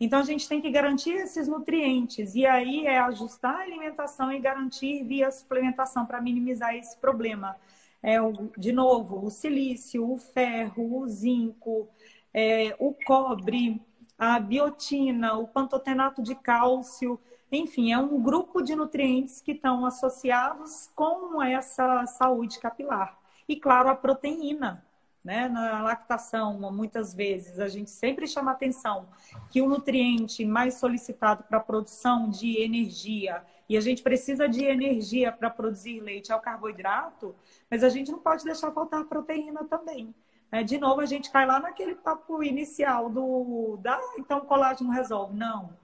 Então, 0.01 0.19
a 0.19 0.25
gente 0.25 0.49
tem 0.49 0.61
que 0.61 0.69
garantir 0.69 1.13
esses 1.13 1.47
nutrientes. 1.47 2.35
E 2.35 2.45
aí 2.45 2.89
é 2.89 2.99
ajustar 2.99 3.55
a 3.55 3.63
alimentação 3.63 4.33
e 4.33 4.41
garantir 4.41 5.05
via 5.05 5.31
suplementação 5.31 6.05
para 6.05 6.21
minimizar 6.21 6.75
esse 6.75 6.97
problema. 6.97 7.57
É, 8.03 8.17
de 8.59 8.73
novo, 8.73 9.25
o 9.25 9.31
silício, 9.31 10.11
o 10.11 10.19
ferro, 10.19 10.99
o 10.99 11.09
zinco, 11.09 11.89
é, 12.35 12.75
o 12.81 12.93
cobre, 13.07 13.81
a 14.19 14.41
biotina, 14.41 15.35
o 15.35 15.47
pantotenato 15.47 16.21
de 16.21 16.35
cálcio. 16.35 17.21
Enfim, 17.55 17.93
é 17.93 17.99
um 17.99 18.19
grupo 18.23 18.63
de 18.63 18.75
nutrientes 18.75 19.43
que 19.43 19.53
estão 19.53 19.85
associados 19.85 20.91
com 20.95 21.43
essa 21.43 22.07
saúde 22.07 22.59
capilar. 22.59 23.19
E, 23.47 23.57
claro, 23.57 23.91
a 23.91 23.95
proteína. 23.95 24.83
Né? 25.23 25.49
Na 25.49 25.83
lactação, 25.83 26.59
muitas 26.73 27.13
vezes, 27.13 27.61
a 27.61 27.69
gente 27.69 27.91
sempre 27.91 28.27
chama 28.27 28.51
atenção 28.51 29.07
que 29.51 29.61
o 29.61 29.69
nutriente 29.69 30.47
mais 30.47 30.75
solicitado 30.75 31.45
para 31.45 31.59
a 31.59 31.61
produção 31.61 32.29
de 32.29 32.61
energia, 32.61 33.45
e 33.69 33.77
a 33.77 33.81
gente 33.81 34.03
precisa 34.03 34.49
de 34.49 34.65
energia 34.65 35.31
para 35.31 35.49
produzir 35.49 36.01
leite, 36.01 36.33
é 36.33 36.35
o 36.35 36.41
carboidrato, 36.41 37.37
mas 37.71 37.85
a 37.85 37.89
gente 37.89 38.11
não 38.11 38.19
pode 38.19 38.45
deixar 38.45 38.73
faltar 38.73 39.05
proteína 39.05 39.63
também. 39.65 40.13
Né? 40.51 40.65
De 40.65 40.79
novo, 40.79 41.01
a 41.01 41.07
gente 41.07 41.31
cai 41.31 41.47
lá 41.47 41.61
naquele 41.61 41.95
papo 41.95 42.43
inicial 42.43 43.09
do 43.09 43.77
da, 43.77 44.01
então 44.19 44.39
o 44.39 44.47
colágeno 44.47 44.91
resolve. 44.91 45.37
Não 45.37 45.82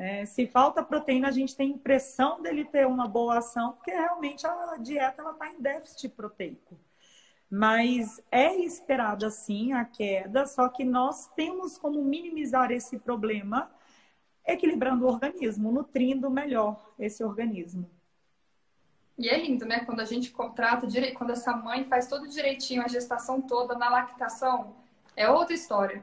é, 0.00 0.24
se 0.24 0.46
falta 0.46 0.82
proteína, 0.82 1.28
a 1.28 1.30
gente 1.30 1.54
tem 1.54 1.72
impressão 1.72 2.40
dele 2.40 2.64
ter 2.64 2.86
uma 2.86 3.06
boa 3.06 3.36
ação, 3.36 3.72
porque 3.72 3.90
realmente 3.90 4.46
a 4.46 4.78
dieta 4.78 5.22
está 5.30 5.50
em 5.50 5.60
déficit 5.60 6.08
proteico. 6.08 6.80
Mas 7.50 8.22
é 8.30 8.54
esperada 8.56 9.28
sim 9.28 9.74
a 9.74 9.84
queda, 9.84 10.46
só 10.46 10.70
que 10.70 10.86
nós 10.86 11.26
temos 11.34 11.76
como 11.76 12.02
minimizar 12.02 12.70
esse 12.70 12.98
problema 12.98 13.70
equilibrando 14.46 15.04
o 15.04 15.08
organismo, 15.08 15.70
nutrindo 15.70 16.30
melhor 16.30 16.94
esse 16.98 17.22
organismo. 17.22 17.90
E 19.18 19.28
é 19.28 19.38
lindo, 19.38 19.66
né? 19.66 19.84
Quando 19.84 20.00
a 20.00 20.06
gente 20.06 20.30
contrata, 20.30 20.86
quando 21.14 21.30
essa 21.30 21.54
mãe 21.54 21.84
faz 21.84 22.06
tudo 22.06 22.26
direitinho, 22.26 22.82
a 22.82 22.88
gestação 22.88 23.42
toda 23.42 23.74
na 23.74 23.90
lactação, 23.90 24.76
é 25.14 25.28
outra 25.28 25.54
história. 25.54 26.02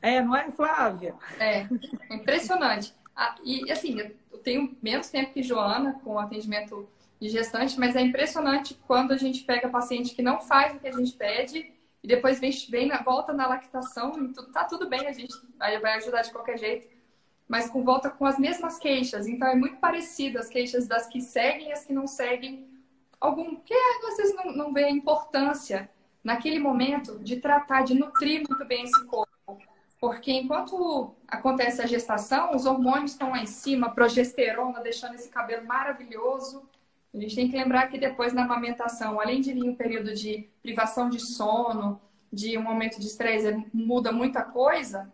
É, 0.00 0.22
não 0.22 0.36
é, 0.36 0.50
Flávia? 0.50 1.14
É, 1.38 1.66
é 2.10 2.14
impressionante. 2.14 2.94
Ah, 3.14 3.34
e 3.42 3.70
assim, 3.70 3.98
eu 4.30 4.38
tenho 4.38 4.76
menos 4.82 5.08
tempo 5.08 5.32
que 5.32 5.42
Joana 5.42 6.00
com 6.04 6.18
atendimento 6.18 6.88
de 7.20 7.28
gestante, 7.28 7.78
mas 7.78 7.96
é 7.96 8.00
impressionante 8.02 8.78
quando 8.86 9.12
a 9.12 9.16
gente 9.16 9.42
pega 9.42 9.68
paciente 9.68 10.14
que 10.14 10.22
não 10.22 10.40
faz 10.40 10.74
o 10.74 10.78
que 10.78 10.88
a 10.88 10.92
gente 10.92 11.12
pede 11.12 11.72
e 12.02 12.06
depois 12.06 12.38
vem, 12.38 12.50
vem 12.68 12.86
na 12.86 13.02
volta 13.02 13.32
na 13.32 13.46
lactação 13.46 14.12
e 14.22 14.28
tudo, 14.28 14.52
tá 14.52 14.64
tudo 14.64 14.88
bem, 14.88 15.06
a 15.06 15.12
gente 15.12 15.34
vai 15.58 15.94
ajudar 15.94 16.22
de 16.22 16.30
qualquer 16.30 16.58
jeito, 16.58 16.86
mas 17.48 17.70
com 17.70 17.82
volta 17.82 18.10
com 18.10 18.26
as 18.26 18.38
mesmas 18.38 18.78
queixas. 18.78 19.26
Então 19.26 19.48
é 19.48 19.54
muito 19.54 19.78
parecido 19.78 20.38
as 20.38 20.48
queixas 20.48 20.86
das 20.86 21.06
que 21.06 21.20
seguem 21.20 21.70
e 21.70 21.72
as 21.72 21.84
que 21.84 21.92
não 21.92 22.06
seguem. 22.06 22.68
Algum 23.18 23.56
que 23.56 23.74
vocês 24.02 24.34
não, 24.34 24.52
não 24.52 24.72
vê 24.72 24.84
a 24.84 24.90
importância 24.90 25.90
naquele 26.22 26.58
momento 26.58 27.18
de 27.20 27.36
tratar, 27.36 27.82
de 27.82 27.94
nutrir 27.94 28.44
muito 28.48 28.64
bem 28.66 28.84
esse 28.84 29.04
corpo. 29.06 29.25
Porque 30.06 30.30
enquanto 30.30 31.16
acontece 31.26 31.82
a 31.82 31.86
gestação, 31.86 32.54
os 32.54 32.64
hormônios 32.64 33.10
estão 33.10 33.30
lá 33.30 33.42
em 33.42 33.46
cima, 33.46 33.90
progesterona, 33.90 34.78
deixando 34.80 35.16
esse 35.16 35.28
cabelo 35.28 35.66
maravilhoso. 35.66 36.62
A 37.12 37.18
gente 37.18 37.34
tem 37.34 37.50
que 37.50 37.56
lembrar 37.56 37.88
que 37.88 37.98
depois 37.98 38.32
na 38.32 38.44
amamentação, 38.44 39.20
além 39.20 39.40
de 39.40 39.52
vir 39.52 39.64
um 39.64 39.74
período 39.74 40.14
de 40.14 40.48
privação 40.62 41.10
de 41.10 41.18
sono, 41.18 42.00
de 42.32 42.56
um 42.56 42.62
momento 42.62 43.00
de 43.00 43.06
estresse, 43.06 43.66
muda 43.74 44.12
muita 44.12 44.44
coisa, 44.44 45.12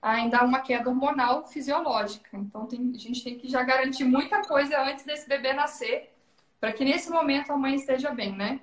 ainda 0.00 0.38
há 0.38 0.44
uma 0.44 0.60
queda 0.60 0.88
hormonal 0.88 1.44
fisiológica. 1.44 2.30
Então 2.32 2.64
tem, 2.64 2.90
a 2.94 2.98
gente 2.98 3.22
tem 3.22 3.36
que 3.38 3.50
já 3.50 3.62
garantir 3.62 4.04
muita 4.04 4.40
coisa 4.40 4.80
antes 4.80 5.04
desse 5.04 5.28
bebê 5.28 5.52
nascer, 5.52 6.10
para 6.58 6.72
que 6.72 6.86
nesse 6.86 7.10
momento 7.10 7.52
a 7.52 7.56
mãe 7.58 7.74
esteja 7.74 8.10
bem, 8.12 8.34
né? 8.34 8.60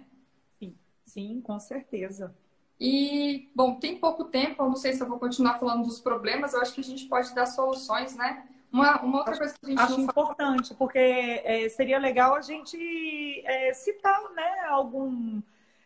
Sim, 0.58 0.76
sim, 1.06 1.42
com 1.42 1.60
certeza. 1.60 2.36
E, 2.80 3.50
bom, 3.54 3.76
tem 3.76 3.98
pouco 3.98 4.24
tempo, 4.24 4.64
eu 4.64 4.70
não 4.70 4.76
sei 4.76 4.94
se 4.94 5.02
eu 5.02 5.08
vou 5.08 5.20
continuar 5.20 5.60
falando 5.60 5.84
dos 5.84 6.00
problemas, 6.00 6.54
eu 6.54 6.62
acho 6.62 6.74
que 6.74 6.82
a 6.82 6.84
gente 6.84 7.06
pode 7.06 7.36
dar 7.36 7.46
soluções, 7.46 8.16
né? 8.16 8.46
Uma, 8.72 9.02
uma 9.02 9.18
outra 9.18 9.38
coisa 9.38 9.54
que 9.54 9.66
a 9.66 9.70
gente 9.70 9.82
acho 9.82 10.00
importante, 10.00 10.74
porque 10.76 10.98
é, 10.98 11.68
seria 11.70 11.98
legal 11.98 12.36
a 12.36 12.42
gente 12.42 12.78
é, 13.46 13.74
citar, 13.74 14.22
né, 14.36 14.62
algum 14.70 15.42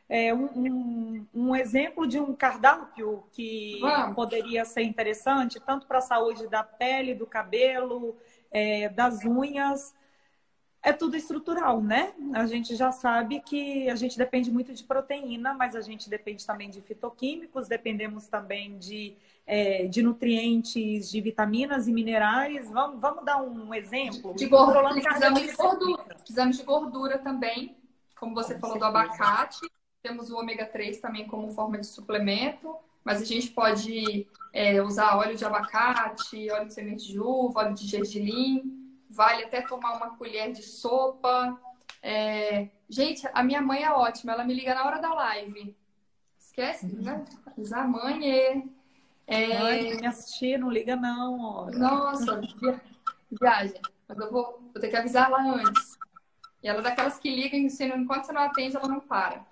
é, 0.10 0.34
um, 0.34 0.50
um, 0.56 1.28
um, 1.34 1.56
exemplo 1.56 2.06
de 2.06 2.20
um 2.20 2.36
cardápio 2.36 3.24
que 3.32 3.80
Vamos. 3.80 4.16
poderia 4.16 4.66
ser 4.66 4.84
interessante, 4.84 5.60
tanto 5.60 5.88
para 5.88 6.00
a 6.00 6.02
saúde 6.02 6.48
da 6.48 6.62
pele, 6.62 7.16
do 7.16 7.26
cabelo, 7.26 8.16
é, 8.52 8.90
das 8.90 9.24
unhas, 9.24 9.96
é 10.84 10.92
tudo 10.92 11.16
estrutural, 11.16 11.82
né? 11.82 12.14
A 12.34 12.46
gente 12.46 12.76
já 12.76 12.92
sabe 12.92 13.40
que 13.40 13.90
a 13.90 13.96
gente 13.96 14.18
depende 14.18 14.52
muito 14.52 14.74
de 14.74 14.84
proteína, 14.84 15.54
mas 15.54 15.78
a 15.78 15.82
gente 15.82 16.10
depende 16.10 16.46
também 16.46 16.70
de 16.70 16.82
fitoquímicos, 16.82 17.70
dependemos 17.70 18.28
também 18.28 18.78
de, 18.78 19.16
é, 19.48 19.88
de 19.88 20.04
nutrientes, 20.04 21.10
de 21.10 21.22
vitaminas 21.22 21.88
e 21.88 21.94
minerais. 21.94 22.70
Vamos, 22.70 23.00
vamos 23.00 23.24
dar 23.24 23.42
um 23.42 23.74
exemplo? 23.74 24.36
De 24.36 24.46
gordura, 24.46 24.90
precisamos 24.90 25.42
de 25.42 25.54
gordura. 25.54 26.04
Precisamos 26.04 26.58
de 26.58 26.64
gordura 26.64 27.18
também, 27.18 27.78
como 28.20 28.36
você 28.36 28.56
Com 28.56 28.60
falou 28.60 28.78
certeza. 28.78 28.92
do 28.92 28.98
abacate. 28.98 29.72
Temos 30.02 30.30
o 30.30 30.38
ômega 30.38 30.66
3 30.66 31.00
também 31.00 31.26
como 31.26 31.48
forma 31.48 31.78
de 31.78 31.86
suplemento, 31.86 32.76
mas 33.06 33.22
a 33.22 33.26
gente 33.26 33.50
pode 33.52 34.28
é, 34.52 34.82
usar 34.82 35.16
óleo 35.16 35.38
de 35.38 35.46
abacate, 35.46 36.52
óleo 36.52 36.68
de 36.68 36.74
semente 36.74 37.08
de 37.08 37.18
uva, 37.18 37.62
óleo 37.62 37.74
de 37.74 37.88
gergelim 37.88 38.83
vale 39.14 39.44
até 39.44 39.62
tomar 39.62 39.94
uma 39.96 40.18
colher 40.18 40.52
de 40.52 40.64
sopa. 40.64 41.60
É... 42.02 42.70
Gente, 42.90 43.28
a 43.34 43.44
minha 43.44 43.62
mãe 43.62 43.84
é 43.84 43.92
ótima, 43.92 44.34
ela 44.34 44.44
me 44.44 44.54
liga 44.54 44.74
na 44.74 44.86
hora 44.86 45.00
da 45.00 45.14
live. 45.14 45.76
Esquece, 46.38 46.88
né? 46.88 47.24
Avisar 47.46 47.88
mãe. 47.88 48.70
É... 49.26 49.60
Mãe, 49.60 49.98
me 49.98 50.08
assistir, 50.08 50.60
não 50.60 50.70
liga 50.70 50.96
não. 50.96 51.70
Nossa, 51.72 52.42
viagem. 53.32 53.80
Mas 54.08 54.18
eu 54.20 54.32
vou, 54.32 54.60
vou 54.74 54.82
ter 54.82 54.90
que 54.90 54.98
avisar 54.98 55.30
lá 55.30 55.42
antes. 55.42 55.98
E 56.62 56.68
ela 56.68 56.80
é 56.80 56.84
daquelas 56.84 57.18
que 57.18 57.34
ligam 57.34 57.60
e 57.60 57.68
enquanto 57.98 58.26
você 58.26 58.32
não 58.32 58.42
atende, 58.42 58.76
ela 58.76 58.88
não 58.88 59.00
para. 59.00 59.46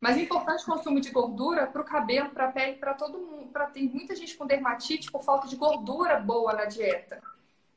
Mas 0.00 0.16
é 0.16 0.20
importante 0.20 0.62
o 0.62 0.66
consumo 0.66 1.00
de 1.00 1.10
gordura 1.10 1.66
para 1.66 1.80
o 1.80 1.84
cabelo, 1.84 2.30
para 2.30 2.48
a 2.48 2.52
pele, 2.52 2.76
para 2.76 2.94
todo 2.94 3.18
mundo. 3.18 3.48
Pra, 3.50 3.66
tem 3.66 3.88
muita 3.88 4.14
gente 4.14 4.36
com 4.36 4.46
dermatite 4.46 5.10
por 5.10 5.22
falta 5.22 5.48
de 5.48 5.56
gordura 5.56 6.20
boa 6.20 6.52
na 6.52 6.66
dieta. 6.66 7.22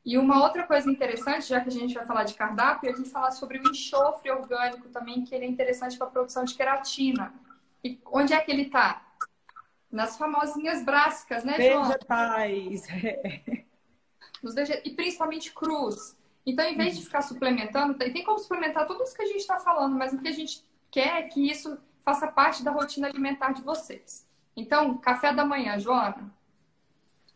E 0.08 0.16
uma 0.16 0.42
outra 0.42 0.66
coisa 0.66 0.90
interessante, 0.90 1.48
já 1.48 1.60
que 1.60 1.68
a 1.68 1.70
gente 1.70 1.92
vai 1.92 2.06
falar 2.06 2.24
de 2.24 2.32
cardápio, 2.32 2.88
é 2.88 2.92
a 2.94 2.96
gente 2.96 3.10
falar 3.10 3.30
sobre 3.30 3.58
o 3.58 3.70
enxofre 3.70 4.30
orgânico 4.30 4.88
também, 4.88 5.22
que 5.22 5.34
ele 5.34 5.44
é 5.44 5.48
interessante 5.48 5.98
para 5.98 6.06
a 6.06 6.10
produção 6.10 6.46
de 6.46 6.54
queratina. 6.54 7.34
E 7.84 8.00
onde 8.06 8.32
é 8.32 8.40
que 8.40 8.50
ele 8.50 8.62
está? 8.62 9.02
Nas 9.92 10.16
famosinhas 10.16 10.82
brásicas, 10.82 11.44
né, 11.44 11.60
João? 11.60 11.84
Vegetais. 11.84 12.86
Nos 14.42 14.54
veget... 14.54 14.80
E 14.82 14.94
principalmente 14.94 15.52
crus. 15.52 16.16
Então, 16.46 16.64
em 16.64 16.74
vez 16.74 16.96
de 16.96 17.04
ficar 17.04 17.20
suplementando, 17.20 17.92
tem 17.92 18.24
como 18.24 18.38
suplementar 18.38 18.86
tudo 18.86 19.02
isso 19.02 19.14
que 19.14 19.22
a 19.22 19.26
gente 19.26 19.40
está 19.40 19.58
falando, 19.58 19.94
mas 19.94 20.14
o 20.14 20.18
que 20.18 20.28
a 20.28 20.32
gente 20.32 20.64
quer 20.90 21.18
é 21.18 21.22
que 21.24 21.50
isso 21.50 21.76
faça 22.00 22.26
parte 22.28 22.64
da 22.64 22.70
rotina 22.70 23.08
alimentar 23.08 23.52
de 23.52 23.60
vocês. 23.60 24.26
Então, 24.56 24.96
café 24.96 25.34
da 25.34 25.44
manhã, 25.44 25.78
Joana. 25.78 26.32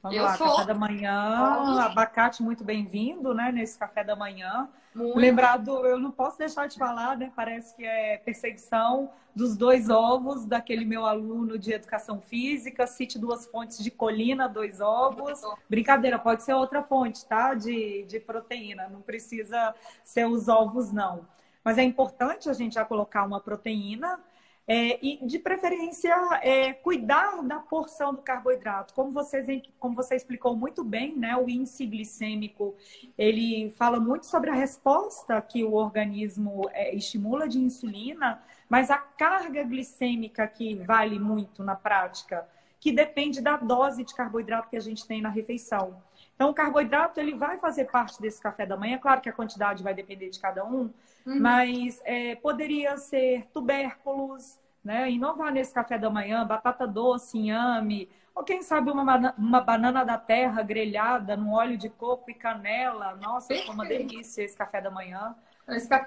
Vamos 0.03 0.18
eu 0.18 0.24
lá, 0.24 0.36
sou... 0.36 0.48
café 0.48 0.64
da 0.66 0.74
manhã, 0.74 1.84
abacate 1.84 2.42
muito 2.42 2.64
bem-vindo, 2.64 3.32
né, 3.32 3.53
nesse 3.53 3.78
café 3.78 4.03
da 4.03 4.16
manhã. 4.16 4.68
Muito. 4.92 5.16
Lembrado, 5.16 5.86
eu 5.86 5.98
não 5.98 6.11
posso 6.11 6.36
deixar 6.36 6.66
de 6.66 6.76
falar, 6.76 7.16
né? 7.16 7.32
Parece 7.34 7.74
que 7.74 7.84
é 7.84 8.18
perseguição 8.18 9.11
dos 9.34 9.57
dois 9.57 9.88
ovos 9.88 10.44
daquele 10.44 10.84
meu 10.84 11.07
aluno 11.07 11.57
de 11.57 11.72
educação 11.72 12.20
física. 12.20 12.86
Cite 12.86 13.18
duas 13.18 13.46
fontes 13.46 13.82
de 13.82 13.90
colina, 13.90 14.48
dois 14.48 14.80
ovos. 14.80 15.40
Brincadeira, 15.70 16.18
pode 16.18 16.42
ser 16.42 16.53
outra 16.53 16.82
fonte, 16.82 17.24
tá? 17.24 17.55
De, 17.55 18.03
de 18.03 18.20
proteína, 18.20 18.88
não 18.88 19.00
precisa 19.00 19.74
ser 20.05 20.26
os 20.26 20.48
ovos, 20.48 20.92
não. 20.92 21.26
Mas 21.64 21.78
é 21.78 21.82
importante 21.82 22.50
a 22.50 22.53
gente 22.53 22.74
já 22.74 22.84
colocar 22.84 23.24
uma 23.24 23.40
proteína 23.40 24.20
é, 24.75 24.99
e, 25.03 25.18
de 25.27 25.39
preferência, 25.39 26.14
é, 26.41 26.73
cuidar 26.73 27.43
da 27.43 27.59
porção 27.59 28.14
do 28.14 28.23
carboidrato. 28.23 28.95
Como, 28.95 29.11
vocês, 29.11 29.47
como 29.79 29.95
você 29.95 30.16
explicou 30.16 30.57
muito 30.57 30.83
bem, 30.83 31.14
né, 31.14 31.37
o 31.37 31.47
índice 31.47 31.85
glicêmico, 31.85 32.75
ele 33.18 33.68
fala 33.77 34.01
muito 34.01 34.25
sobre 34.25 34.49
a 34.49 34.55
resposta 34.55 35.39
que 35.43 35.62
o 35.62 35.75
organismo 35.75 36.70
é, 36.73 36.95
estimula 36.95 37.47
de 37.47 37.59
insulina, 37.59 38.43
mas 38.66 38.91
a 38.91 38.97
carga 38.97 39.62
glicêmica 39.62 40.47
que 40.47 40.75
vale 40.77 41.18
muito 41.18 41.62
na 41.62 41.77
prática, 41.77 42.49
que 42.81 42.91
depende 42.91 43.43
da 43.43 43.59
dose 43.59 44.03
de 44.03 44.14
carboidrato 44.14 44.70
que 44.70 44.77
a 44.79 44.81
gente 44.81 45.07
tem 45.07 45.20
na 45.20 45.29
refeição. 45.29 46.03
Então, 46.35 46.49
o 46.49 46.55
carboidrato 46.55 47.20
ele 47.20 47.35
vai 47.35 47.59
fazer 47.59 47.85
parte 47.91 48.23
desse 48.23 48.41
café 48.41 48.64
da 48.64 48.77
manhã. 48.77 48.97
Claro 48.97 49.20
que 49.20 49.29
a 49.29 49.33
quantidade 49.35 49.83
vai 49.83 49.93
depender 49.93 50.31
de 50.31 50.41
cada 50.41 50.64
um, 50.64 50.91
uhum. 51.27 51.41
mas 51.41 52.01
é, 52.05 52.37
poderia 52.37 52.97
ser 52.97 53.47
tubérculos, 53.53 54.62
né? 54.85 55.11
Inovar 55.11 55.53
nesse 55.53 55.72
café 55.72 55.99
da 55.99 56.11
manhã, 56.11 56.47
batata 56.47 56.87
doce, 56.87 57.39
inhame, 57.39 58.09
ou 58.35 58.43
quem 58.43 58.62
sabe 58.62 58.91
uma, 58.91 59.35
uma 59.37 59.61
banana 59.61 60.05
da 60.05 60.16
terra 60.16 60.62
grelhada 60.62 61.37
no 61.37 61.53
óleo 61.53 61.76
de 61.76 61.89
coco 61.91 62.30
e 62.30 62.35
canela. 62.35 63.14
Nossa, 63.16 63.53
é 63.53 63.70
uma 63.70 63.85
delícia 63.85 64.43
esse 64.43 64.57
café 64.57 64.80
da 64.80 64.91
manhã. 64.91 65.37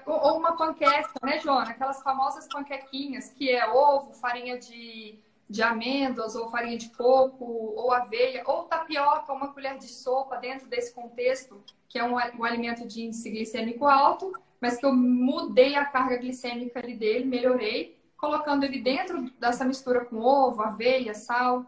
Ou 0.05 0.37
uma 0.37 0.57
panqueca, 0.57 1.11
né, 1.23 1.39
Joana? 1.39 1.71
Aquelas 1.71 2.01
famosas 2.01 2.47
panquequinhas, 2.47 3.31
que 3.31 3.49
é 3.49 3.67
ovo, 3.69 4.11
farinha 4.13 4.57
de 4.57 5.19
de 5.47 5.61
amêndoas, 5.61 6.35
ou 6.35 6.49
farinha 6.49 6.77
de 6.77 6.89
coco, 6.89 7.45
ou 7.45 7.91
aveia, 7.91 8.43
ou 8.45 8.63
tapioca, 8.63 9.31
uma 9.31 9.53
colher 9.53 9.77
de 9.77 9.87
sopa 9.87 10.37
dentro 10.37 10.67
desse 10.67 10.93
contexto, 10.93 11.63
que 11.87 11.99
é 11.99 12.03
um, 12.03 12.13
um 12.13 12.43
alimento 12.43 12.87
de 12.87 13.03
índice 13.03 13.29
glicêmico 13.29 13.85
alto, 13.85 14.33
mas 14.59 14.77
que 14.77 14.85
eu 14.85 14.93
mudei 14.93 15.75
a 15.75 15.85
carga 15.85 16.17
glicêmica 16.17 16.79
ali 16.79 16.95
dele, 16.95 17.25
melhorei, 17.25 17.94
colocando 18.17 18.63
ele 18.63 18.81
dentro 18.81 19.29
dessa 19.39 19.65
mistura 19.65 20.05
com 20.05 20.19
ovo, 20.19 20.61
aveia, 20.61 21.13
sal. 21.13 21.65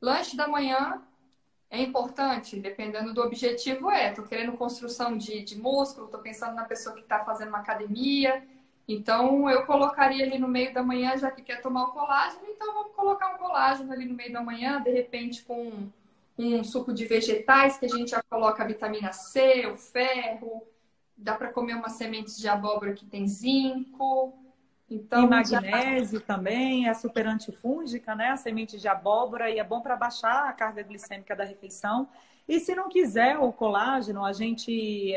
Lanche 0.00 0.36
da 0.36 0.48
manhã 0.48 1.02
é 1.70 1.82
importante, 1.82 2.58
dependendo 2.58 3.12
do 3.12 3.22
objetivo, 3.22 3.90
é. 3.90 4.12
Tô 4.12 4.22
querendo 4.22 4.56
construção 4.56 5.16
de, 5.16 5.42
de 5.42 5.58
músculo, 5.58 6.08
tô 6.08 6.18
pensando 6.18 6.54
na 6.54 6.64
pessoa 6.64 6.94
que 6.94 7.02
está 7.02 7.24
fazendo 7.24 7.48
uma 7.48 7.58
academia, 7.58 8.42
então, 8.88 9.50
eu 9.50 9.66
colocaria 9.66 10.24
ali 10.24 10.38
no 10.38 10.48
meio 10.48 10.72
da 10.72 10.82
manhã, 10.82 11.14
já 11.18 11.30
que 11.30 11.42
quer 11.42 11.60
tomar 11.60 11.84
o 11.84 11.92
colágeno, 11.92 12.46
então 12.48 12.72
vamos 12.72 12.96
colocar 12.96 13.34
um 13.34 13.36
colágeno 13.36 13.92
ali 13.92 14.06
no 14.06 14.14
meio 14.14 14.32
da 14.32 14.42
manhã, 14.42 14.80
de 14.80 14.90
repente 14.90 15.44
com 15.44 15.90
um 16.38 16.64
suco 16.64 16.94
de 16.94 17.04
vegetais, 17.04 17.76
que 17.76 17.84
a 17.84 17.88
gente 17.88 18.12
já 18.12 18.22
coloca 18.22 18.62
a 18.62 18.66
vitamina 18.66 19.12
C, 19.12 19.66
o 19.66 19.76
ferro, 19.76 20.66
dá 21.14 21.34
para 21.34 21.52
comer 21.52 21.74
umas 21.74 21.92
sementes 21.92 22.38
de 22.38 22.48
abóbora 22.48 22.94
que 22.94 23.04
tem 23.04 23.28
zinco. 23.28 24.32
Então, 24.90 25.24
e 25.24 25.28
magnésio 25.28 26.18
já... 26.20 26.24
também, 26.24 26.88
é 26.88 26.94
super 26.94 27.26
antifúngica, 27.26 28.14
né? 28.14 28.30
A 28.30 28.36
semente 28.36 28.78
de 28.78 28.88
abóbora, 28.88 29.50
e 29.50 29.58
é 29.58 29.64
bom 29.64 29.80
para 29.80 29.96
baixar 29.96 30.48
a 30.48 30.52
carga 30.52 30.82
glicêmica 30.82 31.36
da 31.36 31.44
refeição. 31.44 32.08
E 32.48 32.58
se 32.58 32.74
não 32.74 32.88
quiser 32.88 33.38
o 33.38 33.52
colágeno, 33.52 34.24
a 34.24 34.32
gente 34.32 34.72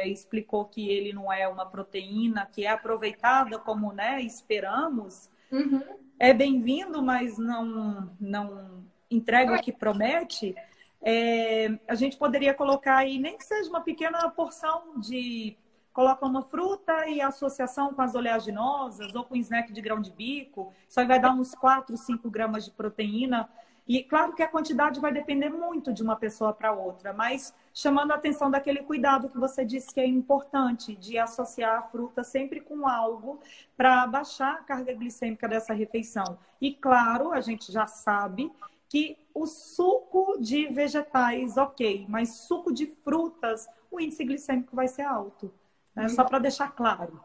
explicou 0.05 0.65
que 0.65 0.89
ele 0.89 1.13
não 1.13 1.31
é 1.31 1.47
uma 1.47 1.65
proteína 1.65 2.45
que 2.45 2.65
é 2.65 2.69
aproveitada 2.69 3.57
como 3.57 3.93
né, 3.93 4.21
esperamos. 4.21 5.29
Uhum. 5.49 5.81
É 6.19 6.33
bem-vindo, 6.33 7.01
mas 7.01 7.37
não, 7.37 8.09
não 8.19 8.83
entrega 9.09 9.55
o 9.55 9.61
que 9.61 9.71
promete. 9.71 10.53
É, 11.01 11.79
a 11.87 11.95
gente 11.95 12.17
poderia 12.17 12.53
colocar 12.53 12.97
aí, 12.97 13.17
nem 13.17 13.37
que 13.37 13.45
seja 13.45 13.69
uma 13.69 13.81
pequena 13.81 14.29
porção 14.29 14.99
de. 14.99 15.55
Coloca 15.93 16.25
uma 16.25 16.41
fruta 16.41 17.07
e 17.07 17.21
associação 17.21 17.93
com 17.93 18.01
as 18.01 18.15
oleaginosas 18.15 19.13
ou 19.13 19.23
com 19.23 19.35
snack 19.35 19.73
de 19.73 19.81
grão 19.81 19.99
de 19.99 20.11
bico. 20.11 20.73
Aí 20.95 21.05
vai 21.05 21.19
dar 21.19 21.33
uns 21.33 21.53
4, 21.53 21.95
5 21.97 22.29
gramas 22.29 22.65
de 22.65 22.71
proteína 22.71 23.49
e 23.87 24.03
claro 24.03 24.33
que 24.33 24.43
a 24.43 24.47
quantidade 24.47 24.99
vai 24.99 25.11
depender 25.11 25.49
muito 25.49 25.91
de 25.91 26.03
uma 26.03 26.15
pessoa 26.15 26.53
para 26.53 26.71
outra, 26.71 27.11
mas 27.11 27.53
chamando 27.73 28.11
a 28.11 28.15
atenção 28.15 28.49
daquele 28.49 28.83
cuidado 28.83 29.27
que 29.27 29.37
você 29.37 29.65
disse 29.65 29.93
que 29.93 29.99
é 29.99 30.05
importante, 30.05 30.95
de 30.95 31.17
associar 31.17 31.79
a 31.79 31.81
fruta 31.81 32.23
sempre 32.23 32.61
com 32.61 32.87
algo 32.87 33.39
para 33.75 34.05
baixar 34.07 34.53
a 34.53 34.63
carga 34.63 34.93
glicêmica 34.93 35.47
dessa 35.47 35.73
refeição. 35.73 36.37
E 36.61 36.73
claro, 36.73 37.33
a 37.33 37.41
gente 37.41 37.71
já 37.71 37.87
sabe 37.87 38.51
que 38.87 39.17
o 39.33 39.45
suco 39.45 40.37
de 40.39 40.67
vegetais, 40.67 41.57
ok, 41.57 42.05
mas 42.07 42.29
suco 42.29 42.73
de 42.73 42.85
frutas, 42.85 43.67
o 43.89 43.99
índice 43.99 44.23
glicêmico 44.23 44.75
vai 44.75 44.87
ser 44.87 45.03
alto. 45.03 45.51
Né? 45.95 46.09
Só 46.09 46.23
para 46.23 46.39
deixar 46.39 46.71
claro. 46.71 47.21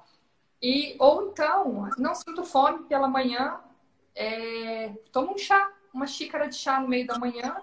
E, 0.61 0.97
ou 0.99 1.29
então, 1.29 1.89
não 1.99 2.15
sinto 2.15 2.45
fome 2.45 2.85
pela 2.85 3.09
manhã, 3.09 3.61
é, 4.15 4.95
toma 5.13 5.33
um 5.33 5.39
chá 5.39 5.73
uma 5.97 6.07
xícara 6.07 6.47
de 6.47 6.55
chá 6.55 6.79
no 6.79 6.89
meio 6.89 7.07
da 7.07 7.19
manhã. 7.19 7.57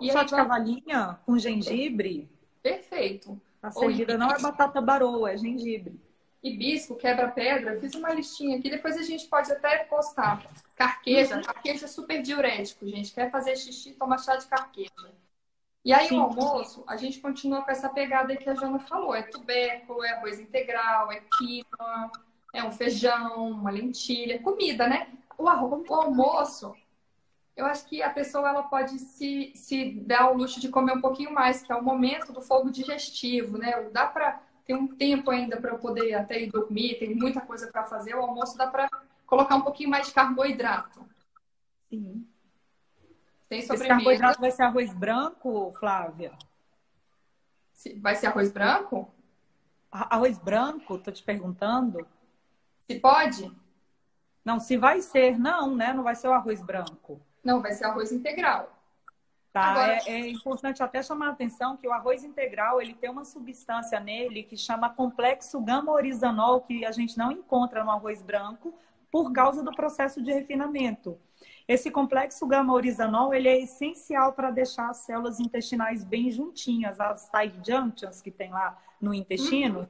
E 0.00 0.10
chá 0.10 0.24
de 0.24 0.32
vai... 0.32 0.40
cavalinha 0.40 1.18
com 1.24 1.38
gengibre? 1.38 2.28
Perfeito. 2.62 3.40
A 3.62 3.70
seguida 3.70 4.18
não 4.18 4.30
é 4.30 4.38
batata 4.38 4.80
baroa, 4.80 5.32
é 5.32 5.36
gengibre. 5.36 5.98
Hibisco, 6.42 6.96
quebra-pedra. 6.96 7.80
Fiz 7.80 7.94
uma 7.94 8.12
listinha 8.12 8.58
aqui, 8.58 8.68
depois 8.68 8.96
a 8.96 9.02
gente 9.02 9.26
pode 9.26 9.50
até 9.50 9.84
postar. 9.84 10.44
Carqueja. 10.76 11.36
Uhum. 11.36 11.42
Carqueja 11.42 11.86
é 11.86 11.88
super 11.88 12.20
diurético, 12.22 12.86
gente. 12.86 13.12
Quer 13.12 13.30
fazer 13.30 13.56
xixi, 13.56 13.92
toma 13.92 14.18
chá 14.18 14.36
de 14.36 14.46
carqueja. 14.46 14.90
E 15.86 15.92
aí, 15.92 16.08
Sim. 16.08 16.18
o 16.18 16.22
almoço, 16.22 16.82
a 16.86 16.96
gente 16.96 17.20
continua 17.20 17.62
com 17.62 17.70
essa 17.70 17.88
pegada 17.88 18.36
que 18.36 18.50
a 18.50 18.54
Jana 18.56 18.80
falou. 18.80 19.14
É 19.14 19.22
tubérculo, 19.22 20.04
é 20.04 20.10
arroz 20.10 20.40
integral, 20.40 21.12
é 21.12 21.22
quinoa, 21.38 22.10
é 22.52 22.64
um 22.64 22.72
feijão, 22.72 23.52
uma 23.52 23.70
lentilha. 23.70 24.42
Comida, 24.42 24.88
né? 24.88 25.08
O, 25.38 25.48
arroz, 25.48 25.88
o 25.88 25.94
almoço 25.94 26.74
eu 27.56 27.64
acho 27.64 27.86
que 27.86 28.02
a 28.02 28.10
pessoa 28.10 28.48
ela 28.48 28.64
pode 28.64 28.98
se, 28.98 29.50
se 29.54 29.92
dar 29.92 30.30
o 30.30 30.36
luxo 30.36 30.60
de 30.60 30.68
comer 30.68 30.92
um 30.92 31.00
pouquinho 31.00 31.32
mais, 31.32 31.62
que 31.62 31.72
é 31.72 31.74
o 31.74 31.82
momento 31.82 32.30
do 32.30 32.42
fogo 32.42 32.70
digestivo, 32.70 33.56
né? 33.56 33.88
Dá 33.90 34.06
para 34.06 34.42
ter 34.66 34.74
um 34.74 34.86
tempo 34.86 35.30
ainda 35.30 35.56
para 35.56 35.70
eu 35.70 35.78
poder 35.78 36.12
até 36.14 36.42
ir 36.42 36.50
dormir, 36.50 36.98
tem 36.98 37.14
muita 37.14 37.40
coisa 37.40 37.68
para 37.68 37.84
fazer. 37.84 38.14
O 38.14 38.20
almoço 38.20 38.58
dá 38.58 38.66
para 38.66 38.90
colocar 39.24 39.56
um 39.56 39.62
pouquinho 39.62 39.88
mais 39.88 40.08
de 40.08 40.12
carboidrato. 40.12 41.06
Sim. 41.88 42.26
Tem 43.48 43.62
sobremesa. 43.62 43.84
Esse 43.84 43.88
carboidrato 43.88 44.40
vai 44.40 44.50
ser 44.50 44.62
arroz 44.62 44.92
branco, 44.92 45.72
Flávia? 45.78 46.32
Vai 48.00 48.16
ser 48.16 48.26
arroz 48.26 48.50
branco? 48.50 49.10
Arroz 49.90 50.38
branco, 50.38 50.98
tô 50.98 51.12
te 51.12 51.22
perguntando. 51.22 52.06
Se 52.88 52.98
pode? 52.98 53.52
Não, 54.44 54.60
se 54.60 54.76
vai 54.76 55.00
ser, 55.00 55.38
não, 55.38 55.74
né? 55.74 55.92
Não 55.92 56.02
vai 56.02 56.14
ser 56.14 56.28
o 56.28 56.32
arroz 56.32 56.62
branco. 56.62 57.20
Não, 57.42 57.60
vai 57.60 57.72
ser 57.72 57.84
arroz 57.84 58.12
integral. 58.12 58.72
Tá, 59.52 59.70
Agora... 59.70 59.92
é, 60.06 60.10
é, 60.10 60.28
importante 60.28 60.82
até 60.82 61.02
chamar 61.02 61.28
a 61.28 61.30
atenção 61.30 61.76
que 61.76 61.88
o 61.88 61.92
arroz 61.92 62.22
integral 62.22 62.80
ele 62.80 62.94
tem 62.94 63.08
uma 63.08 63.24
substância 63.24 63.98
nele 63.98 64.42
que 64.42 64.56
chama 64.56 64.90
complexo 64.90 65.60
gama-orizanol, 65.60 66.60
que 66.60 66.84
a 66.84 66.92
gente 66.92 67.16
não 67.16 67.32
encontra 67.32 67.82
no 67.82 67.90
arroz 67.90 68.20
branco, 68.20 68.74
por 69.10 69.32
causa 69.32 69.62
do 69.62 69.74
processo 69.74 70.22
de 70.22 70.30
refinamento. 70.30 71.18
Esse 71.68 71.90
complexo 71.90 72.46
gama-orizanol 72.46 73.34
ele 73.34 73.48
é 73.48 73.60
essencial 73.60 74.32
para 74.32 74.50
deixar 74.50 74.88
as 74.88 74.98
células 74.98 75.40
intestinais 75.40 76.04
bem 76.04 76.30
juntinhas, 76.30 77.00
as 77.00 77.28
tight 77.28 77.56
junctions 77.66 78.22
que 78.22 78.30
tem 78.30 78.50
lá 78.50 78.78
no 79.00 79.12
intestino, 79.12 79.80
uhum. 79.80 79.86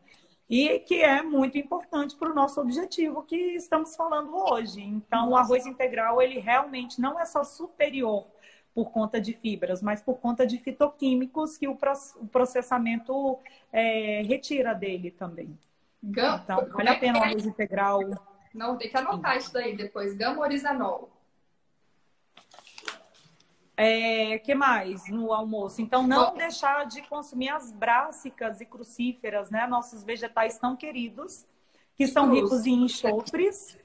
e 0.49 0.79
que 0.81 1.03
é 1.03 1.23
muito 1.23 1.59
importante 1.59 2.17
para 2.17 2.31
o 2.31 2.35
nosso 2.35 2.61
objetivo 2.61 3.23
que 3.23 3.37
estamos 3.37 3.95
falando 3.95 4.35
hoje. 4.35 4.83
Então, 4.83 5.31
o 5.31 5.37
arroz 5.37 5.67
integral 5.67 6.21
ele 6.23 6.39
realmente 6.39 6.99
não 6.99 7.21
é 7.21 7.27
só 7.27 7.45
superior 7.45 8.27
por 8.75 8.91
conta 8.91 9.21
de 9.21 9.35
fibras, 9.35 9.83
mas 9.83 10.03
por 10.03 10.19
conta 10.19 10.47
de 10.47 10.59
fitoquímicos 10.59 11.57
que 11.59 11.69
o 11.69 11.77
processamento 12.31 13.39
é, 13.73 14.23
retira 14.27 14.75
dele 14.75 15.11
também. 15.11 15.59
Gam... 16.03 16.41
Então, 16.43 16.69
vale 16.71 16.89
a 16.89 16.99
pena 16.99 17.19
o 17.19 17.23
arroz 17.23 17.47
integral. 17.47 18.01
Não, 18.55 18.77
tem 18.77 18.91
que 18.91 18.97
anotar 18.97 19.37
isso 19.37 19.53
daí 19.53 19.77
depois. 19.77 20.15
Gamorizanol. 20.15 21.16
É, 23.77 24.39
que 24.39 24.55
mais 24.55 25.07
no 25.09 25.33
almoço? 25.33 25.83
Então, 25.83 26.07
não 26.07 26.31
Bom, 26.31 26.39
deixar 26.39 26.87
de 26.87 27.03
consumir 27.03 27.51
as 27.51 27.71
brássicas 27.71 28.61
e 28.61 28.65
crucíferas, 28.65 29.51
né? 29.51 29.67
Nossos 29.67 30.03
vegetais 30.03 30.59
tão 30.59 30.75
queridos, 30.75 31.45
que 31.95 32.07
são 32.07 32.29
cruz. 32.29 32.43
ricos 32.43 32.67
em 32.67 32.85
enxofres 32.85 33.79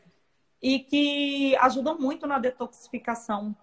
e 0.61 0.79
que 0.79 1.57
ajudam 1.57 1.97
muito 1.99 2.25
na 2.25 2.39
detoxificação. 2.39 3.53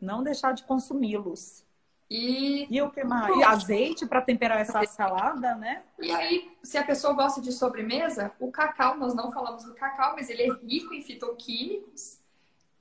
Não 0.00 0.22
deixar 0.22 0.52
de 0.52 0.62
consumi-los. 0.62 1.64
E, 2.08 2.66
e 2.70 2.80
o 2.82 2.90
que 2.90 3.02
mais? 3.02 3.36
E 3.36 3.42
azeite 3.42 4.06
para 4.06 4.20
temperar 4.20 4.60
essa 4.60 4.84
salada, 4.84 5.54
né? 5.56 5.82
E 5.98 6.10
aí, 6.10 6.50
se 6.62 6.78
a 6.78 6.84
pessoa 6.84 7.14
gosta 7.14 7.40
de 7.40 7.52
sobremesa, 7.52 8.32
o 8.38 8.50
cacau, 8.50 8.96
nós 8.96 9.14
não 9.14 9.30
falamos 9.32 9.64
do 9.64 9.74
cacau, 9.74 10.14
mas 10.14 10.28
ele 10.28 10.42
é 10.42 10.52
rico 10.52 10.94
em 10.94 11.02
fitoquímicos 11.02 12.19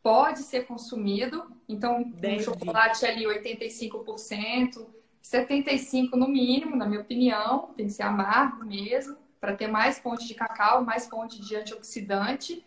pode 0.01 0.39
ser 0.39 0.65
consumido. 0.65 1.51
Então, 1.67 2.03
Deve. 2.03 2.37
um 2.37 2.39
chocolate 2.39 3.05
ali 3.05 3.25
85%, 3.25 4.85
75% 5.23 6.11
no 6.13 6.27
mínimo, 6.27 6.75
na 6.75 6.85
minha 6.85 7.01
opinião, 7.01 7.69
tem 7.75 7.87
que 7.87 7.93
ser 7.93 8.03
amargo 8.03 8.65
mesmo, 8.65 9.17
para 9.39 9.55
ter 9.55 9.67
mais 9.67 9.99
fonte 9.99 10.27
de 10.27 10.33
cacau, 10.33 10.83
mais 10.83 11.07
fonte 11.07 11.39
de 11.41 11.55
antioxidante. 11.55 12.65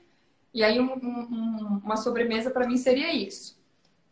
E 0.55 0.63
aí, 0.63 0.81
um, 0.81 0.93
um, 0.93 1.81
uma 1.85 1.97
sobremesa 1.97 2.51
para 2.51 2.67
mim 2.67 2.77
seria 2.77 3.13
isso. 3.13 3.61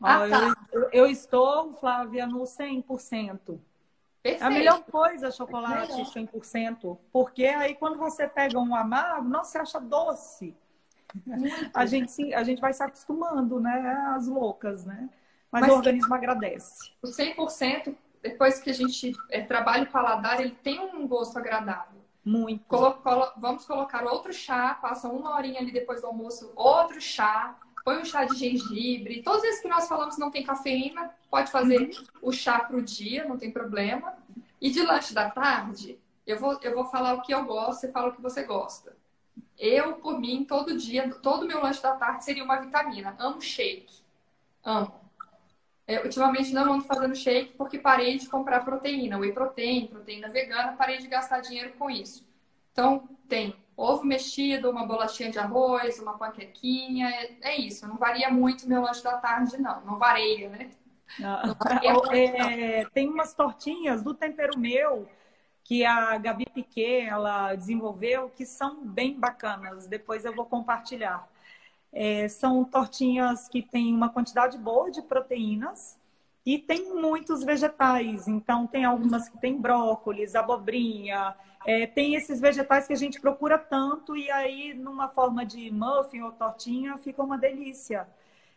Ah, 0.03 0.27
tá. 0.29 0.57
eu, 0.73 0.89
eu, 0.93 1.07
estou, 1.07 1.75
Flávia, 1.75 2.27
no 2.27 2.41
100%. 2.41 3.59
Perfeito. 4.23 4.43
A 4.43 4.51
melhor 4.51 4.83
coisa, 4.85 5.31
chocolate 5.31 5.93
é 5.93 6.05
100%. 6.05 6.99
Porque 7.13 7.45
aí, 7.45 7.75
quando 7.75 7.99
você 7.99 8.27
pega 8.27 8.59
um 8.59 8.75
amargo, 8.75 9.29
não 9.29 9.45
se 9.45 9.59
acha 9.59 9.79
doce 9.79 10.57
a 11.75 11.87
gente, 11.87 12.35
a 12.35 12.43
gente 12.43 12.61
vai 12.61 12.73
se 12.73 12.83
acostumando, 12.83 13.61
né? 13.61 14.13
As 14.15 14.27
loucas, 14.27 14.85
né? 14.85 15.09
Mas, 15.51 15.63
Mas 15.63 15.71
o 15.71 15.75
organismo 15.75 16.15
agradece. 16.15 16.93
O 17.03 17.09
100%, 17.09 17.95
depois 18.23 18.61
que 18.61 18.71
a 18.71 18.75
gente 18.75 19.13
é, 19.29 19.41
trabalha 19.43 19.85
o 19.85 19.91
paladar, 19.91 20.41
ele 20.41 20.57
tem 20.63 20.79
um 20.81 21.07
gosto 21.07 21.39
agradável. 21.39 22.01
Muito. 22.25 22.65
Colo 22.67 22.93
colo 22.95 23.33
vamos 23.37 23.65
colocar 23.65 24.05
outro 24.05 24.33
chá, 24.33 24.75
passa 24.75 25.09
uma 25.09 25.35
horinha 25.35 25.61
ali 25.61 25.73
depois 25.73 26.03
do 26.03 26.07
almoço, 26.07 26.53
outro 26.55 27.01
chá, 27.01 27.59
põe 27.85 27.99
um 27.99 28.05
chá 28.05 28.25
de 28.25 28.37
gengibre. 28.37 29.23
Todos 29.23 29.43
esses 29.45 29.63
que 29.63 29.69
nós 29.69 29.89
falamos 29.89 30.19
não 30.19 30.31
tem 30.31 30.45
cafeína, 30.45 31.11
pode 31.31 31.51
fazer 31.51 31.81
uhum. 31.81 32.05
o 32.23 32.33
chá 32.33 32.61
pro 32.61 32.83
dia, 32.83 33.25
não 33.25 33.39
tem 33.39 33.51
problema. 33.51 34.15
E 34.61 34.71
de 34.71 34.83
lanche 34.83 35.15
da 35.15 35.31
tarde, 35.31 35.99
eu 36.27 36.39
vou, 36.39 36.59
eu 36.63 36.75
vou 36.75 36.85
falar 36.85 37.15
o 37.15 37.23
que 37.23 37.33
eu 37.33 37.45
gosto, 37.45 37.81
você 37.81 37.91
fala 37.91 38.09
o 38.09 38.13
que 38.13 38.21
você 38.21 38.45
gosta. 38.45 38.95
Eu, 39.59 39.95
por 39.95 40.19
mim, 40.19 40.45
todo 40.45 40.77
dia, 40.77 41.11
todo 41.23 41.47
meu 41.47 41.63
lanche 41.63 41.83
da 41.83 41.95
tarde 41.95 42.25
seria 42.25 42.43
uma 42.43 42.57
vitamina. 42.57 43.15
Amo 43.19 43.41
shake. 43.41 44.03
Amo. 44.65 44.93
Eu, 45.87 46.05
ultimamente 46.05 46.53
não 46.53 46.73
ando 46.73 46.85
fazendo 46.85 47.15
shake 47.15 47.55
porque 47.55 47.79
parei 47.79 48.17
de 48.17 48.29
comprar 48.29 48.65
proteína, 48.65 49.19
whey 49.19 49.33
protein, 49.33 49.89
proteína 49.89 50.29
vegana, 50.29 50.73
parei 50.73 50.99
de 50.99 51.09
gastar 51.09 51.41
dinheiro 51.41 51.73
com 51.79 51.91
isso. 51.91 52.25
Então, 52.73 53.09
tem 53.29 53.57
ovo 53.77 54.05
mexido, 54.05 54.71
uma 54.71 54.87
bolachinha 54.87 55.31
de 55.31 55.39
arroz, 55.39 55.99
uma 55.99 56.17
panquequinha, 56.17 57.09
é, 57.09 57.37
é 57.41 57.57
isso. 57.61 57.87
Não 57.89 57.97
varia 57.97 58.31
muito 58.31 58.69
meu 58.69 58.83
lanche 58.83 59.03
da 59.03 59.17
tarde, 59.19 59.61
não. 59.61 59.81
Não 59.83 59.99
varia, 59.99 60.49
né? 60.49 60.71
Não. 61.19 61.43
Não 61.49 61.55
varia 61.55 61.93
muito, 61.95 62.13
é. 62.13 62.85
Tem 62.95 63.09
umas 63.09 63.35
tortinhas 63.35 64.03
do 64.03 64.15
tempero 64.15 64.59
meu 64.59 65.09
que 65.65 65.85
a 65.85 66.17
Gabi 66.19 66.47
Piquet 66.47 67.07
ela 67.07 67.55
desenvolveu 67.55 68.31
que 68.31 68.45
são 68.45 68.85
bem 68.85 69.19
bacanas. 69.19 69.87
Depois 69.87 70.25
eu 70.25 70.35
vou 70.35 70.45
compartilhar. 70.45 71.29
É, 71.93 72.29
são 72.29 72.65
tortinhas 72.65 73.49
que 73.49 73.63
têm 73.63 73.95
uma 73.95 74.09
quantidade 74.09 74.57
boa 74.59 74.91
de 74.91 75.03
proteínas 75.03 75.99
e 76.45 76.59
tem 76.59 76.95
muitos 76.95 77.45
vegetais. 77.45 78.29
Então 78.29 78.67
tem 78.67 78.85
algumas 78.85 79.29
que 79.29 79.39
tem 79.39 79.61
brócolis, 79.61 80.35
abobrinha, 80.35 81.35
é, 81.67 81.87
tem 81.87 82.15
esses 82.15 82.41
vegetais 82.41 82.87
que 82.87 82.93
a 82.93 82.97
gente 82.97 83.21
procura 83.21 83.59
tanto 83.59 84.17
e 84.17 84.31
aí 84.31 84.75
numa 84.75 85.09
forma 85.09 85.45
de 85.45 85.71
muffin 85.71 86.23
ou 86.23 86.33
tortinha 86.33 86.97
fica 86.99 87.23
uma 87.23 87.37
delícia. 87.37 88.09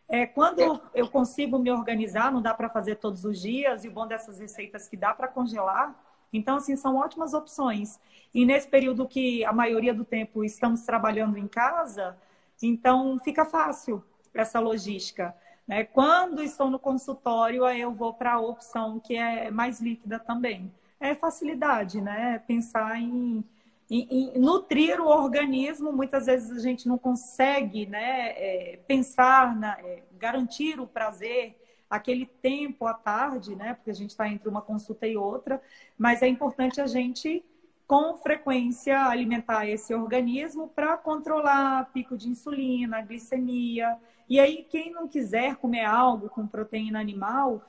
É, 0.08 0.26
quando 0.26 0.82
eu 0.94 1.10
consigo 1.10 1.58
me 1.58 1.72
organizar, 1.72 2.32
não 2.32 2.42
dá 2.42 2.54
para 2.54 2.70
fazer 2.70 2.96
todos 2.96 3.24
os 3.26 3.42
dias, 3.42 3.84
e 3.84 3.88
o 3.88 3.92
bom 3.92 4.06
dessas 4.06 4.40
receitas 4.40 4.88
que 4.88 4.98
dá 4.98 5.14
para 5.14 5.28
congelar, 5.28 5.96
então, 6.34 6.58
assim, 6.58 6.76
são 6.76 6.98
ótimas 6.98 7.34
opções. 7.36 8.00
E 8.34 8.46
nesse 8.46 8.68
período 8.68 9.08
que 9.08 9.46
a 9.46 9.54
maioria 9.54 9.94
do 9.94 10.04
tempo 10.04 10.44
estamos 10.44 10.82
trabalhando 10.82 11.38
em 11.38 11.48
casa, 11.48 12.18
então 12.62 13.20
fica 13.20 13.46
fácil 13.46 14.04
essa 14.34 14.60
logística. 14.60 15.36
Né? 15.68 15.84
Quando 15.84 16.42
estou 16.42 16.70
no 16.70 16.80
consultório, 16.80 17.64
aí 17.64 17.80
eu 17.80 17.94
vou 17.94 18.14
para 18.14 18.34
a 18.34 18.40
opção 18.40 19.00
que 19.00 19.16
é 19.16 19.52
mais 19.52 19.80
líquida 19.80 20.18
também. 20.18 20.74
É 21.00 21.14
facilidade, 21.14 22.02
né? 22.02 22.42
Pensar 22.48 23.00
em, 23.00 23.44
em, 23.90 24.32
em 24.36 24.40
nutrir 24.40 25.00
o 25.00 25.08
organismo. 25.08 25.92
Muitas 25.92 26.26
vezes 26.26 26.52
a 26.52 26.60
gente 26.60 26.88
não 26.88 26.98
consegue 26.98 27.86
né, 27.86 28.30
é, 28.30 28.80
pensar, 28.88 29.56
na, 29.56 29.78
é, 29.80 30.02
garantir 30.18 30.80
o 30.80 30.88
prazer 30.88 31.56
aquele 31.96 32.26
tempo 32.26 32.86
à 32.86 32.94
tarde, 32.94 33.56
né? 33.56 33.74
Porque 33.74 33.92
a 33.92 33.96
gente 33.96 34.12
está 34.12 34.28
entre 34.28 34.50
uma 34.50 34.62
consulta 34.62 35.08
e 35.08 35.16
outra, 35.16 35.62
mas 35.98 36.22
é 36.22 36.28
importante 36.28 36.82
a 36.82 36.88
gente 36.88 37.44
com 37.88 38.16
frequência 38.18 39.06
alimentar 39.06 39.68
esse 39.68 39.94
organismo 39.94 40.68
para 40.70 40.98
controlar 40.98 41.92
pico 41.94 42.18
de 42.18 42.30
insulina, 42.30 43.02
glicemia. 43.02 43.98
E 44.28 44.40
aí, 44.40 44.64
quem 44.70 44.92
não 44.92 45.08
quiser 45.08 45.58
comer 45.58 45.86
algo 45.86 46.30
com 46.30 46.48
proteína 46.48 47.00
animal, 47.00 47.64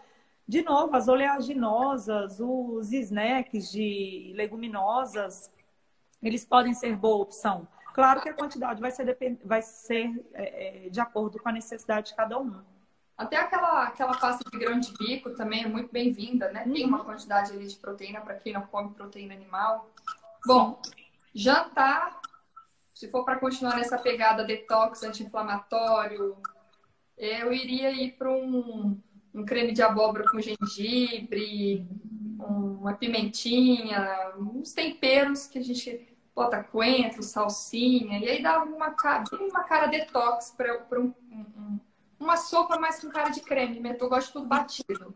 de 0.47 0.62
novo, 0.62 0.97
as 0.97 1.09
oleaginosas, 1.09 2.39
os 2.41 2.93
snacks 2.93 3.70
de 3.70 4.33
leguminosas, 4.37 5.53
eles 6.22 6.45
podem 6.45 6.72
ser 6.72 6.97
boa 6.97 7.22
opção. 7.22 7.66
Claro 7.93 8.20
que 8.22 8.29
a 8.29 8.35
quantidade 8.35 8.81
vai 8.81 8.91
ser, 8.91 9.16
vai 9.45 9.62
ser 9.62 10.27
é, 10.33 10.87
é, 10.87 10.89
de 10.89 11.01
acordo 11.01 11.39
com 11.39 11.49
a 11.49 11.53
necessidade 11.53 12.09
de 12.09 12.16
cada 12.16 12.39
um. 12.39 12.62
Até 13.17 13.37
aquela, 13.37 13.85
aquela 13.85 14.19
pasta 14.19 14.45
de 14.51 14.59
grão 14.59 14.79
de 14.81 14.93
bico 14.99 15.31
também 15.31 15.62
é 15.62 15.69
muito 15.69 15.91
bem-vinda, 15.93 16.51
né? 16.51 16.65
Tem 16.65 16.85
uma 16.85 17.05
quantidade 17.05 17.53
ali 17.53 17.67
de 17.67 17.77
proteína 17.77 18.21
para 18.21 18.35
quem 18.35 18.53
não 18.53 18.62
come 18.62 18.93
proteína 18.93 19.35
animal. 19.35 19.89
Bom, 20.45 20.83
jantar, 21.33 22.21
se 22.93 23.09
for 23.09 23.25
para 23.25 23.39
continuar 23.39 23.77
nessa 23.77 23.97
pegada 23.99 24.45
detox, 24.45 25.05
anti-inflamatório, 25.05 26.37
eu 27.17 27.53
iria 27.53 27.93
ir 27.93 28.12
para 28.12 28.31
um, 28.31 29.01
um 29.33 29.45
creme 29.45 29.73
de 29.73 29.83
abóbora 29.83 30.25
com 30.29 30.41
gengibre, 30.41 31.87
uma 32.39 32.95
pimentinha, 32.95 34.33
uns 34.37 34.73
temperos 34.73 35.47
que 35.47 35.59
a 35.59 35.62
gente 35.62 36.15
bota 36.35 36.65
coentro, 36.65 37.23
salsinha, 37.23 38.19
e 38.19 38.29
aí 38.29 38.43
dá 38.43 38.62
uma 38.65 38.91
cara, 38.91 39.23
uma 39.41 39.62
cara 39.62 39.87
detox 39.87 40.53
para 40.57 41.01
um, 41.01 41.15
um 41.31 41.79
uma 42.19 42.37
sopa 42.37 42.79
mais 42.79 43.01
com 43.01 43.11
cara 43.11 43.31
de 43.31 43.41
creme, 43.41 43.81
né? 43.81 43.97
Eu 43.99 44.09
gosto 44.09 44.33
tudo 44.33 44.47
batido. 44.47 45.15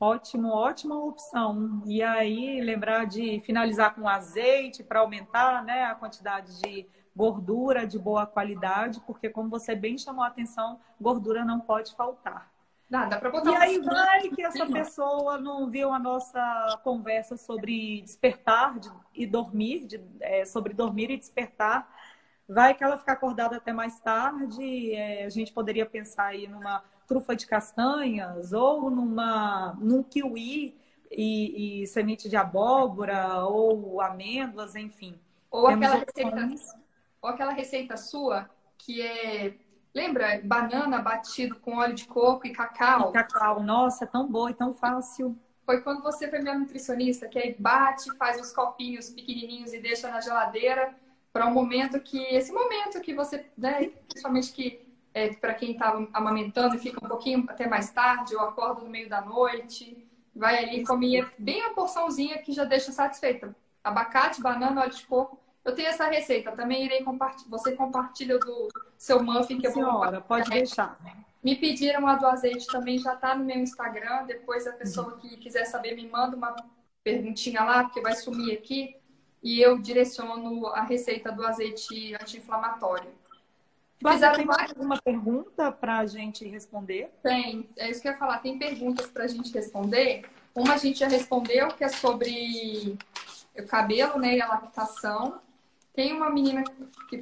Ótimo, 0.00 0.50
ótima 0.50 0.96
opção. 0.96 1.82
E 1.84 2.02
aí, 2.02 2.60
lembrar 2.60 3.04
de 3.04 3.40
finalizar 3.40 3.94
com 3.94 4.08
azeite 4.08 4.84
para 4.84 5.00
aumentar 5.00 5.64
né, 5.64 5.84
a 5.84 5.94
quantidade 5.94 6.60
de 6.60 6.86
gordura 7.16 7.84
de 7.84 7.98
boa 7.98 8.24
qualidade, 8.24 9.00
porque, 9.04 9.28
como 9.28 9.48
você 9.48 9.74
bem 9.74 9.98
chamou 9.98 10.22
a 10.22 10.28
atenção, 10.28 10.78
gordura 11.00 11.44
não 11.44 11.58
pode 11.58 11.96
faltar. 11.96 12.48
Dá, 12.88 13.04
dá 13.04 13.18
para 13.18 13.30
botar 13.30 13.50
E 13.50 13.56
aí 13.56 13.80
vai 13.80 14.28
que 14.30 14.42
essa 14.42 14.64
pessoa 14.66 15.36
não 15.36 15.68
viu 15.68 15.92
a 15.92 15.98
nossa 15.98 16.80
conversa 16.82 17.36
sobre 17.36 18.00
despertar 18.02 18.78
de, 18.78 18.90
e 19.12 19.26
dormir, 19.26 19.84
de, 19.86 20.00
é, 20.20 20.44
sobre 20.44 20.72
dormir 20.72 21.10
e 21.10 21.18
despertar 21.18 21.86
Vai 22.48 22.74
que 22.74 22.82
ela 22.82 22.96
ficar 22.96 23.12
acordada 23.12 23.56
até 23.56 23.72
mais 23.72 24.00
tarde, 24.00 24.94
é, 24.94 25.24
a 25.24 25.28
gente 25.28 25.52
poderia 25.52 25.84
pensar 25.84 26.28
aí 26.28 26.48
numa 26.48 26.82
trufa 27.06 27.36
de 27.36 27.46
castanhas 27.46 28.52
ou 28.52 28.90
numa, 28.90 29.76
num 29.80 30.02
kiwi 30.02 30.74
e, 31.10 31.82
e 31.82 31.86
semente 31.86 32.28
de 32.28 32.36
abóbora 32.36 33.44
ou 33.44 34.00
amêndoas, 34.00 34.74
enfim. 34.74 35.18
Ou 35.50 35.66
aquela 35.66 35.96
receita, 35.96 36.48
ou 37.20 37.30
aquela 37.30 37.52
receita 37.52 37.96
sua 37.96 38.48
que 38.78 39.02
é 39.02 39.54
Lembra? 39.94 40.40
Banana 40.44 41.00
batido 41.00 41.56
com 41.56 41.76
óleo 41.78 41.94
de 41.94 42.06
coco 42.06 42.46
e 42.46 42.52
cacau. 42.52 43.10
E 43.10 43.12
cacau, 43.12 43.62
nossa, 43.62 44.04
é 44.04 44.06
tão 44.06 44.30
boa 44.30 44.50
e 44.50 44.54
tão 44.54 44.72
fácil. 44.72 45.36
Foi 45.64 45.80
quando 45.80 46.02
você 46.02 46.28
foi 46.28 46.38
minha 46.38 46.56
nutricionista, 46.56 47.26
que 47.26 47.38
aí 47.38 47.56
bate, 47.58 48.14
faz 48.16 48.40
os 48.40 48.52
copinhos 48.52 49.10
pequenininhos 49.10 49.72
e 49.72 49.80
deixa 49.80 50.08
na 50.08 50.20
geladeira 50.20 50.94
para 51.38 51.46
um 51.46 51.52
momento 51.52 52.00
que 52.00 52.18
esse 52.34 52.50
momento 52.50 53.00
que 53.00 53.14
você, 53.14 53.46
né, 53.56 53.92
principalmente 54.08 54.52
que 54.52 54.84
é, 55.14 55.28
para 55.36 55.54
quem 55.54 55.70
estava 55.70 56.08
amamentando 56.12 56.74
e 56.74 56.80
fica 56.80 56.98
um 57.04 57.08
pouquinho 57.08 57.46
até 57.48 57.68
mais 57.68 57.92
tarde, 57.92 58.34
ou 58.34 58.42
acorda 58.42 58.82
no 58.82 58.90
meio 58.90 59.08
da 59.08 59.20
noite, 59.20 60.04
vai 60.34 60.64
ali 60.64 60.80
e 60.80 60.84
comia 60.84 61.30
bem 61.38 61.62
a 61.62 61.70
porçãozinha 61.70 62.38
que 62.38 62.52
já 62.52 62.64
deixa 62.64 62.90
satisfeita. 62.90 63.54
Abacate, 63.84 64.42
banana, 64.42 64.80
óleo 64.80 64.90
de 64.90 65.06
coco. 65.06 65.38
Eu 65.64 65.76
tenho 65.76 65.86
essa 65.86 66.08
receita, 66.08 66.50
também 66.50 66.86
irei 66.86 67.04
compartilhar. 67.04 67.50
Você 67.50 67.70
compartilha 67.76 68.36
do 68.36 68.66
seu 68.96 69.22
muffin 69.22 69.60
que 69.60 69.68
eu 69.68 69.70
Senhora, 69.70 69.92
vou 69.92 70.00
Senhora, 70.00 70.20
pode 70.20 70.50
deixar. 70.50 70.98
Me 71.40 71.54
pediram 71.54 72.04
a 72.08 72.16
do 72.16 72.26
azeite 72.26 72.66
também, 72.66 72.98
já 72.98 73.14
está 73.14 73.36
no 73.36 73.44
meu 73.44 73.58
Instagram. 73.58 74.24
Depois 74.26 74.66
a 74.66 74.72
pessoa 74.72 75.16
que 75.18 75.36
quiser 75.36 75.66
saber 75.66 75.94
me 75.94 76.08
manda 76.08 76.36
uma 76.36 76.56
perguntinha 77.04 77.62
lá, 77.62 77.84
porque 77.84 78.00
vai 78.00 78.16
sumir 78.16 78.54
aqui. 78.54 78.96
E 79.42 79.60
eu 79.60 79.78
direciono 79.78 80.66
a 80.66 80.82
receita 80.82 81.30
do 81.30 81.46
azeite 81.46 82.14
anti-inflamatório. 82.14 83.10
Fizeram 83.98 84.36
tem 84.36 84.44
mais 84.44 84.70
alguma 84.70 85.00
pergunta 85.00 85.72
para 85.72 85.98
a 85.98 86.06
gente 86.06 86.46
responder? 86.46 87.10
Tem, 87.22 87.68
é 87.76 87.90
isso 87.90 88.00
que 88.00 88.08
eu 88.08 88.12
ia 88.12 88.18
falar. 88.18 88.38
Tem 88.38 88.58
perguntas 88.58 89.06
para 89.06 89.24
a 89.24 89.26
gente 89.26 89.52
responder. 89.52 90.24
Uma 90.54 90.74
a 90.74 90.76
gente 90.78 91.00
já 91.00 91.08
respondeu, 91.08 91.68
que 91.68 91.82
é 91.82 91.88
sobre 91.88 92.96
o 93.56 93.66
cabelo 93.66 94.18
né, 94.18 94.36
e 94.36 94.40
a 94.40 94.48
lactação. 94.48 95.40
Tem 95.92 96.12
uma 96.12 96.30
menina, 96.30 96.62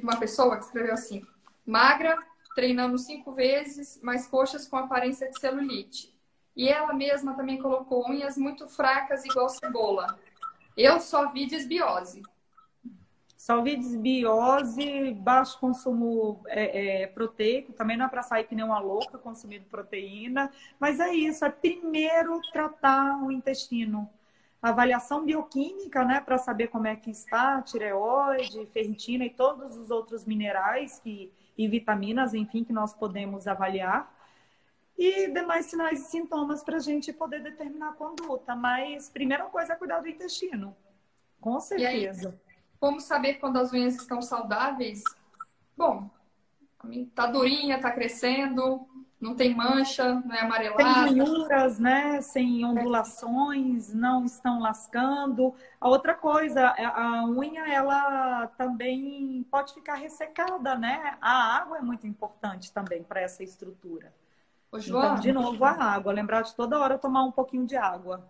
uma 0.03 0.17
pessoa 0.17 0.57
que 0.57 0.65
escreveu 0.65 0.93
assim: 0.93 1.25
magra, 1.65 2.15
treinando 2.53 2.97
cinco 2.99 3.31
vezes, 3.31 3.99
mas 4.03 4.27
coxas 4.27 4.67
com 4.67 4.77
aparência 4.77 5.29
de 5.29 5.39
celulite. 5.39 6.15
E 6.55 6.69
ela 6.69 6.93
mesma 6.93 7.35
também 7.35 7.59
colocou 7.59 8.07
unhas 8.09 8.37
muito 8.37 8.67
fracas, 8.67 9.25
igual 9.25 9.49
cebola. 9.49 10.17
Eu 10.77 10.99
só 10.99 11.31
vi 11.31 11.47
desbiose. 11.47 12.21
Só 13.35 13.61
vi 13.61 13.77
desbiose, 13.77 15.13
baixo 15.13 15.59
consumo 15.59 16.41
é, 16.47 17.03
é, 17.03 17.07
proteico, 17.07 17.73
também 17.73 17.95
não 17.97 18.05
é 18.05 18.09
para 18.09 18.21
sair 18.21 18.43
que 18.43 18.53
nem 18.53 18.63
uma 18.65 18.79
louca 18.79 19.17
consumindo 19.17 19.65
proteína, 19.65 20.51
mas 20.79 20.99
é 20.99 21.13
isso, 21.13 21.45
é 21.45 21.49
primeiro 21.49 22.41
tratar 22.51 23.23
o 23.23 23.31
intestino. 23.31 24.09
Avaliação 24.61 25.23
bioquímica, 25.23 26.03
né, 26.03 26.19
para 26.19 26.37
saber 26.37 26.67
como 26.67 26.87
é 26.87 26.95
que 26.95 27.09
está, 27.09 27.61
tireoide, 27.61 28.65
ferritina 28.67 29.23
e 29.25 29.29
todos 29.29 29.77
os 29.77 29.89
outros 29.89 30.25
minerais 30.25 30.99
que 30.99 31.31
e 31.57 31.67
vitaminas, 31.67 32.33
enfim, 32.33 32.63
que 32.63 32.71
nós 32.71 32.93
podemos 32.93 33.47
avaliar. 33.47 34.13
E 34.97 35.31
demais 35.31 35.67
sinais 35.67 36.01
e 36.01 36.05
sintomas 36.05 36.63
para 36.63 36.77
a 36.77 36.79
gente 36.79 37.13
poder 37.13 37.41
determinar 37.43 37.89
a 37.89 37.93
conduta. 37.93 38.55
Mas 38.55 39.09
primeira 39.09 39.45
coisa 39.45 39.73
é 39.73 39.75
cuidar 39.75 39.99
do 39.99 40.07
intestino. 40.07 40.75
Com 41.39 41.59
certeza. 41.59 42.29
Aí, 42.29 42.57
como 42.79 42.99
saber 42.99 43.35
quando 43.35 43.57
as 43.57 43.71
unhas 43.71 43.95
estão 43.95 44.21
saudáveis? 44.21 45.03
Bom, 45.75 46.09
tá 47.13 47.27
durinha, 47.27 47.79
tá 47.79 47.91
crescendo, 47.91 48.87
não 49.19 49.35
tem 49.35 49.53
mancha, 49.53 50.13
não 50.13 50.35
é 50.35 50.41
amarelada. 50.41 50.83
Tem 50.83 51.19
ranhuras, 51.19 51.79
né? 51.79 52.21
Sem 52.21 52.63
ondulações, 52.63 53.93
não 53.93 54.25
estão 54.25 54.59
lascando. 54.59 55.53
A 55.81 55.89
outra 55.89 56.13
coisa, 56.13 56.73
é, 56.77 56.85
a 56.85 57.25
unha, 57.25 57.67
ela 57.67 58.47
também 58.57 59.45
pode 59.49 59.73
ficar 59.73 59.95
ressecada, 59.95 60.75
né? 60.75 61.17
A 61.19 61.57
água 61.57 61.77
é 61.77 61.81
muito 61.81 62.05
importante 62.05 62.71
também 62.71 63.03
para 63.03 63.21
essa 63.21 63.43
estrutura. 63.43 64.13
Ô, 64.71 64.79
Joana, 64.79 65.07
então, 65.11 65.21
de 65.21 65.31
novo, 65.31 65.63
a 65.63 65.71
água. 65.71 66.11
Lembrar 66.11 66.41
de 66.41 66.55
toda 66.55 66.79
hora 66.79 66.97
tomar 66.97 67.23
um 67.23 67.31
pouquinho 67.31 67.65
de 67.65 67.75
água. 67.75 68.29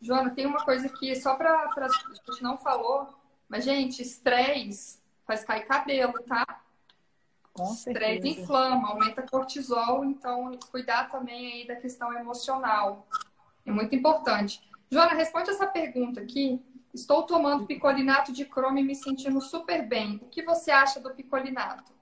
Joana, 0.00 0.30
tem 0.30 0.46
uma 0.46 0.64
coisa 0.64 0.88
que 0.88 1.14
só 1.16 1.34
para 1.34 1.50
a 1.52 1.88
gente 1.88 2.42
não 2.42 2.56
falou, 2.56 3.08
mas, 3.48 3.64
gente, 3.64 4.02
estresse 4.02 5.00
faz 5.26 5.44
cair 5.44 5.66
cabelo, 5.66 6.14
tá? 6.22 6.44
Com 7.52 7.72
Estresse 7.72 8.28
inflama, 8.28 8.90
aumenta 8.90 9.22
cortisol, 9.22 10.04
então 10.04 10.52
cuidar 10.70 11.10
também 11.10 11.52
aí 11.52 11.66
da 11.66 11.76
questão 11.76 12.12
emocional. 12.12 13.06
É 13.64 13.70
muito 13.70 13.94
importante. 13.94 14.62
Joana, 14.90 15.14
responde 15.14 15.50
essa 15.50 15.66
pergunta 15.66 16.20
aqui. 16.20 16.62
Estou 16.94 17.24
tomando 17.24 17.66
picolinato 17.66 18.32
de 18.32 18.44
cromo 18.44 18.78
e 18.78 18.82
me 18.82 18.94
sentindo 18.94 19.40
super 19.40 19.86
bem. 19.86 20.20
O 20.22 20.28
que 20.28 20.42
você 20.42 20.70
acha 20.70 21.00
do 21.00 21.10
picolinato? 21.10 21.95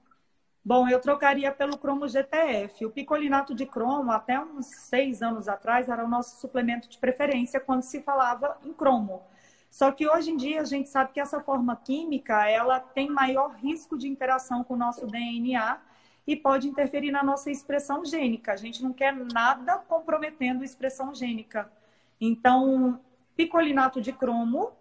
Bom, 0.67 0.89
eu 0.89 0.99
trocaria 0.99 1.51
pelo 1.51 1.77
cromo 1.77 2.07
GTF. 2.07 2.87
O 2.87 2.89
picolinato 2.89 3.53
de 3.53 3.67
cromo, 3.67 4.11
até 4.11 4.39
uns 4.39 4.65
seis 4.65 5.21
anos 5.21 5.47
atrás, 5.47 5.89
era 5.89 6.03
o 6.03 6.07
nosso 6.07 6.41
suplemento 6.41 6.89
de 6.89 6.97
preferência 6.97 7.59
quando 7.59 7.83
se 7.83 8.01
falava 8.01 8.57
em 8.65 8.73
cromo. 8.73 9.21
Só 9.69 9.91
que 9.91 10.09
hoje 10.09 10.31
em 10.31 10.37
dia 10.37 10.61
a 10.61 10.65
gente 10.65 10.89
sabe 10.89 11.11
que 11.13 11.19
essa 11.19 11.39
forma 11.39 11.75
química 11.75 12.49
ela 12.49 12.79
tem 12.79 13.11
maior 13.11 13.51
risco 13.51 13.95
de 13.95 14.07
interação 14.07 14.63
com 14.63 14.73
o 14.73 14.77
nosso 14.77 15.05
DNA 15.05 15.79
e 16.25 16.35
pode 16.35 16.67
interferir 16.67 17.11
na 17.11 17.23
nossa 17.23 17.51
expressão 17.51 18.03
gênica. 18.03 18.51
A 18.51 18.55
gente 18.55 18.81
não 18.81 18.91
quer 18.91 19.13
nada 19.13 19.77
comprometendo 19.77 20.63
a 20.63 20.65
expressão 20.65 21.13
gênica. 21.13 21.71
Então, 22.19 22.99
picolinato 23.35 24.01
de 24.01 24.11
cromo, 24.11 24.71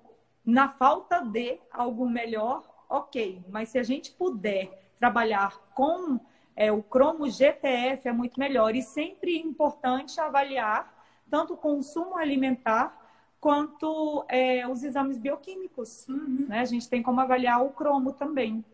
na 0.47 0.67
falta 0.67 1.21
de 1.21 1.59
algo 1.71 2.09
melhor, 2.09 2.63
ok. 2.89 3.45
Mas 3.51 3.69
se 3.69 3.79
a 3.79 3.83
gente 3.83 4.13
puder 4.13 4.84
trabalhar 5.05 5.59
com 5.75 6.19
é, 6.57 6.73
o 6.73 6.83
cromo 6.83 7.29
GTF, 7.29 8.09
é 8.09 8.13
muito 8.13 8.41
melhor. 8.41 8.75
E 8.75 8.83
sempre 8.83 9.37
importante 9.39 10.19
avaliar 10.19 10.93
tanto 11.29 11.53
o 11.53 11.57
consumo 11.57 12.17
alimentar 12.17 12.99
quanto 13.39 14.25
é, 14.29 14.67
os 14.67 14.83
exames 14.83 15.19
bioquímicos. 15.19 16.09
Uhum. 16.09 16.47
Né? 16.49 16.61
A 16.61 16.65
gente 16.65 16.89
tem 16.89 17.03
como 17.03 17.21
avaliar 17.21 17.63
o 17.63 17.71
cromo 17.71 18.13
também. 18.13 18.65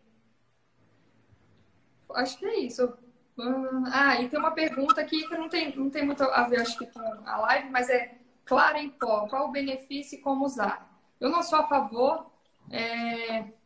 Acho 2.13 2.37
que 2.37 2.45
é 2.45 2.59
isso. 2.59 2.93
Ah, 3.91 4.21
e 4.21 4.29
tem 4.29 4.39
uma 4.39 4.51
pergunta 4.51 5.01
aqui 5.01 5.27
que 5.27 5.37
não 5.37 5.49
tem, 5.49 5.75
não 5.75 5.89
tem 5.89 6.05
muito 6.05 6.23
a 6.23 6.43
ver, 6.43 6.61
acho 6.61 6.77
que, 6.77 6.85
com 6.85 7.01
a 7.25 7.37
live, 7.39 7.69
mas 7.69 7.89
é 7.89 8.15
clara 8.45 8.79
em 8.79 8.89
pó. 8.89 9.27
Qual 9.27 9.49
o 9.49 9.51
benefício 9.51 10.17
e 10.17 10.21
como 10.21 10.45
usar? 10.45 10.97
Eu 11.19 11.29
não 11.29 11.43
sou 11.43 11.59
a 11.59 11.67
favor. 11.67 12.31
É... 12.69 13.60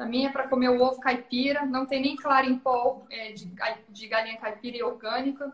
Para 0.00 0.08
mim 0.08 0.24
é 0.24 0.32
para 0.32 0.48
comer 0.48 0.70
o 0.70 0.80
ovo 0.80 0.98
caipira. 0.98 1.66
Não 1.66 1.84
tem 1.84 2.00
nem 2.00 2.16
clara 2.16 2.46
em 2.46 2.58
pó 2.58 3.02
é, 3.10 3.32
de, 3.32 3.52
de 3.90 4.08
galinha 4.08 4.38
caipira 4.38 4.78
e 4.78 4.82
orgânica. 4.82 5.52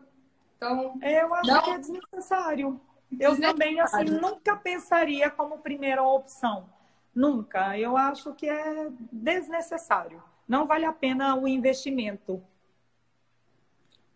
Então, 0.57 0.97
eu 1.03 1.35
acho 1.35 1.51
não... 1.51 1.63
que 1.65 1.71
é 1.71 1.79
desnecessário. 1.79 2.81
Eu 3.19 3.41
também, 3.41 3.81
assim, 3.81 4.05
nunca 4.05 4.55
pensaria 4.55 5.29
como 5.31 5.59
primeira 5.59 6.01
opção. 6.01 6.69
Nunca. 7.13 7.77
Eu 7.77 7.97
acho 7.97 8.35
que 8.35 8.49
é 8.49 8.89
desnecessário. 9.11 10.23
Não 10.47 10.65
vale 10.65 10.85
a 10.85 10.93
pena 10.93 11.35
o 11.35 11.49
investimento. 11.49 12.41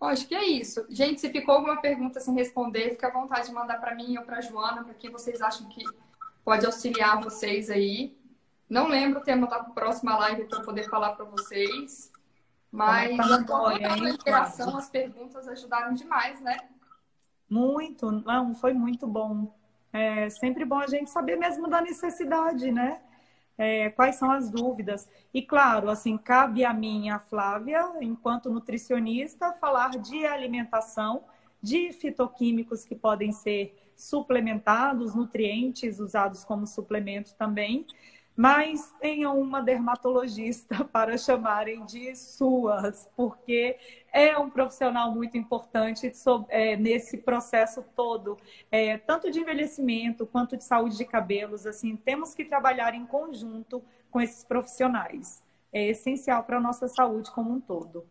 Acho 0.01 0.29
que 0.29 0.35
é 0.37 0.45
isso. 0.45 0.87
Gente, 0.89 1.21
se 1.21 1.29
ficou 1.29 1.57
alguma 1.57 1.81
pergunta 1.81 2.21
sem 2.21 2.37
responder, 2.37 2.91
fica 2.91 3.09
à 3.09 3.11
vontade 3.11 3.49
de 3.49 3.53
mandar 3.53 3.81
para 3.81 3.97
mim 3.97 4.17
ou 4.17 4.23
para 4.23 4.41
Joana, 4.41 4.85
para 4.85 4.95
quem 4.95 5.11
vocês 5.11 5.43
acham 5.43 5.69
que 5.69 5.83
pode 6.45 6.65
auxiliar 6.65 7.21
vocês 7.21 7.69
aí. 7.69 8.17
Não 8.71 8.87
lembro 8.87 9.19
o 9.19 9.23
tema 9.25 9.49
da 9.49 9.65
próxima 9.65 10.17
live 10.17 10.45
para 10.45 10.61
poder 10.61 10.89
falar 10.89 11.17
para 11.17 11.25
vocês, 11.25 12.13
mas 12.71 13.19
a 13.19 14.09
interação, 14.09 14.77
as 14.77 14.89
perguntas 14.89 15.49
ajudaram 15.49 15.93
demais, 15.93 16.41
né? 16.41 16.57
Muito, 17.49 18.13
não, 18.13 18.55
foi 18.55 18.73
muito 18.73 19.09
bom. 19.09 19.53
É 19.93 20.29
sempre 20.29 20.65
bom 20.65 20.79
a 20.79 20.87
gente 20.87 21.11
saber 21.11 21.35
mesmo 21.35 21.69
da 21.69 21.81
necessidade, 21.81 22.71
né? 22.71 23.01
É, 23.59 23.91
quais 23.91 24.15
são 24.15 24.31
as 24.31 24.49
dúvidas. 24.49 25.11
E 25.35 25.43
claro, 25.43 25.91
assim, 25.91 26.17
cabe 26.17 26.65
a 26.65 26.73
mim, 26.73 27.11
a 27.11 27.19
Flávia, 27.19 27.85
enquanto 28.01 28.53
nutricionista, 28.53 29.53
falar 29.55 29.99
de 29.99 30.25
alimentação, 30.25 31.25
de 31.61 31.93
fitoquímicos 31.93 32.85
que 32.85 32.95
podem 32.95 33.33
ser 33.33 33.77
suplementados, 33.97 35.13
nutrientes 35.13 35.99
usados 35.99 36.45
como 36.45 36.69
suplemento 36.69 37.35
também, 37.35 37.85
mas 38.41 38.91
tenham 38.99 39.39
uma 39.39 39.61
dermatologista 39.61 40.83
para 40.91 41.19
chamarem 41.19 41.85
de 41.85 42.17
suas, 42.17 43.07
porque 43.15 43.77
é 44.11 44.39
um 44.39 44.49
profissional 44.49 45.15
muito 45.15 45.37
importante 45.37 46.11
é, 46.49 46.75
nesse 46.75 47.19
processo 47.19 47.85
todo, 47.95 48.39
é, 48.71 48.97
tanto 48.97 49.31
de 49.31 49.41
envelhecimento 49.41 50.27
quanto 50.27 50.57
de 50.57 50.65
saúde 50.65 50.97
de 50.97 51.05
cabelos. 51.05 51.67
Assim, 51.67 51.95
temos 51.97 52.33
que 52.35 52.43
trabalhar 52.43 52.95
em 52.95 53.05
conjunto 53.05 53.85
com 54.11 54.23
esses 54.23 54.43
profissionais. 54.43 55.43
É 55.71 55.89
essencial 55.89 56.43
para 56.43 56.57
a 56.57 56.63
nossa 56.63 56.89
saúde 56.89 57.31
como 57.33 57.53
um 57.53 57.61
todo. 57.61 58.07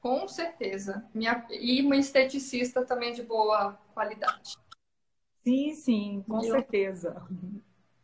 Com 0.00 0.26
certeza. 0.26 1.04
Minha... 1.12 1.46
E 1.50 1.82
uma 1.82 1.96
esteticista 1.96 2.82
também 2.82 3.12
de 3.12 3.22
boa 3.22 3.78
qualidade. 3.92 4.56
Sim, 5.44 5.74
sim, 5.74 6.24
com 6.26 6.40
certeza. 6.40 7.22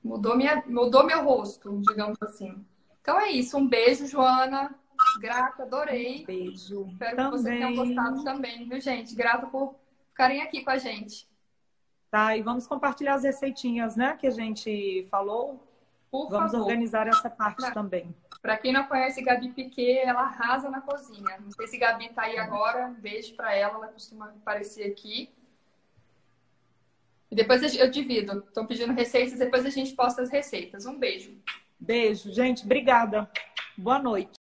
Mudou, 0.03 0.37
minha, 0.37 0.63
mudou 0.67 1.05
meu 1.05 1.25
rosto, 1.25 1.81
digamos 1.89 2.19
assim. 2.23 2.65
Então 3.01 3.19
é 3.21 3.31
isso. 3.31 3.57
Um 3.57 3.69
beijo, 3.69 4.07
Joana. 4.07 4.75
Grata, 5.21 5.63
adorei. 5.65 6.23
Um 6.23 6.27
beijo. 6.27 6.87
Espero 6.87 7.17
também. 7.17 7.31
que 7.31 7.39
vocês 7.39 7.59
tenham 7.59 7.75
gostado 7.75 8.25
também, 8.25 8.69
viu, 8.69 8.81
gente? 8.81 9.15
Grata 9.15 9.47
por 9.47 9.75
ficarem 10.09 10.43
aqui 10.43 10.63
com 10.63 10.71
a 10.71 10.79
gente. 10.79 11.29
Tá, 12.11 12.37
e 12.37 12.43
vamos 12.43 12.67
compartilhar 12.67 13.15
as 13.15 13.23
receitinhas, 13.25 13.97
né, 13.97 14.17
que 14.21 14.27
a 14.27 14.31
gente 14.31 15.07
falou. 15.11 15.67
Por 16.11 16.29
vamos 16.29 16.53
favor. 16.53 16.65
organizar 16.67 17.07
essa 17.09 17.31
parte 17.31 17.57
Pra- 17.57 17.71
também. 17.71 18.15
Pra 18.43 18.59
quem 18.59 18.71
não 18.73 18.85
conhece 18.85 19.23
Gabi 19.23 19.49
Piquet, 19.51 20.01
ela 20.01 20.23
arrasa 20.23 20.69
na 20.69 20.81
cozinha. 20.83 21.39
Não 21.41 21.51
sei 21.53 21.67
se 21.69 21.79
Gabi 21.79 22.11
tá 22.11 22.23
aí 22.23 22.37
agora. 22.39 22.89
Um 22.89 22.95
beijo 23.01 23.35
pra 23.35 23.55
ela, 23.55 23.75
ela 23.77 23.87
costuma 23.89 24.27
aparecer 24.27 24.85
aqui. 24.91 25.31
E 27.33 27.35
depois 27.35 27.63
eu 27.63 27.91
divido. 27.91 28.45
Estão 28.47 28.67
pedindo 28.67 28.93
receitas, 28.93 29.39
depois 29.39 29.65
a 29.65 29.71
gente 29.71 29.95
posta 29.95 30.21
as 30.21 30.31
receitas. 30.31 30.85
Um 30.85 30.99
beijo. 30.99 31.35
Beijo, 31.81 32.31
gente. 32.31 32.63
Obrigada. 32.63 33.27
Boa 33.75 33.99
noite. 33.99 34.39